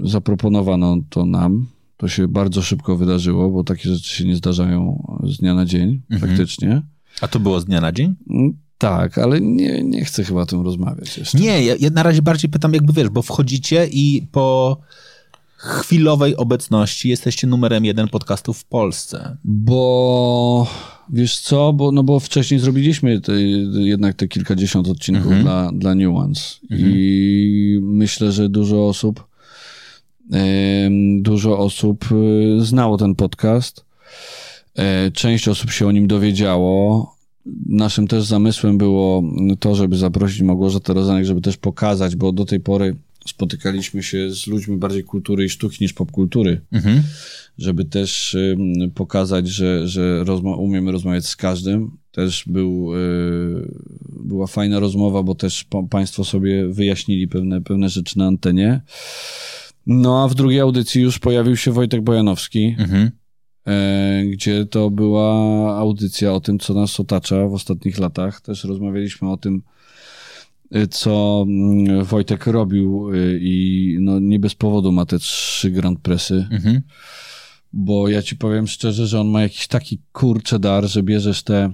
zaproponowano 0.02 0.96
to 1.10 1.26
nam. 1.26 1.66
To 1.96 2.08
się 2.08 2.28
bardzo 2.28 2.62
szybko 2.62 2.96
wydarzyło, 2.96 3.50
bo 3.50 3.64
takie 3.64 3.88
rzeczy 3.94 4.08
się 4.16 4.24
nie 4.24 4.36
zdarzają 4.36 5.06
z 5.24 5.36
dnia 5.38 5.54
na 5.54 5.64
dzień, 5.64 6.02
Mhm. 6.10 6.30
faktycznie. 6.30 6.82
A 7.20 7.28
to 7.28 7.40
było 7.40 7.60
z 7.60 7.64
dnia 7.64 7.80
na 7.80 7.92
dzień? 7.92 8.14
Mm, 8.30 8.56
Tak, 8.78 9.18
ale 9.18 9.40
nie, 9.40 9.82
nie 9.84 10.04
chcę 10.04 10.24
chyba 10.24 10.40
o 10.42 10.46
tym 10.46 10.60
rozmawiać 10.60 11.18
jeszcze. 11.18 11.38
Nie, 11.38 11.64
ja, 11.64 11.74
ja 11.80 11.90
na 11.90 12.02
razie 12.02 12.22
bardziej 12.22 12.50
pytam, 12.50 12.74
jakby 12.74 12.92
wiesz, 12.92 13.08
bo 13.08 13.22
wchodzicie 13.22 13.88
i 13.92 14.26
po 14.32 14.76
chwilowej 15.56 16.36
obecności 16.36 17.08
jesteście 17.08 17.46
numerem 17.46 17.84
jeden 17.84 18.08
podcastów 18.08 18.58
w 18.58 18.64
Polsce? 18.64 19.36
Bo 19.44 20.66
wiesz 21.12 21.40
co, 21.40 21.72
bo, 21.72 21.92
no 21.92 22.02
bo 22.02 22.20
wcześniej 22.20 22.60
zrobiliśmy 22.60 23.20
te, 23.20 23.32
jednak 23.72 24.14
te 24.16 24.28
kilkadziesiąt 24.28 24.88
odcinków 24.88 25.26
Mhm. 25.32 25.42
dla, 25.42 25.70
dla 25.72 25.94
Nuance 25.94 26.40
i 26.70 27.78
myślę, 27.82 28.32
że 28.32 28.48
dużo 28.48 28.88
osób 28.88 29.26
dużo 31.20 31.58
osób 31.58 32.04
y, 32.12 32.64
znało 32.64 32.96
ten 32.96 33.14
podcast. 33.14 33.84
E, 34.74 35.10
Część 35.10 35.48
osób 35.48 35.70
się 35.70 35.86
o 35.86 35.92
nim 35.92 36.06
dowiedziało. 36.06 37.16
Naszym 37.66 38.06
też 38.08 38.24
zamysłem 38.24 38.78
było 38.78 39.22
to, 39.60 39.74
żeby 39.74 39.96
zaprosić 39.96 40.42
Małgorzatę 40.42 40.94
Rozanek, 40.94 41.24
żeby 41.24 41.40
też 41.40 41.56
pokazać, 41.56 42.16
bo 42.16 42.32
do 42.32 42.44
tej 42.44 42.60
pory 42.60 42.96
spotykaliśmy 43.28 44.02
się 44.02 44.30
z 44.30 44.46
ludźmi 44.46 44.76
bardziej 44.76 45.04
kultury 45.04 45.44
i 45.44 45.48
sztuki 45.48 45.76
niż 45.80 45.92
popkultury 45.92 46.60
Mhm. 46.72 47.02
żeby 47.58 47.84
też 47.84 48.36
pokazać, 48.94 49.48
że, 49.48 49.88
że 49.88 50.22
rozma- 50.24 50.56
umiemy 50.58 50.92
rozmawiać 50.92 51.26
z 51.26 51.36
każdym. 51.36 51.90
Też 52.12 52.44
był, 52.46 52.94
y, 52.94 53.68
była 54.24 54.46
fajna 54.46 54.80
rozmowa, 54.80 55.22
bo 55.22 55.34
też 55.34 55.64
pa- 55.64 55.82
Państwo 55.82 56.24
sobie 56.24 56.68
wyjaśnili 56.68 57.28
pewne, 57.28 57.60
pewne 57.60 57.88
rzeczy 57.88 58.18
na 58.18 58.26
antenie. 58.26 58.80
No 59.86 60.24
a 60.24 60.28
w 60.28 60.34
drugiej 60.34 60.60
audycji 60.60 61.02
już 61.02 61.18
pojawił 61.18 61.56
się 61.56 61.72
Wojtek 61.72 62.02
Bojanowski, 62.02 62.76
Mhm. 62.78 63.10
e, 63.66 64.22
gdzie 64.26 64.66
to 64.66 64.90
była 64.90 65.32
audycja 65.78 66.32
o 66.32 66.40
tym, 66.40 66.58
co 66.58 66.74
nas 66.74 67.00
otacza 67.00 67.48
w 67.48 67.52
ostatnich 67.54 67.98
latach. 67.98 68.40
Też 68.40 68.64
rozmawialiśmy 68.64 69.30
o 69.30 69.36
tym, 69.36 69.62
y, 70.76 70.86
co 70.86 71.44
mm, 71.48 72.04
Wojtek 72.04 72.46
robił 72.46 73.10
y, 73.14 73.38
i 73.42 73.96
no, 74.00 74.18
nie 74.20 74.38
bez 74.38 74.54
powodu 74.54 74.92
ma 74.92 75.06
te 75.06 75.18
trzy 75.18 75.70
Grand 75.70 76.00
Pressy 76.00 76.46
Mhm. 76.50 76.80
bo 77.72 78.08
ja 78.08 78.22
ci 78.22 78.36
powiem 78.36 78.66
szczerze, 78.66 79.06
że 79.06 79.20
on 79.20 79.28
ma 79.28 79.42
jakiś 79.42 79.66
taki 79.66 79.98
kurcze 80.12 80.58
dar, 80.58 80.84
że 80.88 81.02
bierzesz 81.02 81.42
te, 81.42 81.70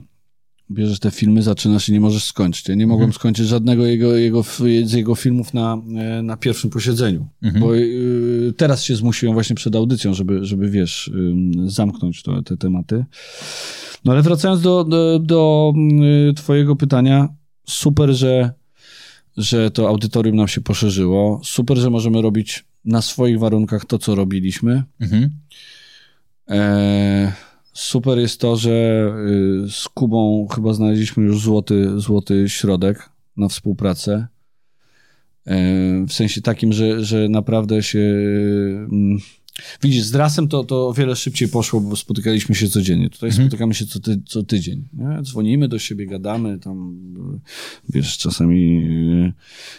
bierzesz 0.73 0.99
te 0.99 1.11
filmy, 1.11 1.43
zaczynasz 1.43 1.89
i 1.89 1.93
nie 1.93 2.01
możesz 2.01 2.25
skończyć. 2.25 2.69
Ja 2.69 2.75
nie 2.75 2.87
mogłem 2.87 3.13
skończyć 3.13 3.47
żadnego 3.47 3.87
jego, 3.87 4.17
jego, 4.17 4.43
z 4.85 4.93
jego 4.93 5.15
filmów 5.15 5.55
na, 5.55 5.79
e, 5.99 6.23
na 6.23 6.37
pierwszym 6.37 6.71
posiedzeniu, 6.71 7.29
Mhm. 7.43 7.65
bo 7.65 7.77
y, 7.77 8.53
teraz 8.57 8.85
się 8.85 8.97
zmusiłem 8.97 9.35
właśnie 9.35 9.57
przed 9.57 9.77
audycją, 9.77 10.15
żeby, 10.15 10.45
żeby 10.45 10.71
wiesz, 10.71 11.09
ym, 11.15 11.71
zamknąć 11.71 12.23
to, 12.23 12.43
te 12.43 12.57
tematy. 12.57 13.05
No 14.05 14.13
ale 14.13 14.23
wracając 14.23 14.61
do, 14.61 14.85
do, 14.85 15.19
do 15.19 15.73
y, 16.31 16.35
twojego 16.35 16.77
pytania, 16.77 17.29
super, 17.67 18.11
że, 18.13 18.53
że 19.37 19.71
to 19.71 19.89
audytorium 19.89 20.37
nam 20.37 20.49
się 20.49 20.61
poszerzyło, 20.61 21.41
super, 21.45 21.77
że 21.79 21.91
możemy 21.91 22.23
robić 22.23 22.65
na 22.85 23.03
swoich 23.03 23.39
warunkach 23.39 23.85
to, 23.85 23.99
co 23.99 24.15
robiliśmy. 24.15 24.83
Mhm. 25.01 25.31
E, 26.51 27.33
super 27.73 28.19
jest 28.19 28.41
to, 28.41 28.57
że 28.57 28.71
y, 29.67 29.71
z 29.71 29.89
Kubą 29.89 30.49
chyba 30.55 30.73
znaleźliśmy 30.73 31.25
już 31.25 31.41
złoty, 31.41 32.01
złoty 32.01 32.49
środek 32.49 33.11
na 33.37 33.49
współpracę. 33.49 34.27
E, 35.47 35.57
w 36.09 36.13
sensie 36.13 36.43
takim, 36.43 36.73
że, 36.73 37.05
że 37.05 37.29
naprawdę 37.29 37.83
się. 37.83 37.99
mm, 37.99 39.19
Widzisz, 39.83 40.03
z 40.03 40.15
rasem 40.15 40.49
to, 40.49 40.65
to 40.65 40.89
o 40.89 40.93
wiele 40.93 41.17
szybciej 41.17 41.49
poszło, 41.49 41.81
bo 41.81 41.97
spotykaliśmy 41.97 42.55
się 42.55 42.69
codziennie. 42.69 43.11
Tutaj 43.11 43.33
spotykamy 43.33 43.75
się 43.75 43.87
co, 43.87 44.01
ty, 44.01 44.23
co 44.27 44.43
tydzień. 44.43 44.89
Nie? 44.93 45.23
Dzwonimy 45.23 45.69
do 45.69 45.79
siebie, 45.79 46.07
gadamy, 46.07 46.59
tam 46.59 46.97
y, 47.35 47.41
wiesz, 47.89 48.19
czasami 48.19 48.85
y, 48.87 49.33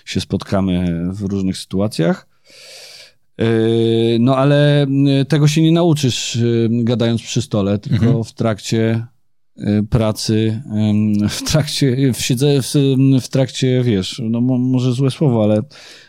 się 0.06 0.22
spotkamy 0.22 1.04
w 1.14 1.22
różnych 1.22 1.58
sytuacjach. 1.58 2.28
Yy, 3.38 4.18
No 4.20 4.38
ale 4.38 4.86
yy, 4.90 5.26
tego 5.26 5.48
się 5.48 5.62
nie 5.62 5.72
nauczysz 5.72 6.36
yy, 6.36 6.70
gadając 6.72 7.22
przy 7.22 7.42
stole, 7.42 7.80
tylko 7.80 8.24
w 8.24 8.34
trakcie 8.34 9.08
yy, 9.56 9.84
pracy, 9.84 10.62
w 11.30 11.42
trakcie, 11.44 12.14
w, 12.14 12.22
siedze, 12.22 12.62
w, 12.62 12.74
w 13.22 13.28
trakcie, 13.28 13.84
wiesz, 13.84 14.22
no 14.30 14.42
mo- 14.42 14.58
może 14.58 14.92
złe 14.94 15.12
słowo, 15.12 15.44
ale 15.44 15.62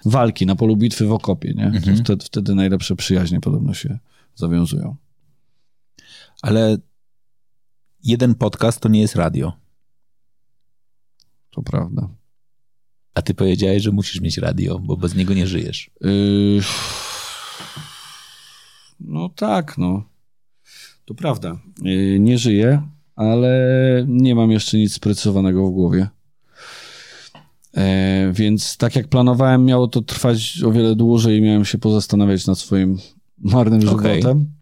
walki 0.05 0.47
na 0.47 0.57
polu 0.57 0.77
bitwy 0.77 1.07
w 1.07 1.13
okopie, 1.13 1.55
nie? 1.57 1.81
To 1.81 1.97
Wtedy, 2.05 2.25
wtedy 2.25 2.55
najlepsze 2.55 2.97
przyjaźnie 2.97 3.41
podobno 3.41 3.75
się 3.75 3.99
zawiązują. 4.35 4.97
Ale 6.43 6.77
jeden 8.03 8.35
podcast 8.35 8.81
to 8.81 8.89
nie 8.89 9.01
jest 9.01 9.17
radio. 9.17 9.53
To 11.51 11.63
prawda. 11.63 12.09
A 13.15 13.23
ty 13.23 13.35
powiedziałeś, 13.35 13.83
że 13.83 13.91
musisz 13.93 14.21
mieć 14.21 14.39
radio, 14.39 14.79
bo 14.79 14.97
bez 14.97 15.15
niego 15.15 15.35
nie 15.35 15.47
żyjesz. 15.47 15.91
Yy, 16.01 16.61
No 19.01 19.29
tak, 19.29 19.79
no. 19.79 20.03
To 21.05 21.15
prawda. 21.15 21.59
Yy, 21.83 22.21
Nie 22.21 22.39
żyję, 22.39 22.83
ale 23.17 23.59
nie 24.09 24.35
mam 24.35 24.51
jeszcze 24.51 24.79
nic 24.79 24.93
sprecyzowanego 24.93 25.67
w 25.67 25.71
głowie. 25.71 26.09
E, 27.77 28.33
więc 28.33 28.77
tak 28.77 28.97
jak 28.97 29.09
planowałem, 29.09 29.65
miało 29.65 29.89
to 29.89 30.03
trwać 30.03 30.63
o 30.63 30.73
wiele 30.73 30.97
dłużej 30.97 31.39
i 31.39 31.43
miałem 31.43 31.65
się 31.65 31.79
pozastanawiać 31.79 32.47
nad 32.47 32.59
swoim 32.59 32.99
marnym 33.39 33.81
żywotem. 33.81 34.53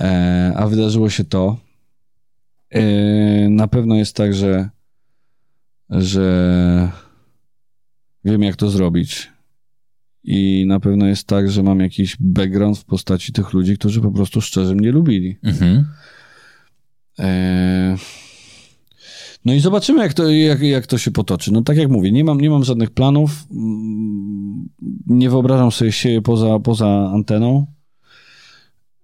E, 0.00 0.52
a 0.56 0.66
wydarzyło 0.66 1.10
się 1.10 1.24
to. 1.24 1.56
E, 2.70 2.82
na 3.48 3.68
pewno 3.68 3.94
jest 3.94 4.16
tak, 4.16 4.34
że, 4.34 4.68
że 5.90 6.90
wiem, 8.24 8.42
jak 8.42 8.56
to 8.56 8.70
zrobić. 8.70 9.30
I 10.24 10.64
na 10.66 10.80
pewno 10.80 11.06
jest 11.06 11.26
tak, 11.26 11.50
że 11.50 11.62
mam 11.62 11.80
jakiś 11.80 12.16
background 12.20 12.78
w 12.78 12.84
postaci 12.84 13.32
tych 13.32 13.52
ludzi, 13.52 13.78
którzy 13.78 14.00
po 14.00 14.10
prostu 14.10 14.40
szczerze 14.40 14.74
mnie 14.74 14.92
lubili. 14.92 15.36
Mhm. 15.42 15.84
Eee, 17.18 17.96
No 19.44 19.54
i 19.54 19.60
zobaczymy, 19.60 20.02
jak 20.02 20.14
to, 20.14 20.30
jak, 20.30 20.60
jak 20.62 20.86
to 20.86 20.98
się 20.98 21.10
potoczy. 21.10 21.52
No 21.52 21.62
tak 21.62 21.76
jak 21.76 21.88
mówię, 21.90 22.12
nie 22.12 22.24
mam, 22.24 22.40
nie 22.40 22.50
mam 22.50 22.64
żadnych 22.64 22.90
planów. 22.90 23.46
Mm, 23.50 24.68
Nie 25.06 25.30
wyobrażam 25.30 25.70
sobie 25.72 25.92
siebie 25.92 26.22
poza, 26.22 26.58
poza 26.58 27.10
anteną. 27.14 27.66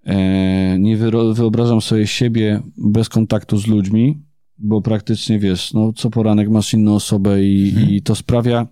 Eee, 0.07 0.81
Nie 0.81 0.97
wyobrażam 1.35 1.81
sobie 1.81 2.07
siebie 2.07 2.61
bez 2.77 3.09
kontaktu 3.09 3.59
z 3.59 3.67
ludźmi, 3.67 4.23
bo 4.59 4.83
praktycznie 4.83 5.39
wiesz, 5.39 5.73
no 5.73 5.93
co 5.93 6.11
poranek 6.11 6.51
masz 6.51 6.75
inną 6.75 6.95
osobę 6.95 7.45
i, 7.45 7.75
i 7.97 8.03
to 8.03 8.15
sprawia. 8.15 8.67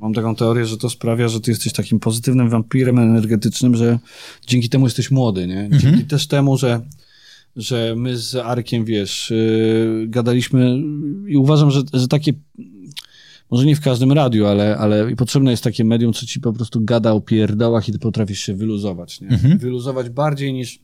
Mam 0.00 0.14
taką 0.14 0.36
teorię, 0.36 0.66
że 0.66 0.76
to 0.76 0.90
sprawia, 0.90 1.28
że 1.28 1.40
ty 1.40 1.50
jesteś 1.50 1.72
takim 1.72 2.00
pozytywnym 2.00 2.50
wampirem 2.50 2.98
energetycznym, 2.98 3.76
że 3.76 3.98
dzięki 4.46 4.68
temu 4.68 4.86
jesteś 4.86 5.10
młody, 5.10 5.46
nie? 5.46 5.68
Dzięki 5.78 6.04
też 6.04 6.26
temu, 6.26 6.56
że 6.56 6.80
że 7.56 7.94
my 7.96 8.16
z 8.16 8.34
Arkiem, 8.36 8.84
wiesz, 8.84 9.30
yy, 9.30 10.06
gadaliśmy 10.08 10.78
i 11.28 11.36
uważam, 11.36 11.70
że, 11.70 11.82
że 11.92 12.08
takie, 12.08 12.32
może 13.50 13.64
nie 13.66 13.76
w 13.76 13.80
każdym 13.80 14.12
radiu, 14.12 14.46
ale, 14.46 14.78
ale 14.78 15.16
potrzebne 15.16 15.50
jest 15.50 15.64
takie 15.64 15.84
medium, 15.84 16.12
co 16.12 16.26
ci 16.26 16.40
po 16.40 16.52
prostu 16.52 16.84
gada 16.84 17.12
o 17.12 17.20
pierdołach 17.20 17.88
i 17.88 17.92
ty 17.92 17.98
potrafisz 17.98 18.40
się 18.40 18.54
wyluzować, 18.54 19.20
nie? 19.20 19.28
Wyluzować 19.58 20.08
bardziej 20.10 20.52
niż, 20.52 20.80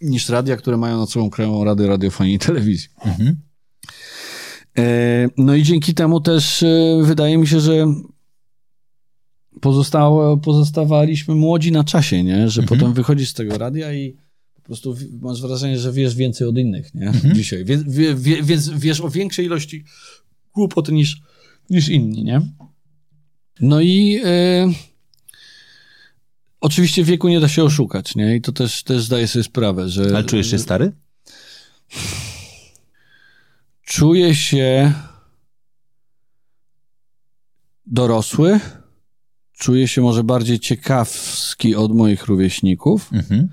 niż 0.00 0.28
radia, 0.28 0.56
które 0.56 0.76
mają 0.76 0.98
nad 0.98 1.10
sobą 1.10 1.30
Krajową 1.30 1.64
Radę 1.64 1.86
Radiofonii 1.86 2.34
i 2.34 2.38
Telewizji. 2.38 2.88
Mhm. 3.04 3.36
E, 4.78 5.28
No 5.36 5.54
i 5.54 5.62
dzięki 5.62 5.94
temu 5.94 6.20
też 6.20 6.62
e, 6.62 7.00
wydaje 7.02 7.38
mi 7.38 7.46
się, 7.46 7.60
że 7.60 7.86
pozostało, 9.60 10.36
pozostawaliśmy 10.36 11.34
młodzi 11.34 11.72
na 11.72 11.84
czasie, 11.84 12.24
nie? 12.24 12.48
Że 12.48 12.62
potem 12.62 12.92
wychodzisz 12.92 13.28
z 13.28 13.34
tego 13.34 13.58
radia 13.58 13.92
i 13.92 14.16
po 14.54 14.62
prostu 14.62 14.96
masz 15.20 15.42
wrażenie, 15.42 15.78
że 15.78 15.92
wiesz 15.92 16.14
więcej 16.14 16.46
od 16.46 16.58
innych, 16.58 16.94
nie? 16.94 17.12
Dzisiaj. 17.34 17.64
Wie, 17.64 17.78
wie, 17.88 18.14
wie, 18.14 18.42
więc 18.42 18.68
wiesz 18.68 19.00
o 19.00 19.10
większej 19.10 19.46
ilości 19.46 19.84
głupot 20.54 20.88
niż, 20.88 21.20
niż 21.70 21.88
inni, 21.88 22.24
nie? 22.24 22.40
No 23.60 23.80
i 23.80 24.20
e, 24.24 24.68
oczywiście 26.60 27.04
wieku 27.04 27.28
nie 27.28 27.40
da 27.40 27.48
się 27.48 27.64
oszukać, 27.64 28.16
nie? 28.16 28.36
I 28.36 28.40
to 28.40 28.52
też, 28.52 28.82
też 28.82 29.02
zdaję 29.02 29.28
sobie 29.28 29.42
sprawę, 29.42 29.88
że... 29.88 30.02
Ale 30.02 30.24
czujesz 30.24 30.50
się 30.50 30.58
stary? 30.58 30.92
Czuję 33.82 34.34
się 34.34 34.92
dorosły. 37.86 38.60
Czuję 39.58 39.88
się 39.88 40.02
może 40.02 40.24
bardziej 40.24 40.58
ciekawski 40.60 41.74
od 41.74 41.94
moich 41.94 42.26
rówieśników, 42.26 43.10
Mhm. 43.12 43.48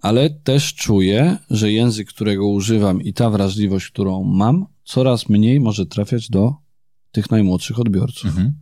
ale 0.00 0.30
też 0.30 0.74
czuję, 0.74 1.36
że 1.50 1.72
język, 1.72 2.08
którego 2.08 2.46
używam 2.48 3.02
i 3.02 3.12
ta 3.12 3.30
wrażliwość, 3.30 3.88
którą 3.90 4.24
mam, 4.24 4.66
coraz 4.84 5.28
mniej 5.28 5.60
może 5.60 5.86
trafiać 5.86 6.30
do 6.30 6.54
tych 7.12 7.30
najmłodszych 7.30 7.80
odbiorców. 7.80 8.26
Mhm. 8.26 8.52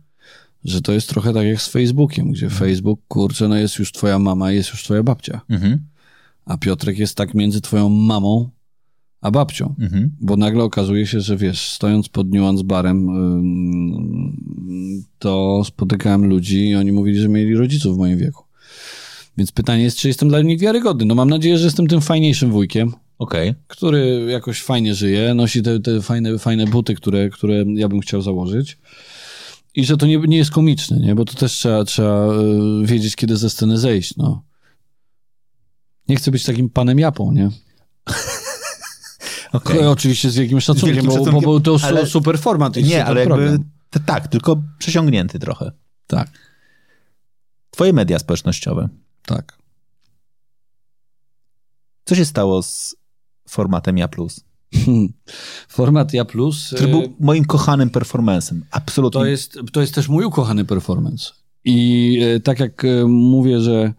Że 0.63 0.81
to 0.81 0.91
jest 0.93 1.09
trochę 1.09 1.33
tak 1.33 1.47
jak 1.47 1.61
z 1.61 1.67
Facebookiem, 1.67 2.31
gdzie 2.31 2.49
Facebook, 2.49 2.99
kurczę, 3.07 3.47
no 3.47 3.55
jest 3.55 3.79
już 3.79 3.91
twoja 3.91 4.19
mama, 4.19 4.51
jest 4.51 4.69
już 4.69 4.83
twoja 4.83 5.03
babcia. 5.03 5.41
Mhm. 5.49 5.79
A 6.45 6.57
Piotrek 6.57 6.97
jest 6.99 7.15
tak 7.15 7.33
między 7.33 7.61
twoją 7.61 7.89
mamą 7.89 8.49
a 9.23 9.31
babcią. 9.31 9.75
Mhm. 9.79 10.11
Bo 10.21 10.37
nagle 10.37 10.63
okazuje 10.63 11.07
się, 11.07 11.21
że 11.21 11.37
wiesz, 11.37 11.71
stojąc 11.71 12.09
pod 12.09 12.33
Nuance 12.33 12.63
Barem, 12.63 13.07
to 15.19 15.63
spotykałem 15.65 16.25
ludzi 16.25 16.69
i 16.69 16.75
oni 16.75 16.91
mówili, 16.91 17.19
że 17.19 17.29
mieli 17.29 17.55
rodziców 17.55 17.95
w 17.95 17.99
moim 17.99 18.17
wieku. 18.17 18.43
Więc 19.37 19.51
pytanie 19.51 19.83
jest, 19.83 19.97
czy 19.97 20.07
jestem 20.07 20.29
dla 20.29 20.41
nich 20.41 20.59
wiarygodny. 20.59 21.05
No 21.05 21.15
mam 21.15 21.29
nadzieję, 21.29 21.57
że 21.57 21.65
jestem 21.65 21.87
tym 21.87 22.01
fajniejszym 22.01 22.51
wujkiem, 22.51 22.93
Okej. 23.17 23.53
który 23.67 24.25
jakoś 24.29 24.61
fajnie 24.61 24.95
żyje, 24.95 25.33
nosi 25.33 25.61
te, 25.61 25.79
te 25.79 26.01
fajne, 26.01 26.39
fajne 26.39 26.67
buty, 26.67 26.95
które, 26.95 27.29
które 27.29 27.65
ja 27.75 27.89
bym 27.89 27.99
chciał 27.99 28.21
założyć. 28.21 28.77
I 29.75 29.85
że 29.85 29.97
to 29.97 30.05
nie, 30.05 30.17
nie 30.17 30.37
jest 30.37 30.51
komiczne, 30.51 30.99
nie? 30.99 31.15
Bo 31.15 31.25
to 31.25 31.33
też 31.33 31.51
trzeba, 31.51 31.83
trzeba 31.83 32.33
y, 32.33 32.85
wiedzieć, 32.85 33.15
kiedy 33.15 33.37
ze 33.37 33.49
sceny 33.49 33.77
zejść, 33.77 34.17
no. 34.17 34.43
Nie 36.09 36.15
chcę 36.15 36.31
być 36.31 36.45
takim 36.45 36.69
panem 36.69 36.99
Japą, 36.99 37.31
nie? 37.31 37.49
Okay. 39.53 39.89
Oczywiście 39.89 40.29
z 40.29 40.35
wielkim 40.35 40.61
szacunkiem, 40.61 40.89
wielkim 40.89 41.05
bo, 41.09 41.11
szacunkiem, 41.17 41.33
bo 41.33 41.41
był 41.41 41.59
to 41.59 41.77
ale- 41.83 42.05
super 42.07 42.39
format. 42.39 42.75
Nie, 42.75 42.83
super 42.83 43.01
ale 43.07 43.19
jakby... 43.19 43.35
program. 43.35 43.63
t- 43.89 43.99
Tak, 43.99 44.27
tylko 44.27 44.63
przesiągnięty 44.79 45.39
trochę. 45.39 45.71
Tak, 46.07 46.29
Twoje 47.71 47.93
media 47.93 48.19
społecznościowe. 48.19 48.89
tak. 49.25 49.57
Co 52.05 52.15
się 52.15 52.25
stało 52.25 52.63
z 52.63 52.95
formatem 53.49 53.97
Ja 53.97 54.07
Plus? 54.07 54.43
Format 55.69 56.13
Ja 56.13 56.25
Plus 56.25 56.67
Który 56.75 56.87
y, 56.87 56.91
był 56.91 57.13
moim 57.19 57.45
kochanym 57.45 57.89
performancem. 57.89 58.65
Absolutnie. 58.71 59.19
to, 59.21 59.25
jest, 59.25 59.59
to 59.73 59.81
jest 59.81 59.95
też 59.95 60.09
mój 60.09 60.25
ukochany 60.25 60.65
performance. 60.65 61.31
I 61.65 62.19
y, 62.35 62.39
tak 62.39 62.59
jak 62.59 62.83
y, 62.85 63.05
mówię, 63.07 63.59
że, 63.59 63.93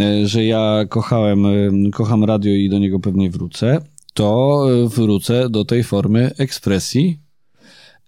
y, 0.00 0.28
że 0.28 0.44
ja 0.44 0.84
kochałem, 0.88 1.46
y, 1.46 1.90
kocham 1.92 2.24
radio 2.24 2.54
i 2.54 2.68
do 2.68 2.78
niego 2.78 3.00
pewnie 3.00 3.30
wrócę, 3.30 3.78
to 4.14 4.66
y, 4.84 4.88
wrócę 4.88 5.50
do 5.50 5.64
tej 5.64 5.84
formy 5.84 6.30
ekspresji. 6.38 7.20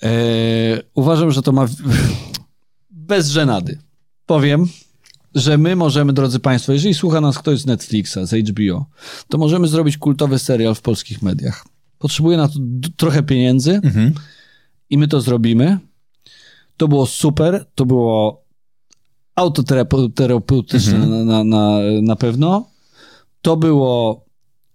E, 0.03 0.11
uważam, 0.94 1.30
że 1.30 1.42
to 1.42 1.53
ma 1.53 1.66
bez 2.90 3.28
żenady. 3.28 3.78
Powiem, 4.26 4.68
że 5.34 5.59
my 5.59 5.76
możemy, 5.76 6.12
drodzy 6.12 6.38
Państwo, 6.38 6.72
jeżeli 6.72 6.94
słucha 6.94 7.20
nas 7.20 7.38
ktoś 7.38 7.61
z 7.61 7.66
Netflixa, 7.66 8.18
z 8.22 8.48
HBO, 8.48 8.86
to 9.28 9.38
możemy 9.38 9.68
zrobić 9.68 9.98
kultowy 9.98 10.38
serial 10.38 10.74
w 10.74 10.80
polskich 10.82 11.22
mediach. 11.22 11.64
Potrzebuje 11.98 12.36
na 12.36 12.48
to 12.48 12.55
trochę 12.96 13.22
pieniędzy 13.22 13.80
Mhm. 13.84 14.14
i 14.90 14.98
my 14.98 15.09
to 15.09 15.20
zrobimy. 15.20 15.78
To 16.76 16.88
było 16.88 17.07
super, 17.07 17.66
to 17.74 17.86
było 17.86 18.42
autoterapeutyczne 19.34 20.98
na, 20.98 21.24
na, 21.24 21.44
na, 21.44 21.78
na 22.03 22.16
pewno. 22.16 22.66
To 23.42 23.57
było 23.57 24.24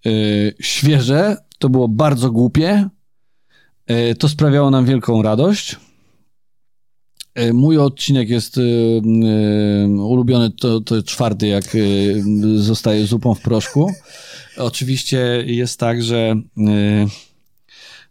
y, 0.07 0.55
świeże, 0.61 1.37
to 1.59 1.69
było 1.69 1.87
bardzo 1.87 2.31
głupie. 2.31 2.89
Y, 3.91 4.15
to 4.15 4.29
sprawiało 4.29 4.71
nam 4.71 4.85
wielką 4.85 5.21
radość. 5.21 5.75
Y, 7.39 7.53
Mój 7.53 7.77
odcinek 7.77 8.29
jest 8.29 8.59
ulubiony, 9.99 10.51
to, 10.51 10.81
to 10.81 11.03
czwarty, 11.03 11.47
jak 11.47 11.77
zostaje 12.55 13.05
zupą 13.05 13.33
w 13.33 13.41
proszku. 13.41 13.91
Oczywiście 14.57 15.43
jest 15.45 15.79
tak, 15.79 16.03
że 16.03 16.35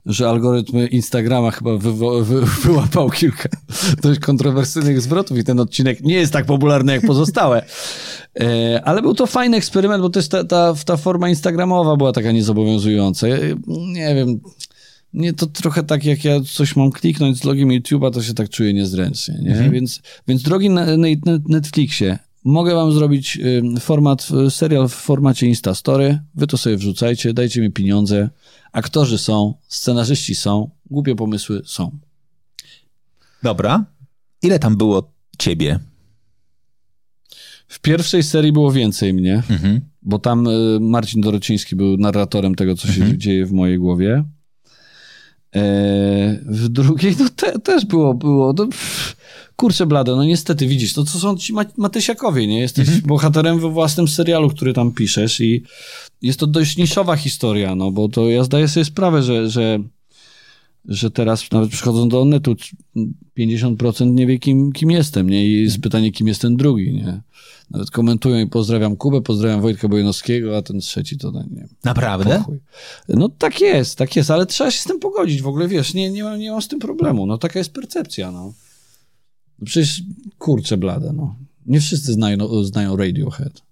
że 0.07 0.29
algorytm 0.29 0.89
Instagrama 0.91 1.51
chyba 1.51 1.71
wywo- 1.71 2.25
wy, 2.25 2.43
wyłapał 2.65 3.11
kilka 3.11 3.49
dość 4.03 4.21
kontrowersyjnych 4.21 5.01
zwrotów 5.01 5.39
i 5.39 5.45
ten 5.45 5.61
odcinek 5.61 6.01
nie 6.01 6.15
jest 6.15 6.33
tak 6.33 6.47
popularny 6.47 6.93
jak 6.93 7.07
pozostałe. 7.07 7.63
E, 8.41 8.83
Ale 8.85 9.03
był 9.03 9.15
to 9.15 9.27
fajny 9.27 9.57
eksperyment, 9.57 10.03
bo 10.03 10.11
też 10.11 10.29
ta, 10.29 10.45
ta, 10.45 10.75
ta 10.85 10.97
forma 10.97 11.29
instagramowa 11.29 11.97
była 11.97 12.13
taka 12.13 12.33
niezobowiązująca. 12.33 13.29
Ja, 13.29 13.37
Nie 13.67 14.15
wiem, 14.15 14.41
nie 15.15 15.33
to 15.33 15.47
trochę 15.47 15.83
tak 15.83 16.05
jak 16.05 16.25
ja 16.25 16.41
coś 16.53 16.77
mam 16.77 16.91
kliknąć 16.91 17.39
z 17.39 17.45
logiem 17.45 17.69
YouTube'a, 17.69 18.11
to 18.11 18.23
się 18.23 18.35
tak 18.35 18.49
czuję 18.49 18.75
niezręcznie. 18.75 19.35
Nie? 19.43 19.71
Więc, 19.71 20.01
więc 20.29 20.43
drogi 20.43 20.71
na, 20.71 20.87
na 20.97 21.09
Netflixie, 21.49 22.19
mogę 22.45 22.75
wam 22.75 22.93
zrobić 22.93 23.39
y, 23.77 23.81
format, 23.81 24.29
y, 24.47 24.51
serial 24.51 24.89
w 24.89 24.93
formacie 24.95 25.47
Instastory, 25.47 26.19
wy 26.35 26.47
to 26.47 26.57
sobie 26.59 26.77
wrzucajcie, 26.77 27.33
dajcie 27.33 27.61
mi 27.61 27.71
pieniądze. 27.73 28.31
Aktorzy 28.81 29.19
są, 29.19 29.55
scenarzyści 29.69 30.35
są, 30.35 30.71
głupie 30.91 31.15
pomysły 31.15 31.63
są. 31.65 31.99
Dobra. 33.43 33.85
Ile 34.43 34.59
tam 34.59 34.77
było 34.77 35.13
ciebie? 35.39 35.79
W 37.69 37.81
pierwszej 37.81 38.23
serii 38.23 38.53
było 38.53 38.73
więcej 38.73 39.15
mnie, 39.15 39.43
Mhm. 39.51 39.81
bo 40.03 40.19
tam 40.19 40.47
y, 40.47 40.79
Marcin 40.81 41.21
Dorociński 41.21 41.77
był 41.77 41.97
narratorem 41.97 42.55
tego, 42.55 42.75
co 42.75 42.89
się 42.93 43.19
dzieje 43.19 43.47
w 43.47 43.53
mojej 43.53 43.79
głowie. 43.79 44.25
E, 45.57 45.61
w 46.47 46.69
drugiej, 46.69 47.17
no 47.19 47.29
te, 47.37 47.59
też 47.59 47.85
było, 47.85 48.15
było, 48.15 48.53
no, 48.59 48.67
pff, 48.67 49.17
kurczę 49.57 49.87
blade, 49.87 50.17
no 50.17 50.25
niestety 50.25 50.67
widzisz, 50.67 50.93
to, 50.93 51.05
to 51.05 51.11
są 51.19 51.37
ci 51.37 51.53
Ma- 51.53 51.65
Matysiakowie, 51.77 52.47
nie? 52.47 52.61
Jesteś 52.61 53.01
bohaterem 53.01 53.61
we 53.61 53.71
własnym 53.71 54.09
serialu, 54.09 54.51
który 54.51 54.73
tam 54.73 54.93
piszesz 54.93 55.41
i 55.41 55.63
jest 56.23 56.41
to 56.41 56.47
dość 56.47 56.77
niszowa 56.77 57.17
historia, 57.17 57.75
no 57.75 57.91
bo 57.91 58.09
to 58.09 58.31
ja 58.31 58.45
zdaję 58.45 58.69
sobie 58.69 58.85
sprawę, 58.85 59.23
że, 59.23 59.51
że, 59.51 59.79
że 60.85 61.11
teraz 61.11 61.53
nawet 61.53 61.71
przychodząc 61.71 62.13
do 62.13 62.25
netu 62.25 62.57
50% 63.39 64.15
nie 64.15 64.27
wie, 64.27 64.39
kim, 64.39 64.73
kim 64.73 64.91
jestem, 64.91 65.31
nie? 65.31 65.47
I 65.47 65.63
jest 65.63 65.81
pytanie, 65.81 66.13
kim 66.13 66.29
jest 66.29 66.41
ten 66.41 66.57
drugi, 66.57 66.95
nie? 66.95 67.21
Nawet 67.71 67.91
komentują 67.91 68.39
i 68.39 68.47
pozdrawiam 68.47 68.97
Kubę, 68.97 69.21
pozdrawiam 69.21 69.61
Wojtka 69.61 69.89
Bojanowskiego, 69.89 70.57
a 70.57 70.63
ten 70.63 70.81
trzeci 70.81 71.19
to 71.19 71.31
nie 71.31 71.57
wiem. 71.57 71.69
Naprawdę? 71.85 72.39
Pochuj. 72.39 72.59
No 73.09 73.29
tak 73.29 73.61
jest, 73.61 73.99
tak 73.99 74.17
jest, 74.17 74.31
ale 74.31 74.47
trzeba 74.47 74.71
się 74.71 74.81
z 74.81 74.85
tym 74.85 75.01
pogodzić. 75.01 75.43
W 75.43 75.47
ogóle 75.47 75.69
wiesz, 75.69 75.95
nie, 75.95 76.11
nie, 76.11 76.25
mam, 76.25 76.39
nie 76.39 76.51
mam 76.51 76.63
z 76.63 76.69
tym 76.69 76.79
problemu. 76.79 77.27
No 77.27 77.39
taka 77.39 77.59
jest 77.59 77.73
percepcja, 77.73 78.31
no. 78.33 78.53
no 79.59 79.67
przecież 79.67 80.03
kurczę 80.39 80.77
blade, 80.77 81.13
no. 81.13 81.37
Nie 81.67 81.81
wszyscy 81.81 82.13
znają, 82.13 82.37
no, 82.37 82.65
znają 82.65 82.97
Radiohead. 82.97 83.66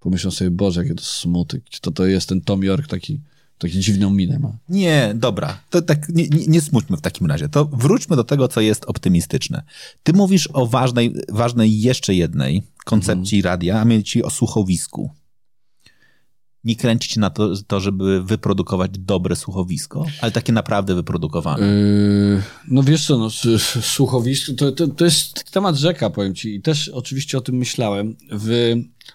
Pomyślą 0.00 0.30
sobie, 0.30 0.50
Boże, 0.50 0.82
jakie 0.82 0.94
to 0.94 1.04
smutek. 1.04 1.62
To 1.80 1.90
to 1.90 2.06
jest 2.06 2.28
ten 2.28 2.40
Tom 2.40 2.64
York 2.64 2.86
taki, 2.86 3.20
taki 3.58 3.80
dziwną 3.80 4.10
minę 4.10 4.38
ma. 4.38 4.56
Nie, 4.68 5.12
dobra. 5.14 5.60
To 5.70 5.82
tak 5.82 6.08
nie, 6.08 6.28
nie, 6.28 6.60
smućmy 6.60 6.96
w 6.96 7.00
takim 7.00 7.26
razie. 7.26 7.48
To 7.48 7.64
wróćmy 7.64 8.16
do 8.16 8.24
tego, 8.24 8.48
co 8.48 8.60
jest 8.60 8.84
optymistyczne. 8.84 9.62
Ty 10.02 10.12
mówisz 10.12 10.48
o 10.52 10.66
ważnej, 10.66 11.14
ważnej 11.28 11.80
jeszcze 11.80 12.14
jednej 12.14 12.62
koncepcji 12.84 13.42
radia, 13.42 13.80
a 13.80 13.84
mianowicie 13.84 14.24
o 14.24 14.30
słuchowisku. 14.30 15.10
Nie 16.64 16.76
kręcić 16.76 17.16
na 17.16 17.30
to, 17.30 17.52
to, 17.66 17.80
żeby 17.80 18.22
wyprodukować 18.22 18.90
dobre 18.98 19.36
słuchowisko, 19.36 20.06
ale 20.20 20.32
takie 20.32 20.52
naprawdę 20.52 20.94
wyprodukowane. 20.94 21.66
Yy, 21.66 22.42
no 22.68 22.82
wiesz 22.82 23.06
co, 23.06 23.18
no, 23.18 23.28
słuchowisko, 23.80 24.52
to, 24.52 24.72
to, 24.72 24.88
to 24.88 25.04
jest 25.04 25.50
temat 25.50 25.76
rzeka, 25.76 26.10
powiem 26.10 26.34
ci. 26.34 26.54
I 26.54 26.62
też 26.62 26.88
oczywiście 26.88 27.38
o 27.38 27.40
tym 27.40 27.54
myślałem. 27.54 28.16
W 28.32 28.74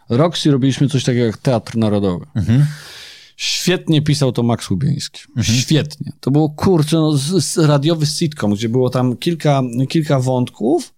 Roxy 0.10 0.52
robiliśmy 0.52 0.90
coś 0.90 1.04
takiego 1.04 1.26
jak 1.26 1.38
Teatr 1.38 1.78
Narodowy. 1.78 2.26
Świetnie 3.38 4.02
pisał 4.02 4.32
to 4.32 4.44
Max 4.44 4.70
Łubieński. 4.70 5.22
Świetnie. 5.42 6.12
To 6.20 6.32
było, 6.32 6.50
kurczę, 6.50 6.98
no, 6.98 7.18
radiowy 7.58 8.06
sitcom, 8.06 8.54
gdzie 8.54 8.70
było 8.70 8.90
tam 8.90 9.18
kilka, 9.18 9.62
kilka 9.90 10.20
wątków, 10.20 10.94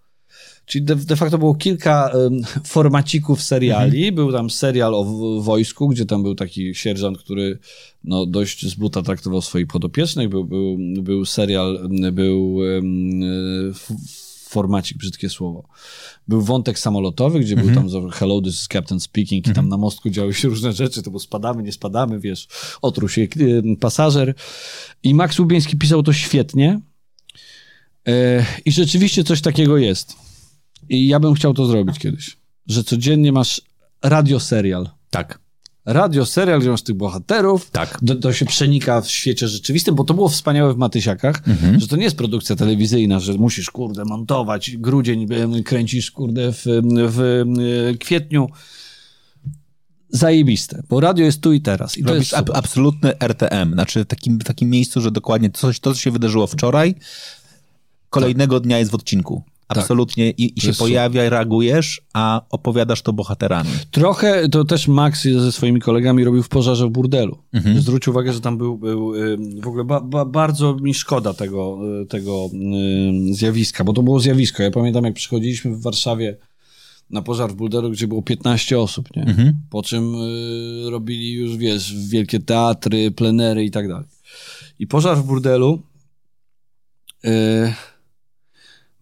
czyli 0.66 0.86
de, 0.86 0.95
de 0.95 1.16
facto 1.16 1.38
było 1.38 1.55
kilka 1.55 2.09
em, 2.09 2.41
formacików 2.76 3.41
seriali. 3.43 4.11
Był 4.11 4.32
tam 4.32 4.49
serial 4.49 4.95
o 4.95 5.03
w- 5.03 5.43
wojsku, 5.43 5.88
gdzie 5.88 6.05
tam 6.05 6.24
był 6.24 6.36
taki 6.36 6.76
sierżant, 6.76 7.18
który 7.18 7.59
no, 8.03 8.26
dość 8.26 8.66
z 8.68 8.76
buta 8.76 9.01
traktował 9.01 9.41
swoich 9.41 9.68
podopiecznych. 9.68 10.30
Był, 10.30 10.45
był, 10.45 10.78
był 10.80 11.26
serial, 11.26 11.89
był 12.11 12.59
em, 12.78 13.22
f, 13.72 13.91
formacik, 14.49 14.97
brzydkie 14.97 15.30
słowo. 15.30 15.63
Był 16.28 16.41
wątek 16.41 16.80
samolotowy, 16.80 17.39
gdzie 17.39 17.55
był 17.55 17.76
tam 17.76 17.89
za- 17.89 17.99
hello, 18.13 18.41
this 18.41 18.53
is 18.61 18.68
captain 18.68 18.99
speaking 18.99 19.47
i 19.47 19.53
tam 19.53 19.70
na 19.70 19.78
mostku 19.78 20.09
działy 20.09 20.34
się 20.34 20.47
różne 20.47 20.74
rzeczy, 20.74 21.03
to 21.03 21.09
było 21.11 21.20
spadamy, 21.20 21.63
nie 21.63 21.72
spadamy, 21.72 22.20
wiesz, 22.20 22.47
otruł 22.82 23.09
się 23.09 23.28
pasażer. 23.80 24.34
I 25.03 25.13
Max 25.13 25.39
Łubieński 25.39 25.78
pisał 25.78 26.03
to 26.03 26.13
świetnie. 26.13 26.80
E, 28.07 28.45
I 28.66 28.72
rzeczywiście 28.72 29.24
coś 29.24 29.41
takiego 29.41 29.78
jest. 29.78 30.13
I 30.90 31.08
ja 31.08 31.20
bym 31.20 31.34
chciał 31.34 31.54
to 31.54 31.66
zrobić 31.66 32.00
kiedyś. 32.00 32.38
Że 32.68 32.84
codziennie 32.84 33.32
masz 33.32 33.62
radioserial. 34.04 34.90
Tak. 35.10 35.40
Radioserial, 35.86 36.60
gdzie 36.60 36.70
masz 36.70 36.82
tych 36.82 36.96
bohaterów. 36.96 37.72
Tak. 37.72 38.00
To, 38.08 38.16
to 38.16 38.34
się 38.34 38.46
przenika 38.46 39.02
w 39.02 39.10
świecie 39.10 39.48
rzeczywistym, 39.48 39.96
bo 39.96 40.04
to 40.04 40.14
było 40.14 40.30
wspaniałe 40.30 40.74
w 40.74 40.78
Matysiakach, 40.78 41.44
że 41.78 41.88
to 41.88 41.96
nie 41.96 42.04
jest 42.04 42.18
produkcja 42.18 42.56
telewizyjna, 42.56 43.20
że 43.20 43.34
musisz, 43.34 43.72
kurde, 43.72 44.06
montować, 44.06 44.78
grudzień 44.78 45.34
em, 45.34 45.64
kręcisz, 45.64 46.12
kurde, 46.12 46.52
w, 46.52 46.66
w, 47.08 47.22
em, 47.22 47.98
kwietniu. 47.98 48.50
Zajebiste, 50.10 50.84
bo 50.90 51.00
radio 51.00 51.26
jest 51.26 51.42
tu 51.42 51.54
i 51.54 51.62
teraz. 51.62 51.98
I 51.98 52.04
to 52.04 52.10
Robisz 52.10 52.32
jest 52.32 52.34
ab, 52.34 52.50
absolutny 52.54 53.20
RTM, 53.20 53.74
znaczy 53.74 54.04
w 54.04 54.08
takim, 54.08 54.40
w 54.40 54.44
takim 54.44 54.70
miejscu, 54.70 55.02
że 55.02 55.12
dokładnie 55.12 55.50
coś, 55.50 55.80
to, 55.80 55.94
co 55.94 56.00
się 56.00 56.12
wydarzyło 56.12 56.48
wczoraj, 56.48 56.96
kolejnego 58.10 58.60
dnia 58.60 58.80
jest 58.80 58.92
w 58.92 58.96
odcinku. 58.96 59.44
Absolutnie 59.68 60.30
i, 60.30 60.57
i 60.57 60.61
się 60.61 60.74
pojawia, 60.74 61.30
reagujesz, 61.30 62.01
a 62.13 62.41
opowiadasz 62.49 63.01
to 63.01 63.13
bohaterami. 63.13 63.70
Trochę 63.91 64.49
to 64.49 64.66
też 64.66 64.88
Max 64.88 65.24
ze 65.24 65.51
swoimi 65.51 65.82
kolegami 65.82 66.24
robił 66.24 66.43
w 66.43 66.49
pożarze 66.49 66.88
w 66.88 66.89
burdelu. 66.89 67.38
Zwróć 67.80 68.07
uwagę, 68.07 68.34
że 68.34 68.41
tam 68.41 68.57
był, 68.57 68.78
był 68.78 69.13
w 69.61 69.68
ogóle 69.68 69.84
ba, 69.84 70.01
ba, 70.01 70.26
bardzo 70.26 70.76
mi 70.76 70.93
szkoda 70.93 71.34
tego, 71.34 71.80
y, 72.01 72.05
tego 72.05 72.49
zjawiska, 73.32 73.84
bo 73.84 73.93
to 73.93 74.03
było 74.03 74.20
zjawisko. 74.20 74.63
Ja 74.63 74.72
pamiętam, 74.72 75.05
jak 75.05 75.13
przychodziliśmy 75.13 75.76
w 75.76 75.82
Warszawie 75.82 76.38
na 77.09 77.22
pożar 77.22 77.51
w 77.51 77.55
Bulderu, 77.55 77.91
gdzie 77.91 78.07
było 78.07 78.22
15 78.22 78.80
osób, 78.80 79.16
nie? 79.16 79.24
Mhm. 79.24 79.53
Po 79.70 79.84
czym 79.84 80.16
y, 80.16 80.89
robili 80.89 81.34
już, 81.34 81.57
wiesz, 81.57 82.07
wielkie 82.09 82.39
teatry, 82.39 83.11
plenery 83.11 83.63
i 83.63 83.72
tak 83.72 83.88
dalej. 83.88 84.05
I 84.80 84.88
pożar 84.88 85.18
w 85.18 85.24
burdelu 85.24 85.82
y, 87.26 87.30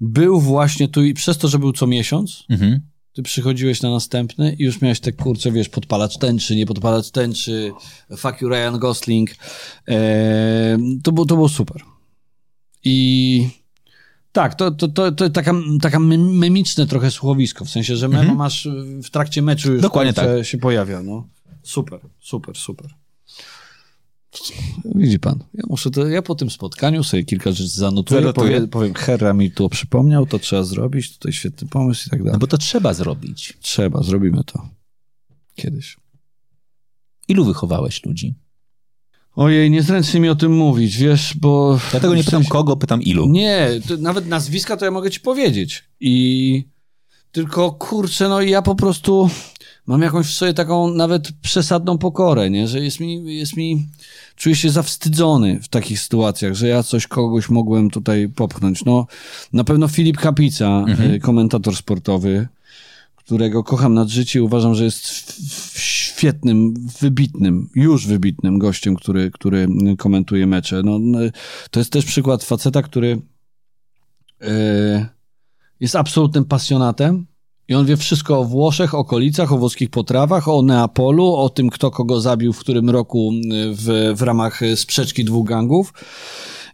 był 0.03 0.39
właśnie 0.41 0.87
tu 0.87 1.03
i 1.03 1.13
przez 1.13 1.37
to, 1.37 1.47
że 1.47 1.59
był 1.59 1.73
co 1.73 1.87
miesiąc, 1.87 2.43
Mhm. 2.49 2.79
ty 3.13 3.23
przychodziłeś 3.23 3.81
na 3.81 3.89
następny 3.91 4.55
i 4.59 4.63
już 4.63 4.81
miałeś 4.81 4.99
te 4.99 5.11
kurcze, 5.11 5.51
wiesz, 5.51 5.69
podpalacz 5.69 6.17
tęczy, 6.17 6.55
nie 6.55 6.65
podpalacz 6.65 7.11
tęczy, 7.11 7.71
fuck 8.17 8.41
you 8.41 8.49
Ryan 8.49 8.79
Gosling. 8.79 9.29
E, 9.87 10.77
to, 11.03 11.11
było, 11.11 11.25
to 11.25 11.35
było 11.35 11.49
super. 11.49 11.81
I 12.83 13.47
tak, 14.31 14.55
to, 14.55 14.71
to, 14.71 14.87
to, 14.87 15.11
to 15.11 15.29
taka, 15.29 15.53
taka 15.81 15.99
mem- 15.99 16.33
memiczne 16.37 16.87
trochę 16.87 17.11
słuchowisko, 17.11 17.65
w 17.65 17.69
sensie, 17.69 17.95
że 17.95 18.07
memo 18.07 18.35
masz 18.35 18.67
w 19.03 19.09
trakcie 19.09 19.41
meczu 19.41 19.67
już 19.67 19.75
Mhm. 19.75 19.81
Dokładnie 19.81 20.13
tak. 20.13 20.45
się 20.45 20.57
pojawia, 20.57 21.03
no. 21.03 21.27
Super, 21.63 21.99
super, 22.19 22.55
super. 22.57 22.89
Widzi 24.95 25.19
pan, 25.19 25.43
ja 25.53 25.63
muszę 25.69 25.91
to, 25.91 26.07
ja 26.07 26.21
po 26.21 26.35
tym 26.35 26.49
spotkaniu 26.49 27.03
sobie 27.03 27.23
kilka 27.23 27.51
rzeczy 27.51 27.67
zanotuję, 27.67 28.33
powiem, 28.33 28.67
powiem, 28.67 28.93
Herra 28.93 29.33
mi 29.33 29.51
to 29.51 29.69
przypomniał, 29.69 30.25
to 30.25 30.39
trzeba 30.39 30.63
zrobić, 30.63 31.17
tutaj 31.17 31.33
świetny 31.33 31.67
pomysł 31.67 32.07
i 32.07 32.09
tak 32.09 32.19
dalej. 32.19 32.33
No 32.33 32.39
bo 32.39 32.47
to 32.47 32.57
trzeba 32.57 32.93
zrobić. 32.93 33.57
Trzeba, 33.61 34.03
zrobimy 34.03 34.43
to. 34.43 34.69
Kiedyś. 35.55 35.97
Ilu 37.27 37.45
wychowałeś 37.45 38.05
ludzi? 38.05 38.35
Ojej, 39.35 39.71
niezręcznie 39.71 40.19
mi 40.19 40.29
o 40.29 40.35
tym 40.35 40.51
mówić, 40.51 40.97
wiesz, 40.97 41.33
bo... 41.37 41.79
Dlatego 41.91 42.15
nie 42.15 42.23
pytam 42.23 42.45
kogo, 42.45 42.77
pytam 42.77 43.01
ilu. 43.01 43.29
Nie, 43.29 43.69
nawet 43.99 44.27
nazwiska 44.27 44.77
to 44.77 44.85
ja 44.85 44.91
mogę 44.91 45.11
ci 45.11 45.19
powiedzieć. 45.19 45.83
I 45.99 46.65
tylko, 47.31 47.71
kurczę, 47.71 48.29
no 48.29 48.41
i 48.41 48.49
ja 48.49 48.61
po 48.61 48.75
prostu 48.75 49.29
mam 49.87 50.01
jakąś 50.01 50.27
w 50.27 50.33
sobie 50.33 50.53
taką 50.53 50.93
nawet 50.93 51.31
przesadną 51.31 51.97
pokorę, 51.97 52.49
nie? 52.49 52.67
Że 52.67 52.79
jest 52.79 52.99
mi, 52.99 53.37
jest 53.37 53.57
mi... 53.57 53.87
Czuję 54.35 54.55
się 54.55 54.69
zawstydzony 54.69 55.59
w 55.59 55.67
takich 55.67 55.99
sytuacjach, 55.99 56.53
że 56.53 56.67
ja 56.67 56.83
coś 56.83 57.07
kogoś 57.07 57.49
mogłem 57.49 57.89
tutaj 57.89 58.29
popchnąć. 58.29 58.85
No, 58.85 59.07
na 59.53 59.63
pewno 59.63 59.87
Filip 59.87 60.17
Kapica, 60.17 60.85
y, 61.15 61.19
komentator 61.19 61.75
sportowy, 61.75 62.47
którego 63.15 63.63
kocham 63.63 63.93
nad 63.93 64.07
życie 64.07 64.43
uważam, 64.43 64.75
że 64.75 64.83
jest 64.83 65.33
świetnym, 65.79 66.73
wybitnym, 67.01 67.69
już 67.75 68.07
wybitnym 68.07 68.59
gościem, 68.59 68.95
który, 68.95 69.31
który 69.31 69.67
komentuje 69.97 70.47
mecze. 70.47 70.81
No, 70.85 70.99
no, 70.99 71.19
to 71.71 71.79
jest 71.79 71.91
też 71.91 72.05
przykład 72.05 72.43
faceta, 72.43 72.81
który 72.81 73.21
e, 74.41 75.07
jest 75.79 75.95
absolutnym 75.95 76.45
pasjonatem 76.45 77.25
on 77.75 77.85
wie 77.85 77.97
wszystko 77.97 78.39
o 78.39 78.45
Włoszech, 78.45 78.93
okolicach, 78.93 79.51
o 79.51 79.57
włoskich 79.57 79.89
potrawach, 79.89 80.47
o 80.47 80.61
Neapolu, 80.61 81.35
o 81.35 81.49
tym, 81.49 81.69
kto 81.69 81.91
kogo 81.91 82.21
zabił 82.21 82.53
w 82.53 82.59
którym 82.59 82.89
roku 82.89 83.31
e, 83.33 83.39
w, 83.73 84.13
w 84.15 84.21
ramach 84.21 84.63
e, 84.63 84.77
sprzeczki 84.77 85.25
dwóch 85.25 85.47
gangów. 85.47 85.93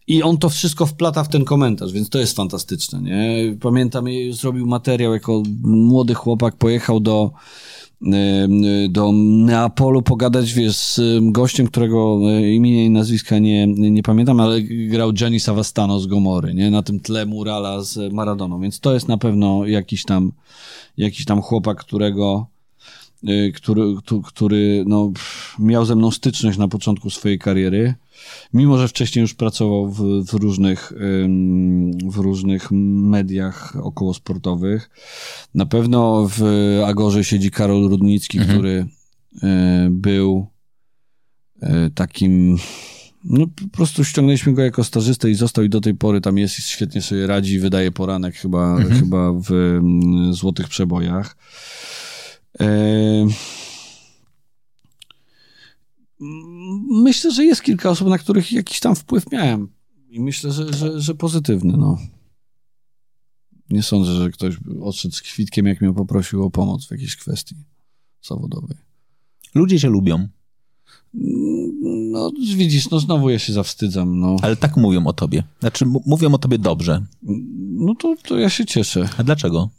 I 0.07 0.23
on 0.23 0.37
to 0.37 0.49
wszystko 0.49 0.85
wplata 0.85 1.23
w 1.23 1.29
ten 1.29 1.45
komentarz, 1.45 1.91
więc 1.91 2.09
to 2.09 2.19
jest 2.19 2.35
fantastyczne, 2.35 3.01
nie? 3.01 3.55
Pamiętam, 3.61 4.07
e, 4.07 4.33
zrobił 4.33 4.65
materiał 4.67 5.13
jako 5.13 5.43
młody 5.63 6.13
chłopak, 6.13 6.55
pojechał 6.55 6.99
do, 6.99 7.31
do 8.89 9.11
Neapolu 9.13 10.01
pogadać, 10.01 10.53
wiesz, 10.53 10.77
z 10.77 11.01
gościem, 11.31 11.67
którego 11.67 12.19
e, 12.31 12.51
imienia 12.51 12.83
i 12.83 12.89
nazwiska 12.89 13.39
nie, 13.39 13.67
nie 13.67 14.03
pamiętam, 14.03 14.39
ale 14.39 14.61
grał 14.61 15.13
Gianni 15.13 15.39
Savastano 15.39 15.99
z 15.99 16.07
Gomory, 16.07 16.53
nie? 16.53 16.71
Na 16.71 16.83
tym 16.83 16.99
tle 16.99 17.25
murala 17.25 17.81
z 17.81 18.13
Maradoną, 18.13 18.61
więc 18.61 18.79
to 18.79 18.93
jest 18.93 19.07
na 19.07 19.17
pewno 19.17 19.65
jakiś 19.65 20.05
tam, 20.05 20.31
jakiś 20.97 21.25
tam 21.25 21.41
chłopak, 21.41 21.77
którego 21.77 22.47
y, 22.53 22.58
który, 23.55 23.81
tu- 24.05 24.21
który 24.21 24.83
no, 24.87 25.11
miał 25.59 25.85
ze 25.85 25.95
mną 25.95 26.11
styczność 26.11 26.57
na 26.57 26.67
początku 26.67 27.09
swojej 27.09 27.39
kariery, 27.39 27.93
mimo 28.53 28.77
że 28.77 28.87
wcześniej 28.87 29.21
już 29.21 29.33
pracował 29.33 29.91
w, 29.91 30.25
w, 30.25 30.33
różnych, 30.33 30.93
w 32.09 32.17
różnych 32.17 32.71
mediach 32.71 33.75
okołosportowych. 33.83 34.89
Na 35.55 35.65
pewno 35.65 36.27
w 36.37 36.43
Agorze 36.85 37.23
siedzi 37.23 37.51
Karol 37.51 37.89
Rudnicki, 37.89 38.39
który 38.39 38.85
y, 39.35 39.39
był 39.89 40.47
y, 41.63 41.67
takim 41.95 42.57
no 43.23 43.47
po 43.47 43.77
prostu 43.77 44.03
ściągnęliśmy 44.03 44.53
go 44.53 44.61
jako 44.61 44.83
stażystę 44.83 45.29
i 45.29 45.35
został 45.35 45.63
i 45.63 45.69
do 45.69 45.81
tej 45.81 45.95
pory 45.95 46.21
tam 46.21 46.37
jest 46.37 46.59
i 46.59 46.61
świetnie 46.61 47.01
sobie 47.01 47.27
radzi, 47.27 47.59
wydaje 47.59 47.91
poranek 47.91 48.35
chyba, 48.35 48.77
chyba 48.99 49.33
w 49.33 49.79
Złotych 50.31 50.67
Przebojach. 50.67 51.35
Myślę, 56.89 57.31
że 57.31 57.45
jest 57.45 57.61
kilka 57.61 57.89
osób, 57.89 58.07
na 58.07 58.17
których 58.17 58.51
jakiś 58.51 58.79
tam 58.79 58.95
wpływ 58.95 59.31
miałem 59.31 59.67
i 60.09 60.19
myślę, 60.19 60.51
że, 60.51 60.73
że, 60.73 61.01
że 61.01 61.15
pozytywny, 61.15 61.77
no. 61.77 61.97
Nie 63.69 63.83
sądzę, 63.83 64.13
że 64.13 64.29
ktoś 64.29 64.55
odszedł 64.81 65.15
z 65.15 65.21
kwitkiem, 65.21 65.65
jak 65.65 65.81
mnie 65.81 65.93
poprosił 65.93 66.43
o 66.43 66.49
pomoc 66.51 66.87
w 66.87 66.91
jakiejś 66.91 67.15
kwestii 67.15 67.55
zawodowej. 68.21 68.77
Ludzie 69.55 69.79
cię 69.79 69.89
lubią, 69.89 70.27
No, 72.11 72.31
widzisz, 72.55 72.89
no 72.89 72.99
znowu 72.99 73.29
ja 73.29 73.39
się 73.39 73.53
zawstydzam, 73.53 74.19
no. 74.19 74.35
ale 74.41 74.55
tak 74.55 74.77
mówią 74.77 75.07
o 75.07 75.13
tobie. 75.13 75.43
Znaczy, 75.59 75.85
mówią 75.85 76.33
o 76.33 76.37
tobie 76.37 76.57
dobrze. 76.57 77.05
No 77.71 77.95
to, 77.95 78.15
to 78.27 78.39
ja 78.39 78.49
się 78.49 78.65
cieszę, 78.65 79.09
A 79.17 79.23
dlaczego? 79.23 79.69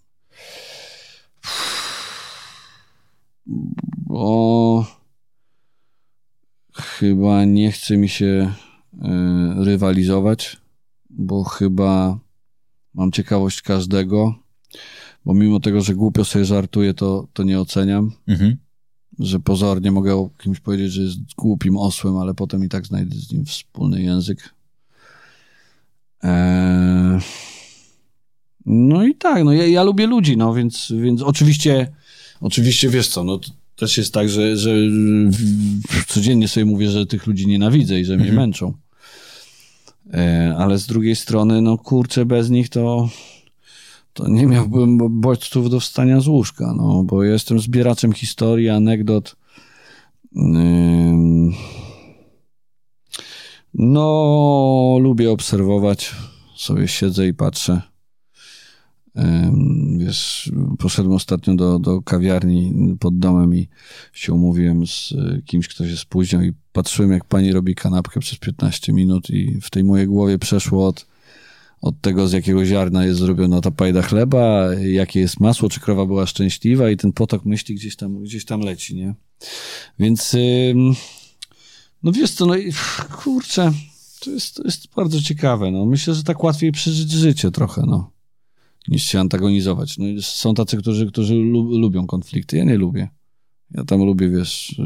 Bo 3.46 4.86
chyba 6.74 7.44
nie 7.44 7.72
chce 7.72 7.96
mi 7.96 8.08
się 8.08 8.52
y, 8.94 8.98
rywalizować, 9.64 10.56
bo 11.10 11.44
chyba 11.44 12.18
mam 12.94 13.12
ciekawość 13.12 13.62
każdego, 13.62 14.34
bo 15.24 15.34
mimo 15.34 15.60
tego, 15.60 15.80
że 15.80 15.94
głupio 15.94 16.24
sobie 16.24 16.44
żartuję, 16.44 16.94
to, 16.94 17.28
to 17.32 17.42
nie 17.42 17.60
oceniam, 17.60 18.12
Mhm. 18.26 18.56
że 19.18 19.40
pozornie 19.40 19.90
mogę 19.92 20.14
o 20.16 20.30
kimś 20.42 20.60
powiedzieć, 20.60 20.92
że 20.92 21.02
jest 21.02 21.18
głupim 21.38 21.76
osłem, 21.76 22.16
ale 22.16 22.34
potem 22.34 22.64
i 22.64 22.68
tak 22.68 22.86
znajdę 22.86 23.16
z 23.16 23.32
nim 23.32 23.44
wspólny 23.44 24.02
język. 24.02 24.54
Eee... 26.22 27.20
No 28.66 29.04
i 29.04 29.14
tak, 29.14 29.44
no 29.44 29.52
ja, 29.52 29.66
ja 29.66 29.82
lubię 29.82 30.06
ludzi, 30.06 30.36
no 30.36 30.54
więc, 30.54 30.92
więc 31.02 31.22
oczywiście, 31.22 31.92
oczywiście 32.40 32.88
wiesz 32.88 33.08
co, 33.08 33.24
no 33.24 33.40
też 33.76 33.98
jest 33.98 34.14
tak, 34.14 34.28
że, 34.28 34.56
że 34.56 34.70
codziennie 36.08 36.48
sobie 36.48 36.66
mówię, 36.66 36.90
że 36.90 37.06
tych 37.06 37.26
ludzi 37.26 37.46
nienawidzę 37.46 38.00
i 38.00 38.04
że 38.04 38.16
mnie 38.16 38.32
męczą. 38.32 38.72
E, 40.12 40.54
ale 40.58 40.78
z 40.78 40.86
drugiej 40.86 41.16
strony, 41.16 41.62
no 41.62 41.78
kurczę, 41.78 42.24
bez 42.24 42.50
nich 42.50 42.68
to, 42.68 43.08
to 44.12 44.28
nie 44.28 44.46
miałbym 44.46 44.98
bo- 44.98 45.08
bodźców 45.08 45.70
do 45.70 45.80
wstania 45.80 46.20
z 46.20 46.28
łóżka, 46.28 46.74
no, 46.76 47.02
bo 47.02 47.24
jestem 47.24 47.60
zbieraczem 47.60 48.12
historii, 48.12 48.68
anegdot. 48.68 49.36
No, 53.74 54.98
lubię 55.00 55.30
obserwować, 55.30 56.14
sobie 56.56 56.88
siedzę 56.88 57.28
i 57.28 57.34
patrzę. 57.34 57.82
Wiesz, 59.96 60.52
poszedłem 60.78 61.14
ostatnio 61.14 61.54
do, 61.54 61.78
do 61.78 62.02
kawiarni 62.02 62.74
pod 63.00 63.18
domem 63.18 63.54
i 63.54 63.68
się 64.12 64.32
umówiłem 64.32 64.86
z 64.86 65.12
y, 65.12 65.42
kimś, 65.46 65.68
kto 65.68 65.88
się 65.88 65.96
spóźnił 65.96 66.42
i 66.42 66.52
patrzyłem, 66.72 67.12
jak 67.12 67.24
pani 67.24 67.52
robi 67.52 67.74
kanapkę 67.74 68.20
przez 68.20 68.38
15 68.38 68.92
minut 68.92 69.30
i 69.30 69.60
w 69.60 69.70
tej 69.70 69.84
mojej 69.84 70.06
głowie 70.06 70.38
przeszło 70.38 70.86
od, 70.86 71.06
od 71.80 72.00
tego, 72.00 72.28
z 72.28 72.32
jakiego 72.32 72.66
ziarna 72.66 73.04
jest 73.04 73.20
zrobiona 73.20 73.60
ta 73.60 73.70
pajda 73.70 74.02
chleba, 74.02 74.74
jakie 74.74 75.20
jest 75.20 75.40
masło, 75.40 75.68
czy 75.68 75.80
krowa 75.80 76.06
była 76.06 76.26
szczęśliwa 76.26 76.90
i 76.90 76.96
ten 76.96 77.12
potok 77.12 77.44
myśli 77.44 77.74
gdzieś 77.74 77.96
tam, 77.96 78.22
gdzieś 78.22 78.44
tam 78.44 78.60
leci, 78.60 78.96
nie? 78.96 79.14
Więc 79.98 80.36
no 82.02 82.12
wiesz 82.12 82.30
co, 82.30 82.46
no 82.46 82.56
i 82.56 82.72
kurczę, 83.12 83.72
to 84.20 84.30
jest, 84.30 84.54
to 84.54 84.62
jest 84.62 84.94
bardzo 84.96 85.20
ciekawe, 85.20 85.70
no. 85.70 85.86
Myślę, 85.86 86.14
że 86.14 86.22
tak 86.22 86.44
łatwiej 86.44 86.72
przeżyć 86.72 87.10
życie 87.10 87.50
trochę, 87.50 87.82
no 87.86 88.19
niż 88.88 89.02
się 89.04 89.20
antagonizować. 89.20 89.98
No, 89.98 90.06
i 90.06 90.22
są 90.22 90.54
tacy, 90.54 90.76
którzy, 90.76 91.06
którzy 91.06 91.34
lu- 91.34 91.78
lubią 91.78 92.06
konflikty. 92.06 92.56
Ja 92.56 92.64
nie 92.64 92.76
lubię. 92.76 93.08
Ja 93.70 93.84
tam 93.84 94.00
lubię, 94.04 94.30
wiesz, 94.30 94.80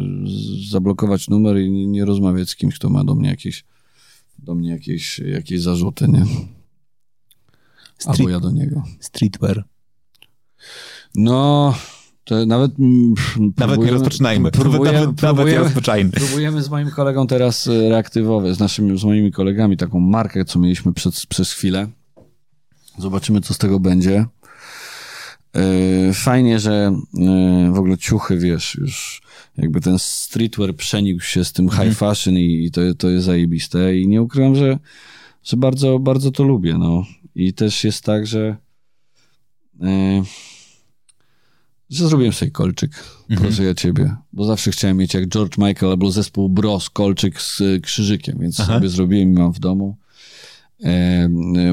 zablokować 0.70 1.28
numer 1.28 1.59
i 1.61 1.70
nie, 1.70 2.05
rozmawiać 2.05 2.51
z 2.51 2.57
kimś, 2.57 2.74
kto 2.74 2.90
ma 2.90 3.05
do 3.05 3.14
mnie 3.14 3.28
jakieś, 3.28 3.64
do 4.38 4.55
mnie 4.55 4.70
jakieś, 4.70 5.18
jakieś 5.18 5.61
zarzuty, 5.61 6.09
nie? 6.09 6.24
Albo 8.05 8.14
Street, 8.14 8.30
ja 8.30 8.40
do 8.40 8.51
niego. 8.51 8.82
streetwear. 9.01 9.64
No, 11.14 11.74
to 12.24 12.47
nawet... 12.47 12.72
Nawet 12.78 13.38
nie 13.38 13.53
próbujemy- 13.53 13.90
rozpoczynajmy. 13.92 14.51
Próbujemy, 14.51 14.84
nawet, 15.01 15.22
nawet 15.22 15.22
nie 15.22 15.26
próbujemy, 15.34 15.64
rozpoczynajmy. 15.64 16.11
próbujemy 16.11 16.62
z 16.62 16.70
moim 16.70 16.90
kolegą 16.90 17.26
teraz 17.26 17.66
e, 17.66 17.88
reaktywować, 17.88 18.57
z 18.57 18.59
naszymi, 18.59 18.99
z 18.99 19.05
moimi 19.05 19.32
kolegami, 19.32 19.76
taką 19.76 20.01
markę, 20.01 20.45
co 20.45 20.59
mieliśmy 20.59 20.92
przez, 20.92 21.26
przez 21.26 21.53
chwilę. 21.53 21.88
Zobaczymy, 22.99 23.40
co 23.40 23.55
z 23.55 23.59
tego 23.59 23.80
będzie. 23.80 24.26
Yy, 25.55 26.14
fajnie, 26.14 26.59
że 26.59 26.97
yy, 27.14 27.72
w 27.72 27.78
ogóle 27.78 27.99
ciuchy, 27.99 28.38
wiesz, 28.38 28.74
już 28.74 29.22
jakby 29.57 29.80
ten 29.80 29.99
streetwear 29.99 30.76
przenikł 30.76 31.22
się 31.22 31.45
z 31.45 31.53
tym 31.53 31.68
high 31.68 31.78
Mhm. 31.78 31.95
fashion 31.95 32.34
i, 32.38 32.70
to, 32.72 32.80
to 32.99 33.11
jest 33.11 33.26
zajebiste. 33.26 33.99
I 33.99 34.09
nie 34.09 34.22
ukrywam, 34.22 34.57
że, 34.57 34.78
że 35.42 35.57
bardzo, 35.57 35.99
bardzo 35.99 36.30
to 36.30 36.42
lubię. 36.42 36.78
No. 36.78 37.05
I 37.34 37.53
też 37.55 37.84
jest 37.84 38.05
tak, 38.05 38.26
że, 38.26 38.57
yy, 39.80 40.22
że 41.90 42.09
zrobiłem 42.09 42.32
sobie 42.32 42.51
kolczyk. 42.51 42.90
Mhm. 43.30 43.40
Proszę 43.40 43.64
ja 43.64 43.74
ciebie. 43.74 44.16
Bo 44.32 44.45
zawsze 44.45 44.70
chciałem 44.70 44.97
mieć 44.97 45.14
jak 45.14 45.28
George 45.28 45.59
Michael 45.59 45.90
albo 45.92 46.11
zespół 46.11 46.49
Bros 46.49 46.90
kolczyk 46.90 47.40
z 47.40 47.62
krzyżykiem, 47.82 48.38
więc 48.40 48.61
Aha. 48.61 48.74
sobie 48.74 48.88
zrobiłem 48.88 49.28
i 49.30 49.32
mam 49.32 49.53
w 49.53 49.59
domu. 49.59 49.97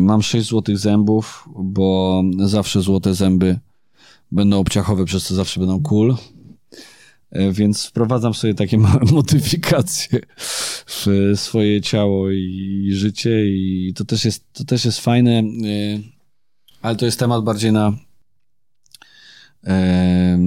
Mam 0.01 0.21
6 0.21 0.47
złotych 0.47 0.77
zębów, 0.77 1.49
bo 1.55 2.23
zawsze 2.45 2.81
złote 2.81 3.13
zęby 3.13 3.59
będą 4.31 4.59
obciachowe, 4.59 5.05
przez 5.05 5.23
co 5.23 5.35
zawsze 5.35 5.59
będą 5.59 5.81
cool. 5.81 6.15
E, 7.31 7.51
Więc 7.51 7.85
wprowadzam 7.85 8.33
sobie 8.33 8.53
takie 8.53 8.77
modyfikacje 9.11 10.19
w 10.85 11.07
swoje 11.35 11.81
ciało 11.81 12.31
i 12.31 12.89
życie 12.93 13.47
i 13.47 13.93
to 13.95 14.05
też 14.05 14.25
jest, 14.25 14.53
to 14.53 14.63
też 14.63 14.85
jest 14.85 14.99
fajne, 14.99 15.39
e, 15.39 15.43
ale 16.81 16.95
to 16.95 17.05
jest 17.05 17.19
temat 17.19 17.43
bardziej 17.43 17.71
na 17.71 17.93
e, 19.67 20.37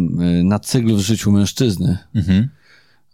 na 0.44 0.58
cykl 0.58 0.94
w 0.94 1.00
życiu 1.00 1.32
mężczyzny. 1.32 1.98
Mhm. 2.14 2.48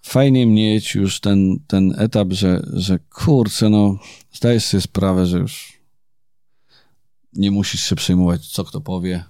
Fajnie 0.03 0.47
mieć 0.47 0.95
już 0.95 1.21
ten, 1.21 1.59
ten 1.67 1.95
etap, 1.99 2.33
że, 2.33 2.63
że 2.73 2.99
kurczę, 2.99 3.69
no 3.71 3.99
zdajesz 4.33 4.65
sobie 4.65 4.81
sprawę, 4.81 5.27
że 5.27 5.39
już 5.39 5.81
nie 7.33 7.51
musisz 7.51 7.85
się 7.85 7.97
przejmować, 7.97 8.49
co 8.49 8.65
kto 8.65 8.81
powie, 8.81 9.25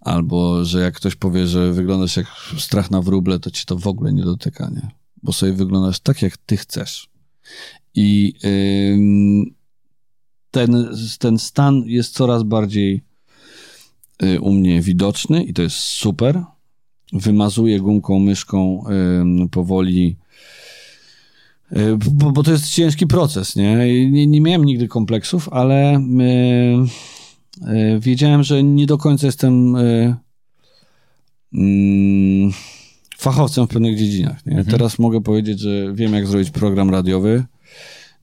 albo 0.00 0.64
że 0.64 0.80
jak 0.80 0.94
ktoś 0.94 1.14
powie, 1.14 1.46
że 1.46 1.72
wyglądasz 1.72 2.16
jak 2.16 2.26
strach 2.58 2.90
na 2.90 3.02
wróble, 3.02 3.38
to 3.38 3.50
ci 3.50 3.64
to 3.66 3.76
w 3.76 3.86
ogóle 3.86 4.12
nie 4.12 4.22
dotyka, 4.22 4.70
nie? 4.74 4.90
Bo 5.22 5.32
sobie 5.32 5.52
wyglądasz 5.52 6.00
tak, 6.00 6.22
jak 6.22 6.36
ty 6.36 6.56
chcesz. 6.56 7.08
I 7.94 8.34
ym, 8.94 9.54
ten, 10.50 10.96
ten 11.18 11.38
stan 11.38 11.82
jest 11.86 12.14
coraz 12.14 12.42
bardziej 12.42 13.02
y, 14.22 14.40
u 14.40 14.52
mnie 14.52 14.80
widoczny 14.80 15.44
i 15.44 15.54
to 15.54 15.62
jest 15.62 15.76
super. 15.76 16.44
Wymazuję 17.12 17.80
gumką, 17.80 18.18
myszką 18.18 18.84
powoli, 19.50 20.16
y, 21.72 21.96
bo, 22.12 22.32
bo 22.32 22.42
to 22.42 22.52
jest 22.52 22.70
ciężki 22.70 23.06
proces, 23.06 23.56
nie? 23.56 23.76
Nie? 24.10 24.26
Nie 24.26 24.40
miałem 24.40 24.64
nigdy 24.64 24.88
kompleksów, 24.88 25.48
ale 25.48 25.96
y, 25.96 27.98
wiedziałem, 28.00 28.42
że 28.42 28.62
nie 28.62 28.86
do 28.86 28.98
końca 28.98 29.26
jestem 29.26 29.76
y, 29.76 30.16
mm, 31.54 32.52
fachowcem 33.18 33.66
w 33.66 33.70
pewnych 33.70 33.98
dziedzinach. 33.98 34.46
Nie? 34.46 34.64
Teraz 34.64 34.98
mogę 34.98 35.20
powiedzieć, 35.20 35.60
że 35.60 35.94
wiem, 35.94 36.14
jak 36.14 36.26
zrobić 36.26 36.50
program 36.50 36.90
radiowy. 36.90 37.44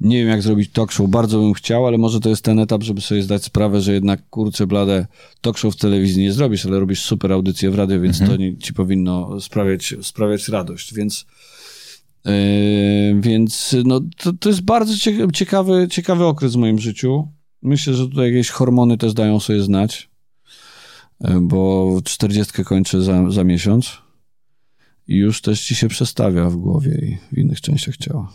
Nie 0.01 0.17
wiem, 0.17 0.27
jak 0.27 0.41
zrobić 0.41 0.71
talk 0.71 0.91
show. 0.91 1.09
Bardzo 1.09 1.39
bym 1.39 1.53
chciał, 1.53 1.87
ale 1.87 1.97
może 1.97 2.19
to 2.19 2.29
jest 2.29 2.43
ten 2.43 2.59
etap, 2.59 2.83
żeby 2.83 3.01
sobie 3.01 3.23
zdać 3.23 3.43
sprawę, 3.43 3.81
że 3.81 3.93
jednak 3.93 4.29
kurczę 4.29 4.67
blade 4.67 5.07
talk 5.41 5.57
show 5.57 5.73
w 5.73 5.77
telewizji 5.77 6.23
nie 6.23 6.33
zrobisz, 6.33 6.65
ale 6.65 6.79
robisz 6.79 7.01
super 7.01 7.31
audycję 7.33 7.71
w 7.71 7.75
radio, 7.75 8.01
więc 8.01 8.19
to 8.19 8.35
nie, 8.35 8.57
ci 8.57 8.73
powinno 8.73 9.41
sprawiać, 9.41 9.95
sprawiać 10.01 10.47
radość. 10.47 10.93
Więc, 10.93 11.25
yy, 12.25 12.31
więc 13.21 13.75
no, 13.85 14.01
to, 14.17 14.33
to 14.33 14.49
jest 14.49 14.61
bardzo 14.61 14.97
cie- 14.97 15.31
ciekawy, 15.33 15.87
ciekawy 15.91 16.25
okres 16.25 16.53
w 16.53 16.57
moim 16.57 16.79
życiu. 16.79 17.27
Myślę, 17.61 17.93
że 17.93 18.07
tutaj 18.07 18.25
jakieś 18.25 18.49
hormony 18.49 18.97
też 18.97 19.13
dają 19.13 19.39
sobie 19.39 19.61
znać, 19.61 20.09
yy, 21.21 21.41
bo 21.41 21.99
40 22.03 22.63
kończę 22.63 23.01
za, 23.01 23.31
za 23.31 23.43
miesiąc 23.43 23.97
i 25.07 25.15
już 25.15 25.41
też 25.41 25.61
ci 25.61 25.75
się 25.75 25.87
przestawia 25.87 26.49
w 26.49 26.55
głowie 26.55 26.91
i 26.91 27.35
w 27.35 27.37
innych 27.37 27.61
częściach 27.61 27.97
ciała. 27.97 28.33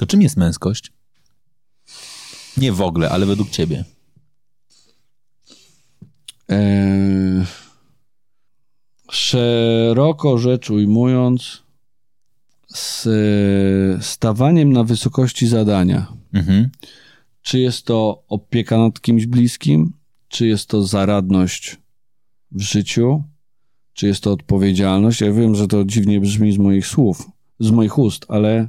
To 0.00 0.06
czym 0.06 0.22
jest 0.22 0.36
męskość? 0.36 0.92
Nie 2.56 2.72
w 2.72 2.80
ogóle, 2.80 3.10
ale 3.10 3.26
według 3.26 3.50
ciebie. 3.50 3.84
Eee, 6.48 7.44
szeroko 9.10 10.38
rzecz 10.38 10.70
ujmując, 10.70 11.62
z 12.68 14.04
stawaniem 14.04 14.72
na 14.72 14.84
wysokości 14.84 15.46
zadania. 15.46 16.12
Mhm. 16.32 16.70
Czy 17.42 17.58
jest 17.58 17.84
to 17.84 18.24
opieka 18.28 18.78
nad 18.78 19.00
kimś 19.00 19.26
bliskim, 19.26 19.92
czy 20.28 20.46
jest 20.46 20.66
to 20.66 20.82
zaradność 20.82 21.76
w 22.52 22.60
życiu, 22.60 23.22
czy 23.92 24.06
jest 24.06 24.22
to 24.22 24.32
odpowiedzialność. 24.32 25.20
Ja 25.20 25.32
wiem, 25.32 25.54
że 25.54 25.66
to 25.66 25.84
dziwnie 25.84 26.20
brzmi 26.20 26.52
z 26.52 26.58
moich 26.58 26.86
słów, 26.86 27.30
z 27.58 27.70
moich 27.70 27.98
ust, 27.98 28.26
ale, 28.28 28.68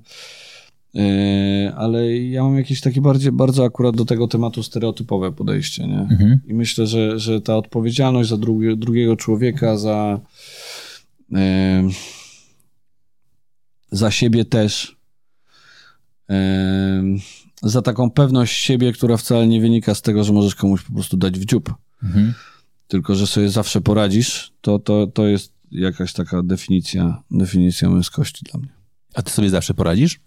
ale 1.78 2.18
ja 2.18 2.44
mam 2.44 2.58
jakieś 2.58 2.82
takie 2.82 3.02
bardziej, 3.02 3.32
bardzo 3.32 3.66
akurat 3.66 3.96
do 3.98 4.06
tego 4.06 4.28
tematu 4.28 4.64
stereotypowe 4.64 5.32
podejście, 5.32 5.88
nie? 5.88 6.00
Mhm. 6.00 6.40
I 6.48 6.54
myślę, 6.54 6.88
że, 6.88 7.20
że 7.20 7.42
ta 7.42 7.58
odpowiedzialność 7.58 8.30
za 8.30 8.38
drugie, 8.38 8.76
drugiego 8.76 9.16
człowieka, 9.16 9.78
za, 9.78 10.20
e, 11.36 11.84
za 13.92 14.12
siebie 14.12 14.46
też, 14.46 14.98
e, 16.30 17.04
za 17.64 17.82
taką 17.82 18.12
pewność 18.12 18.58
siebie, 18.64 18.94
która 18.94 19.18
wcale 19.18 19.48
nie 19.48 19.62
wynika 19.62 19.96
z 19.96 20.02
tego, 20.02 20.24
że 20.24 20.34
możesz 20.34 20.56
komuś 20.56 20.84
po 20.84 20.94
prostu 20.94 21.18
dać 21.18 21.40
w 21.40 21.46
dziób, 21.46 21.74
Mhm. 22.04 22.34
tylko 22.88 23.16
że 23.16 23.28
sobie 23.28 23.50
zawsze 23.50 23.82
poradzisz, 23.82 24.52
to, 24.62 24.80
to, 24.80 25.08
to 25.08 25.28
jest 25.28 25.54
jakaś 25.72 26.14
taka 26.14 26.44
definicja, 26.44 27.24
definicja 27.32 27.90
męskości 27.90 28.46
dla 28.52 28.60
mnie. 28.60 28.70
A 29.14 29.22
ty 29.22 29.32
sobie 29.32 29.50
zawsze 29.50 29.74
poradzisz? 29.74 30.20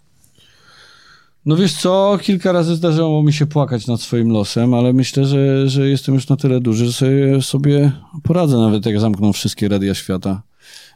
No 1.45 1.55
wiesz 1.55 1.73
co, 1.73 2.19
kilka 2.21 2.51
razy 2.51 2.75
zdarzało 2.75 3.23
mi 3.23 3.33
się 3.33 3.45
płakać 3.45 3.87
nad 3.87 4.01
swoim 4.01 4.29
losem, 4.29 4.73
ale 4.73 4.93
myślę, 4.93 5.25
że, 5.25 5.69
że 5.69 5.89
jestem 5.89 6.15
już 6.15 6.29
na 6.29 6.35
tyle 6.37 6.59
duży, 6.61 6.85
że 6.85 6.93
sobie, 6.93 7.41
sobie 7.41 7.91
poradzę, 8.23 8.57
nawet 8.57 8.85
jak 8.85 8.99
zamkną 8.99 9.33
wszystkie 9.33 9.67
radia 9.67 9.95
świata 9.95 10.41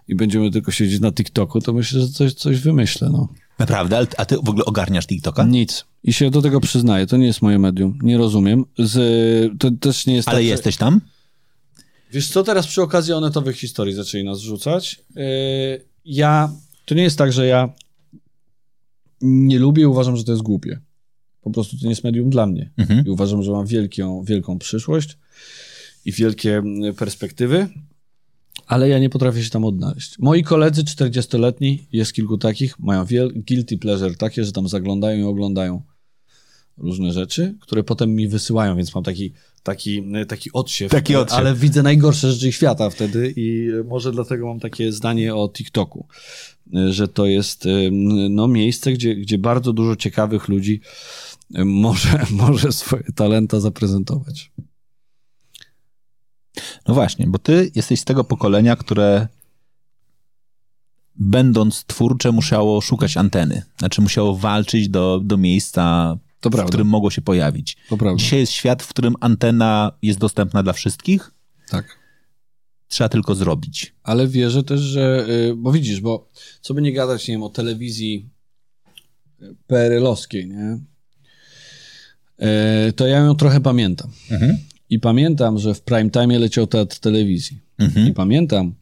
i 0.08 0.16
będziemy 0.16 0.52
tylko 0.52 0.72
siedzieć 0.72 1.00
na 1.02 1.12
TikToku, 1.12 1.62
to 1.62 1.74
myślę, 1.74 2.02
że 2.02 2.08
coś, 2.08 2.34
coś 2.34 2.60
wymyślę, 2.60 3.10
no. 3.12 3.28
Naprawdę? 3.60 4.08
A 4.18 4.26
ty 4.26 4.36
w 4.36 4.50
ogóle 4.50 4.66
ogarniasz 4.66 5.08
TikToka? 5.08 5.44
Nic. 5.44 5.86
I 6.04 6.14
się 6.14 6.30
do 6.30 6.42
tego 6.42 6.60
przyznaję, 6.60 7.08
to 7.08 7.18
nie 7.18 7.26
jest 7.26 7.42
moje 7.42 7.60
medium, 7.60 8.00
nie 8.02 8.18
rozumiem. 8.18 8.66
Z, 8.80 8.98
to 9.60 9.72
też 9.72 10.06
nie 10.06 10.16
jest 10.16 10.28
Ale 10.28 10.38
tak, 10.38 10.44
że- 10.44 10.50
jesteś 10.50 10.78
tam? 10.78 11.02
Wiesz 12.12 12.30
co, 12.30 12.44
teraz 12.44 12.68
przy 12.68 12.82
okazji 12.82 13.14
onetowych 13.14 13.58
historii 13.58 13.94
zaczęli 13.94 14.24
nas 14.24 14.40
rzucać. 14.40 15.02
Yy, 15.16 15.24
ja, 16.06 16.52
to 16.86 16.96
nie 16.96 17.04
jest 17.04 17.18
tak, 17.18 17.34
że 17.34 17.48
ja 17.48 17.70
nie 19.22 19.60
lubię 19.60 19.84
i 19.84 19.86
uważam, 19.86 20.18
że 20.18 20.24
to 20.24 20.32
jest 20.32 20.44
głupie. 20.44 20.80
Po 21.42 21.50
prostu 21.52 21.78
to 21.78 21.84
nie 21.84 21.90
jest 21.90 22.04
medium 22.04 22.30
dla 22.30 22.46
mnie. 22.46 22.72
Mhm. 22.78 23.06
I 23.06 23.10
uważam, 23.10 23.44
że 23.44 23.52
mam 23.52 23.66
wielką, 23.66 24.24
wielką 24.24 24.60
przyszłość 24.60 25.18
i 26.06 26.12
wielkie 26.12 26.58
mm, 26.58 26.96
perspektywy, 26.96 27.68
ale 28.68 28.90
ja 28.90 29.00
nie 29.00 29.10
potrafię 29.10 29.44
się 29.44 29.50
tam 29.50 29.66
odnaleźć. 29.66 30.20
Moi 30.20 30.44
koledzy 30.44 30.84
40-letni, 30.84 31.88
jest 31.92 32.14
kilku 32.14 32.38
takich, 32.38 32.80
mają 32.80 33.06
guilty 33.36 33.78
pleasure 33.78 34.16
takie, 34.16 34.44
że 34.44 34.52
tam 34.52 34.68
zaglądają 34.68 35.20
i 35.20 35.24
oglądają 35.24 35.82
różne 36.78 37.14
rzeczy, 37.14 37.56
które 37.60 37.84
potem 37.84 38.16
mi 38.16 38.28
wysyłają, 38.28 38.76
więc 38.76 38.96
mam 38.96 39.04
taki, 39.04 39.34
taki, 39.64 40.04
taki 40.28 40.52
odsiew. 40.54 40.92
Taki 40.92 41.16
odsiew. 41.16 41.38
Ale 41.38 41.56
widzę 41.56 41.84
najgorsze 41.84 42.32
rzeczy 42.32 42.52
świata 42.52 42.90
wtedy 42.90 43.34
i 43.36 43.70
może 43.86 44.12
dlatego 44.12 44.48
mam 44.48 44.60
takie 44.60 44.92
zdanie 44.92 45.36
o 45.36 45.50
TikToku, 45.50 46.08
że 46.90 47.08
to 47.08 47.26
jest 47.26 47.68
no, 48.30 48.48
miejsce, 48.48 48.92
gdzie, 48.92 49.16
gdzie 49.16 49.38
bardzo 49.38 49.74
dużo 49.74 49.96
ciekawych 49.96 50.48
ludzi 50.48 50.82
może, 51.66 52.26
może 52.48 52.72
swoje 52.72 53.04
talenta 53.16 53.60
zaprezentować. 53.60 54.52
No 56.88 56.94
właśnie, 56.94 57.28
bo 57.28 57.40
ty 57.40 57.72
jesteś 57.76 58.00
z 58.00 58.06
tego 58.06 58.24
pokolenia, 58.24 58.76
które 58.76 59.28
będąc 61.16 61.84
twórcze 61.86 62.32
musiało 62.32 62.82
szukać 62.82 63.18
anteny. 63.18 63.62
Znaczy 63.78 64.02
musiało 64.02 64.36
walczyć 64.36 64.90
do, 64.90 65.22
do 65.24 65.38
miejsca, 65.38 66.18
To 66.40 66.50
w 66.50 66.52
prawda. 66.52 66.70
którym 66.70 66.88
mogło 66.88 67.12
się 67.12 67.22
pojawić. 67.22 67.78
To 67.90 67.98
prawda. 67.98 68.20
Dzisiaj 68.24 68.40
jest 68.40 68.52
świat, 68.52 68.84
w 68.84 68.88
którym 68.88 69.16
antena 69.20 69.92
jest 70.02 70.20
dostępna 70.20 70.64
dla 70.64 70.74
wszystkich. 70.74 71.32
Tak. 71.70 72.00
Trzeba 72.88 73.10
tylko 73.10 73.36
zrobić. 73.36 73.94
Ale 74.04 74.28
wierzę 74.28 74.64
też, 74.64 74.80
że. 74.82 75.26
y, 75.30 75.56
Bo 75.56 75.72
widzisz, 75.72 76.02
bo 76.02 76.30
co 76.62 76.74
by 76.74 76.82
nie 76.82 76.94
gadać, 76.94 77.28
nie 77.28 77.34
wiem, 77.34 77.44
o 77.44 77.50
telewizji 77.50 78.30
y, 79.42 79.56
PRL-owskiej, 79.68 80.48
nie? 80.48 80.80
Y, 82.90 82.94
To 82.94 83.08
ja 83.08 83.18
ją 83.18 83.36
trochę 83.36 83.60
pamiętam. 83.62 84.12
I 84.90 85.00
pamiętam, 85.00 85.60
że 85.60 85.74
w 85.74 85.82
prime 85.82 86.10
time 86.10 86.40
leciał 86.40 86.68
teatr 86.68 87.00
telewizji. 87.00 87.60
I 88.10 88.14
pamiętam, 88.14 88.76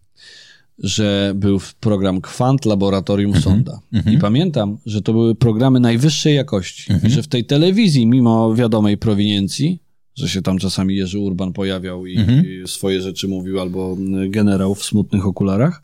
że 0.79 1.33
był 1.35 1.59
program 1.79 2.21
Kwant 2.21 2.65
Laboratorium 2.65 3.41
Sonda. 3.41 3.79
I 4.11 4.17
pamiętam, 4.17 4.77
że 4.85 5.01
to 5.01 5.13
były 5.13 5.35
programy 5.35 5.79
najwyższej 5.79 6.35
jakości. 6.35 6.93
I 7.03 7.09
że 7.09 7.23
w 7.23 7.27
tej 7.27 7.45
telewizji, 7.45 8.07
mimo 8.07 8.55
wiadomej 8.55 8.97
prowiniencji, 8.97 9.79
że 10.15 10.29
się 10.29 10.41
tam 10.41 10.57
czasami 10.57 10.95
Jerzy 10.95 11.19
Urban 11.19 11.53
pojawiał 11.53 12.05
i, 12.05 12.17
mhm. 12.17 12.45
i 12.45 12.67
swoje 12.67 13.01
rzeczy 13.01 13.27
mówił, 13.27 13.59
albo 13.59 13.97
generał 14.29 14.75
w 14.75 14.83
smutnych 14.83 15.27
okularach, 15.27 15.81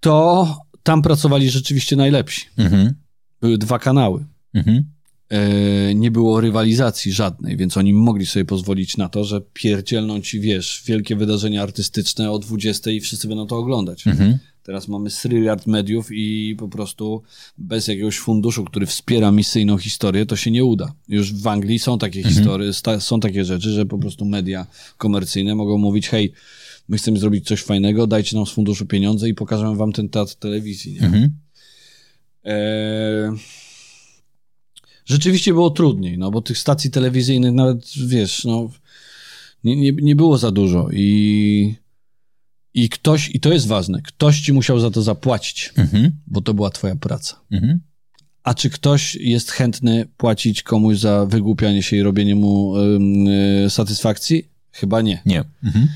to 0.00 0.46
tam 0.82 1.02
pracowali 1.02 1.50
rzeczywiście 1.50 1.96
najlepsi. 1.96 2.46
Mhm. 2.56 2.94
Były 3.40 3.58
dwa 3.58 3.78
kanały. 3.78 4.24
E, 5.30 5.94
nie 5.94 6.10
było 6.10 6.40
rywalizacji 6.40 7.12
żadnej, 7.12 7.56
więc 7.56 7.76
oni 7.76 7.92
mogli 7.92 8.26
sobie 8.26 8.44
pozwolić 8.44 8.96
na 8.96 9.08
to, 9.08 9.24
że 9.24 9.40
pierdzielną 9.52 10.20
ci, 10.20 10.40
wiesz, 10.40 10.82
wielkie 10.86 11.16
wydarzenia 11.16 11.62
artystyczne 11.62 12.30
o 12.30 12.38
20 12.38 12.90
i 12.90 13.00
wszyscy 13.00 13.28
będą 13.28 13.46
to 13.46 13.56
oglądać. 13.56 14.06
Mhm. 14.06 14.38
Teraz 14.62 14.88
mamy 14.88 15.10
sryliard 15.10 15.66
mediów 15.66 16.08
i 16.12 16.56
po 16.58 16.68
prostu 16.68 17.22
bez 17.58 17.88
jakiegoś 17.88 18.18
funduszu, 18.18 18.64
który 18.64 18.86
wspiera 18.86 19.30
misyjną 19.30 19.78
historię, 19.78 20.26
to 20.26 20.36
się 20.36 20.50
nie 20.50 20.64
uda. 20.64 20.92
Już 21.08 21.32
w 21.34 21.46
Anglii 21.46 21.78
są 21.78 21.98
takie 21.98 22.18
mhm. 22.18 22.34
historie, 22.34 22.72
są 23.00 23.20
takie 23.20 23.44
rzeczy, 23.44 23.70
że 23.70 23.86
po 23.86 23.98
prostu 23.98 24.24
media 24.24 24.66
komercyjne 24.96 25.54
mogą 25.54 25.78
mówić, 25.78 26.08
hej, 26.08 26.32
my 26.88 26.96
chcemy 26.96 27.18
zrobić 27.18 27.46
coś 27.46 27.62
fajnego, 27.62 28.06
dajcie 28.06 28.36
nam 28.36 28.46
z 28.46 28.50
funduszu 28.50 28.86
pieniądze 28.86 29.28
i 29.28 29.34
pokażemy 29.34 29.76
wam 29.76 29.92
ten 29.92 30.08
teatr 30.08 30.34
telewizji. 30.34 30.92
Nie? 30.92 31.06
Mhm. 31.06 31.30
E, 32.44 33.32
rzeczywiście 35.10 35.52
było 35.52 35.70
trudniej, 35.70 36.18
no 36.18 36.30
bo 36.30 36.42
tych 36.42 36.58
stacji 36.58 36.90
telewizyjnych 36.90 37.52
nawet, 37.52 37.84
wiesz, 38.06 38.44
no, 38.44 38.70
nie, 39.64 39.76
nie, 39.76 39.92
nie 39.92 40.16
było 40.16 40.38
za 40.38 40.50
dużo 40.50 40.88
i, 40.92 41.74
i 42.74 42.88
ktoś, 42.88 43.30
i 43.34 43.40
to 43.40 43.52
jest 43.52 43.66
ważne, 43.66 44.02
ktoś 44.02 44.40
ci 44.40 44.52
musiał 44.52 44.80
za 44.80 44.90
to 44.90 45.02
zapłacić, 45.02 45.72
mhm. 45.76 46.12
bo 46.26 46.40
to 46.40 46.54
była 46.54 46.70
twoja 46.70 46.96
praca. 46.96 47.40
Mhm. 47.50 47.80
A 48.42 48.54
czy 48.54 48.70
ktoś 48.70 49.14
jest 49.14 49.50
chętny 49.50 50.08
płacić 50.16 50.62
komuś 50.62 50.98
za 50.98 51.26
wygłupianie 51.26 51.82
się 51.82 51.96
i 51.96 52.02
robienie 52.02 52.34
mu 52.34 52.74
y, 53.66 53.70
satysfakcji? 53.70 54.48
Chyba 54.72 55.02
nie. 55.02 55.22
Nie. 55.26 55.44
Mhm. 55.64 55.88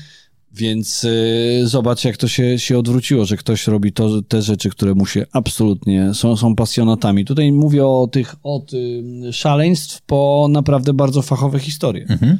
Więc 0.55 1.03
y, 1.03 1.61
zobacz, 1.63 2.05
jak 2.05 2.17
to 2.17 2.27
się, 2.27 2.59
się 2.59 2.79
odwróciło, 2.79 3.25
że 3.25 3.37
ktoś 3.37 3.67
robi 3.67 3.93
to, 3.93 4.21
te 4.21 4.41
rzeczy, 4.41 4.69
które 4.69 4.93
mu 4.93 5.05
się 5.05 5.25
absolutnie 5.31 6.13
są, 6.13 6.37
są 6.37 6.55
pasjonatami. 6.55 7.25
Tutaj 7.25 7.51
mówię 7.51 7.87
o 7.87 8.07
tych 8.11 8.35
od 8.43 8.73
y, 8.73 9.03
szaleństw 9.31 10.01
po 10.01 10.47
naprawdę 10.51 10.93
bardzo 10.93 11.21
fachowe 11.21 11.59
historie, 11.59 12.05
mhm. 12.09 12.37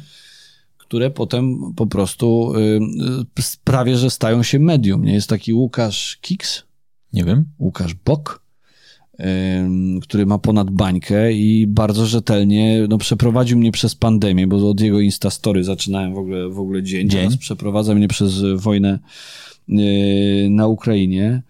które 0.78 1.10
potem 1.10 1.74
po 1.76 1.86
prostu 1.86 2.52
y, 3.38 3.42
sprawię, 3.42 3.96
że 3.96 4.10
stają 4.10 4.42
się 4.42 4.58
medium. 4.58 5.04
Nie 5.04 5.14
jest 5.14 5.28
taki 5.28 5.54
Łukasz 5.54 6.18
Kiks? 6.20 6.62
Nie 7.12 7.24
wiem. 7.24 7.44
Łukasz 7.58 7.94
Bok? 7.94 8.45
Który 10.02 10.26
ma 10.26 10.38
ponad 10.38 10.70
bańkę 10.70 11.32
i 11.32 11.66
bardzo 11.66 12.06
rzetelnie 12.06 12.86
no, 12.88 12.98
przeprowadził 12.98 13.58
mnie 13.58 13.72
przez 13.72 13.94
pandemię, 13.94 14.46
bo 14.46 14.70
od 14.70 14.80
jego 14.80 15.00
Instastory 15.00 15.64
zaczynałem 15.64 16.14
w 16.14 16.18
ogóle, 16.18 16.48
w 16.48 16.60
ogóle 16.60 16.82
dzień. 16.82 17.08
dzień. 17.08 17.20
Teraz 17.20 17.36
przeprowadza 17.36 17.94
mnie 17.94 18.08
przez 18.08 18.42
wojnę 18.56 18.98
yy, 19.68 20.50
na 20.50 20.66
Ukrainie. 20.66 21.42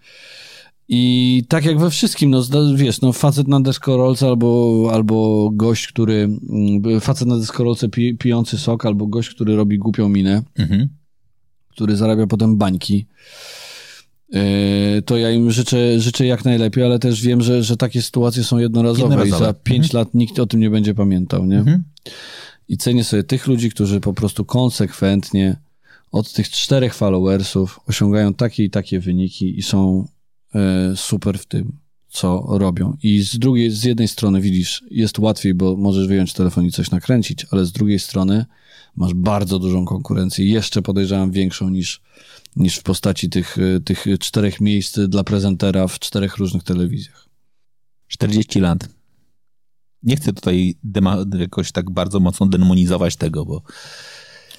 I 0.89 1.43
tak 1.47 1.65
jak 1.65 1.79
we 1.79 1.89
wszystkim, 1.89 2.29
no 2.29 2.43
wiesz, 2.75 3.01
no 3.01 3.13
facet 3.13 3.47
na 3.47 3.59
deskorolce 3.61 4.27
albo, 4.27 4.89
albo 4.93 5.49
gość, 5.53 5.87
który, 5.87 6.29
mm, 6.49 7.01
facet 7.01 7.27
na 7.27 7.37
deskorolce 7.37 7.89
pi, 7.89 8.17
pijący 8.17 8.57
sok, 8.57 8.85
albo 8.85 9.07
gość, 9.07 9.29
który 9.29 9.55
robi 9.55 9.77
głupią 9.77 10.09
minę, 10.09 10.43
mhm. 10.57 10.89
który 11.69 11.95
zarabia 11.95 12.27
potem 12.27 12.57
bańki. 12.57 13.05
Yy, 14.29 15.01
to 15.05 15.17
ja 15.17 15.31
im 15.31 15.51
życzę, 15.51 15.99
życzę 15.99 16.25
jak 16.25 16.45
najlepiej, 16.45 16.83
ale 16.83 16.99
też 16.99 17.21
wiem, 17.21 17.41
że, 17.41 17.63
że 17.63 17.77
takie 17.77 18.01
sytuacje 18.01 18.43
są 18.43 18.57
jednorazowe, 18.57 19.01
jednorazowe. 19.01 19.43
i 19.43 19.47
za 19.47 19.53
pięć 19.53 19.85
mhm. 19.85 19.99
lat 20.01 20.13
nikt 20.13 20.39
o 20.39 20.45
tym 20.45 20.59
nie 20.59 20.69
będzie 20.69 20.93
pamiętał, 20.93 21.45
nie? 21.45 21.57
Mhm. 21.57 21.83
I 22.69 22.77
cenię 22.77 23.03
sobie 23.03 23.23
tych 23.23 23.47
ludzi, 23.47 23.69
którzy 23.69 23.99
po 23.99 24.13
prostu 24.13 24.45
konsekwentnie 24.45 25.55
od 26.11 26.33
tych 26.33 26.49
czterech 26.49 26.93
followersów 26.93 27.79
osiągają 27.87 28.33
takie 28.33 28.63
i 28.63 28.69
takie 28.69 28.99
wyniki 28.99 29.59
i 29.59 29.61
są 29.61 30.07
e, 30.55 30.93
super 30.95 31.39
w 31.39 31.45
tym, 31.45 31.77
co 32.09 32.45
robią. 32.49 32.97
I 33.03 33.21
z 33.21 33.39
drugiej, 33.39 33.71
z 33.71 33.83
jednej 33.83 34.07
strony 34.07 34.41
widzisz, 34.41 34.83
jest 34.91 35.19
łatwiej, 35.19 35.53
bo 35.53 35.77
możesz 35.77 36.07
wyjąć 36.07 36.33
telefon 36.33 36.65
i 36.65 36.71
coś 36.71 36.91
nakręcić, 36.91 37.45
ale 37.51 37.65
z 37.65 37.71
drugiej 37.71 37.99
strony 37.99 38.45
masz 38.95 39.13
bardzo 39.13 39.59
dużą 39.59 39.85
konkurencję, 39.85 40.45
jeszcze 40.45 40.81
podejrzewam 40.81 41.31
większą 41.31 41.69
niż 41.69 42.01
niż 42.57 42.75
w 42.77 42.83
postaci 42.83 43.29
tych, 43.29 43.57
y, 43.57 43.81
tych 43.85 44.05
czterech 44.19 44.61
miejsc 44.61 44.99
dla 44.99 45.23
prezentera 45.23 45.87
w 45.87 45.99
czterech 45.99 46.37
różnych 46.37 46.63
telewizjach. 46.63 47.27
40 48.07 48.59
lat. 48.59 48.89
Nie 50.03 50.15
chcę 50.15 50.33
tutaj 50.33 50.75
jakoś 51.39 51.71
tak 51.71 51.89
bardzo 51.89 52.19
mocno 52.19 52.45
demonizować 52.45 53.15
tego, 53.15 53.45
bo... 53.45 53.61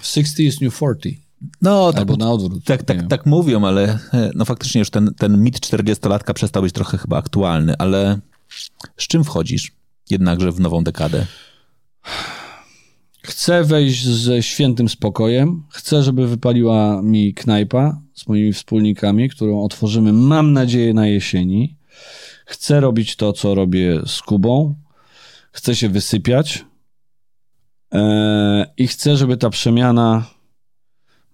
60 0.02 0.38
is 0.38 0.60
new 0.60 0.74
40. 0.74 1.28
No, 1.62 1.92
tak, 1.92 1.98
Albo 1.98 2.16
na 2.16 2.30
odwrót. 2.30 2.64
Tak, 2.64 2.82
tak, 2.82 3.08
tak 3.08 3.26
mówią, 3.26 3.64
ale 3.64 3.98
e, 4.12 4.30
no 4.34 4.44
faktycznie 4.44 4.78
już 4.78 4.90
ten, 4.90 5.14
ten 5.14 5.42
mit 5.42 5.60
40-latka 5.60 6.32
przestał 6.32 6.62
być 6.62 6.72
trochę 6.72 6.98
chyba 6.98 7.18
aktualny, 7.18 7.74
ale 7.78 8.18
z 8.96 9.06
czym 9.06 9.24
wchodzisz 9.24 9.72
jednakże 10.10 10.52
w 10.52 10.60
nową 10.60 10.84
dekadę? 10.84 11.26
Chcę 13.28 13.64
wejść 13.64 14.04
ze 14.06 14.42
świętym 14.42 14.88
spokojem. 14.88 15.64
Chcę, 15.70 16.02
żeby 16.02 16.28
wypaliła 16.28 17.02
mi 17.02 17.34
knajpa 17.34 18.00
z 18.14 18.28
moimi 18.28 18.52
wspólnikami, 18.52 19.28
którą 19.28 19.62
otworzymy, 19.62 20.12
mam 20.12 20.52
nadzieję, 20.52 20.94
na 20.94 21.06
jesieni. 21.06 21.76
Chcę 22.46 22.80
robić 22.80 23.16
to, 23.16 23.32
co 23.32 23.54
robię 23.54 24.00
z 24.06 24.22
Kubą. 24.22 24.74
Chcę 25.52 25.76
się 25.76 25.88
wysypiać. 25.88 26.64
Eee, 27.90 28.64
I 28.76 28.86
chcę, 28.86 29.16
żeby 29.16 29.36
ta 29.36 29.50
przemiana 29.50 30.26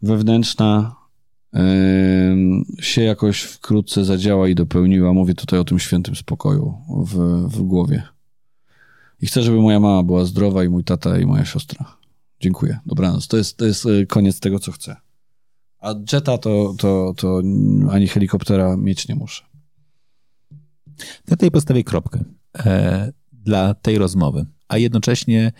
wewnętrzna 0.02 0.96
się 2.80 3.02
jakoś 3.02 3.40
wkrótce 3.40 4.04
zadziała 4.04 4.48
i 4.48 4.54
dopełniła. 4.54 5.12
Mówię 5.12 5.34
tutaj 5.34 5.58
o 5.58 5.64
tym 5.64 5.78
świętym 5.78 6.16
spokoju 6.16 6.74
w, 7.06 7.16
w 7.48 7.62
głowie. 7.62 8.13
I 9.24 9.26
chcę, 9.26 9.42
żeby 9.42 9.60
moja 9.60 9.80
mama 9.80 10.02
była 10.02 10.24
zdrowa 10.24 10.64
i 10.64 10.68
mój 10.68 10.84
tata 10.84 11.18
i 11.18 11.26
moja 11.26 11.44
siostra. 11.44 11.96
Dziękuję. 12.40 12.78
Dobranoc. 12.86 13.28
To 13.28 13.36
jest, 13.36 13.56
to 13.56 13.64
jest 13.64 13.86
e, 13.86 14.06
koniec 14.06 14.40
tego, 14.40 14.58
co 14.58 14.72
chcę. 14.72 14.96
A 15.80 15.94
jeta 16.12 16.38
to, 16.38 16.74
to, 16.78 17.14
to 17.16 17.42
ani 17.90 18.08
helikoptera 18.08 18.76
mieć 18.76 19.08
nie 19.08 19.14
muszę. 19.14 19.44
Na 21.28 21.36
tej 21.36 21.50
postawię 21.50 21.84
kropkę 21.84 22.24
e, 22.58 23.12
dla 23.32 23.74
tej 23.74 23.98
rozmowy, 23.98 24.46
a 24.68 24.78
jednocześnie 24.78 25.52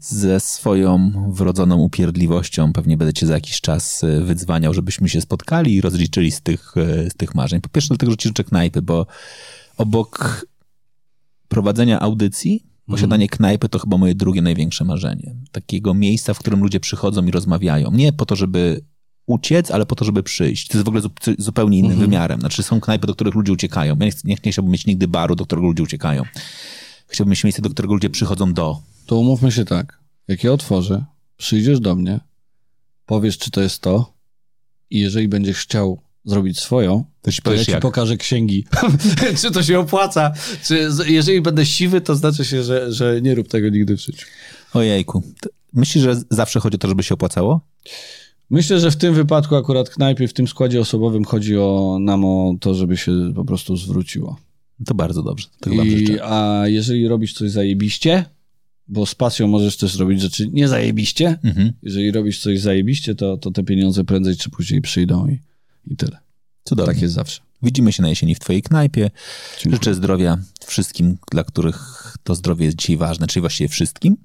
ze 0.00 0.40
swoją 0.40 1.12
wrodzoną 1.32 1.76
upierdliwością 1.78 2.72
pewnie 2.72 2.96
będę 2.96 3.12
cię 3.12 3.26
za 3.26 3.34
jakiś 3.34 3.60
czas 3.60 4.04
e, 4.04 4.20
wydzwaniał, 4.20 4.74
żebyśmy 4.74 5.08
się 5.08 5.20
spotkali 5.20 5.74
i 5.74 5.80
rozliczyli 5.80 6.30
z 6.30 6.40
tych, 6.40 6.74
e, 6.76 7.10
z 7.10 7.14
tych 7.14 7.34
marzeń. 7.34 7.60
Po 7.60 7.68
pierwsze 7.68 7.88
dlatego, 7.88 8.12
że 8.12 8.16
ci 8.16 8.28
życzę 8.28 8.44
knajpy, 8.44 8.82
bo 8.82 9.06
obok 9.76 10.46
prowadzenia 11.48 12.00
audycji 12.00 12.69
Posiadanie 12.90 13.28
knajpy 13.28 13.68
to 13.68 13.78
chyba 13.78 13.98
moje 13.98 14.14
drugie 14.14 14.42
największe 14.42 14.84
marzenie. 14.84 15.34
Takiego 15.52 15.94
miejsca, 15.94 16.34
w 16.34 16.38
którym 16.38 16.60
ludzie 16.60 16.80
przychodzą 16.80 17.26
i 17.26 17.30
rozmawiają. 17.30 17.90
Nie 17.90 18.12
po 18.12 18.26
to, 18.26 18.36
żeby 18.36 18.84
uciec, 19.26 19.70
ale 19.70 19.86
po 19.86 19.94
to, 19.94 20.04
żeby 20.04 20.22
przyjść. 20.22 20.68
To 20.68 20.78
jest 20.78 20.84
w 20.84 20.88
ogóle 20.88 21.02
zupełnie 21.38 21.78
innym 21.78 21.92
mhm. 21.92 22.10
wymiarem. 22.10 22.40
Znaczy 22.40 22.62
są 22.62 22.80
knajpy, 22.80 23.06
do 23.06 23.14
których 23.14 23.34
ludzie 23.34 23.52
uciekają. 23.52 23.96
Ja 24.00 24.06
nie, 24.06 24.12
nie, 24.24 24.36
nie 24.44 24.52
chciałbym 24.52 24.72
mieć 24.72 24.86
nigdy 24.86 25.08
baru, 25.08 25.36
do 25.36 25.46
którego 25.46 25.66
ludzie 25.66 25.82
uciekają. 25.82 26.24
Chciałbym 27.06 27.30
mieć 27.30 27.44
miejsce, 27.44 27.62
do 27.62 27.70
którego 27.70 27.94
ludzie 27.94 28.10
przychodzą 28.10 28.52
do. 28.52 28.82
To 29.06 29.18
umówmy 29.18 29.52
się 29.52 29.64
tak. 29.64 30.00
Jak 30.28 30.44
ja 30.44 30.52
otworzę, 30.52 31.04
przyjdziesz 31.36 31.80
do 31.80 31.94
mnie, 31.94 32.20
powiesz, 33.06 33.38
czy 33.38 33.50
to 33.50 33.60
jest 33.60 33.82
to 33.82 34.12
i 34.90 35.00
jeżeli 35.00 35.28
będziesz 35.28 35.58
chciał 35.58 36.00
zrobić 36.24 36.60
swoją, 36.60 37.04
to, 37.22 37.30
to 37.42 37.54
ja 37.54 37.64
ci 37.64 37.76
pokażę 37.76 38.16
księgi, 38.16 38.64
czy 39.40 39.50
to 39.50 39.62
się 39.62 39.78
opłaca. 39.78 40.32
Czy 40.64 40.88
jeżeli 41.06 41.40
będę 41.40 41.66
siwy, 41.66 42.00
to 42.00 42.14
znaczy 42.14 42.44
się, 42.44 42.62
że, 42.62 42.92
że 42.92 43.20
nie 43.22 43.34
rób 43.34 43.48
tego 43.48 43.68
nigdy 43.68 43.96
w 43.96 44.00
życiu. 44.00 44.26
Ojejku. 44.74 45.22
Myślisz, 45.72 46.04
że 46.04 46.22
zawsze 46.30 46.60
chodzi 46.60 46.74
o 46.74 46.78
to, 46.78 46.88
żeby 46.88 47.02
się 47.02 47.14
opłacało? 47.14 47.60
Myślę, 48.50 48.80
że 48.80 48.90
w 48.90 48.96
tym 48.96 49.14
wypadku 49.14 49.56
akurat 49.56 49.90
knajpie, 49.90 50.28
w 50.28 50.32
tym 50.32 50.48
składzie 50.48 50.80
osobowym 50.80 51.24
chodzi 51.24 51.56
o 51.56 51.98
nam 52.00 52.24
o 52.24 52.54
to, 52.60 52.74
żeby 52.74 52.96
się 52.96 53.32
po 53.34 53.44
prostu 53.44 53.76
zwróciło. 53.76 54.36
To 54.86 54.94
bardzo 54.94 55.22
dobrze. 55.22 55.48
To 55.60 55.70
I, 55.70 56.18
a 56.22 56.62
jeżeli 56.66 57.08
robisz 57.08 57.34
coś 57.34 57.50
zajebiście, 57.50 58.24
bo 58.88 59.06
z 59.06 59.14
pasją 59.14 59.48
możesz 59.48 59.76
też 59.76 59.98
robić 59.98 60.20
rzeczy 60.20 60.48
nie 60.52 60.68
zajebiście, 60.68 61.38
mhm. 61.44 61.72
jeżeli 61.82 62.12
robisz 62.12 62.40
coś 62.40 62.60
zajebiście, 62.60 63.14
to, 63.14 63.36
to 63.36 63.50
te 63.50 63.64
pieniądze 63.64 64.04
prędzej 64.04 64.36
czy 64.36 64.50
później 64.50 64.80
przyjdą 64.80 65.28
i 65.28 65.38
i 65.86 65.96
tyle. 65.96 66.18
Cudownie. 66.64 66.94
Tak 66.94 67.02
jest 67.02 67.14
zawsze. 67.14 67.40
Widzimy 67.62 67.92
się 67.92 68.02
na 68.02 68.08
jesieni 68.08 68.34
w 68.34 68.38
Twojej 68.38 68.62
knajpie. 68.62 69.10
Dziękuję. 69.56 69.74
Życzę 69.74 69.94
zdrowia 69.94 70.38
wszystkim, 70.66 71.18
dla 71.30 71.44
których 71.44 72.16
to 72.24 72.34
zdrowie 72.34 72.64
jest 72.64 72.76
dzisiaj 72.76 72.96
ważne, 72.96 73.26
czyli 73.26 73.40
właściwie 73.40 73.68
wszystkim. 73.68 74.16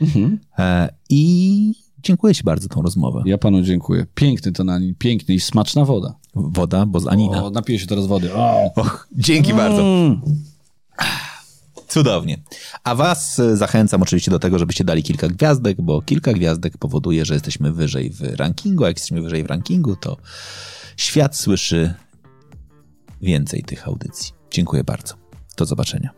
Mhm. 0.00 0.38
E, 0.58 0.88
I 1.08 1.74
dziękuję 2.02 2.34
Ci 2.34 2.42
bardzo 2.42 2.62
za 2.62 2.68
tą 2.68 2.82
rozmowę. 2.82 3.22
Ja 3.26 3.38
Panu 3.38 3.62
dziękuję. 3.62 4.06
Piękny 4.14 4.52
ten 4.52 4.68
anin, 4.68 4.94
piękny 4.94 5.34
i 5.34 5.40
smaczna 5.40 5.84
woda. 5.84 6.14
Woda, 6.34 6.86
bo 6.86 7.00
z 7.00 7.06
Anina. 7.06 7.44
O, 7.44 7.50
napiję 7.50 7.78
się 7.78 7.86
teraz 7.86 8.06
wody. 8.06 8.34
O. 8.34 8.72
Och, 8.76 9.08
dzięki 9.12 9.50
mm. 9.50 9.56
bardzo. 9.56 9.84
Cudownie. 11.88 12.42
A 12.84 12.94
was 12.94 13.38
e, 13.38 13.56
zachęcam 13.56 14.02
oczywiście 14.02 14.30
do 14.30 14.38
tego, 14.38 14.58
żebyście 14.58 14.84
dali 14.84 15.02
kilka 15.02 15.28
gwiazdek, 15.28 15.82
bo 15.82 16.02
kilka 16.02 16.32
gwiazdek 16.32 16.78
powoduje, 16.78 17.24
że 17.24 17.34
jesteśmy 17.34 17.72
wyżej 17.72 18.10
w 18.10 18.20
rankingu, 18.22 18.84
a 18.84 18.86
jak 18.86 18.96
jesteśmy 18.96 19.22
wyżej 19.22 19.44
w 19.44 19.46
rankingu, 19.46 19.96
to 19.96 20.16
świat 20.96 21.36
słyszy 21.36 21.94
więcej 23.22 23.62
tych 23.62 23.86
audycji. 23.88 24.32
Dziękuję 24.50 24.84
bardzo. 24.84 25.14
Do 25.56 25.64
zobaczenia. 25.64 26.10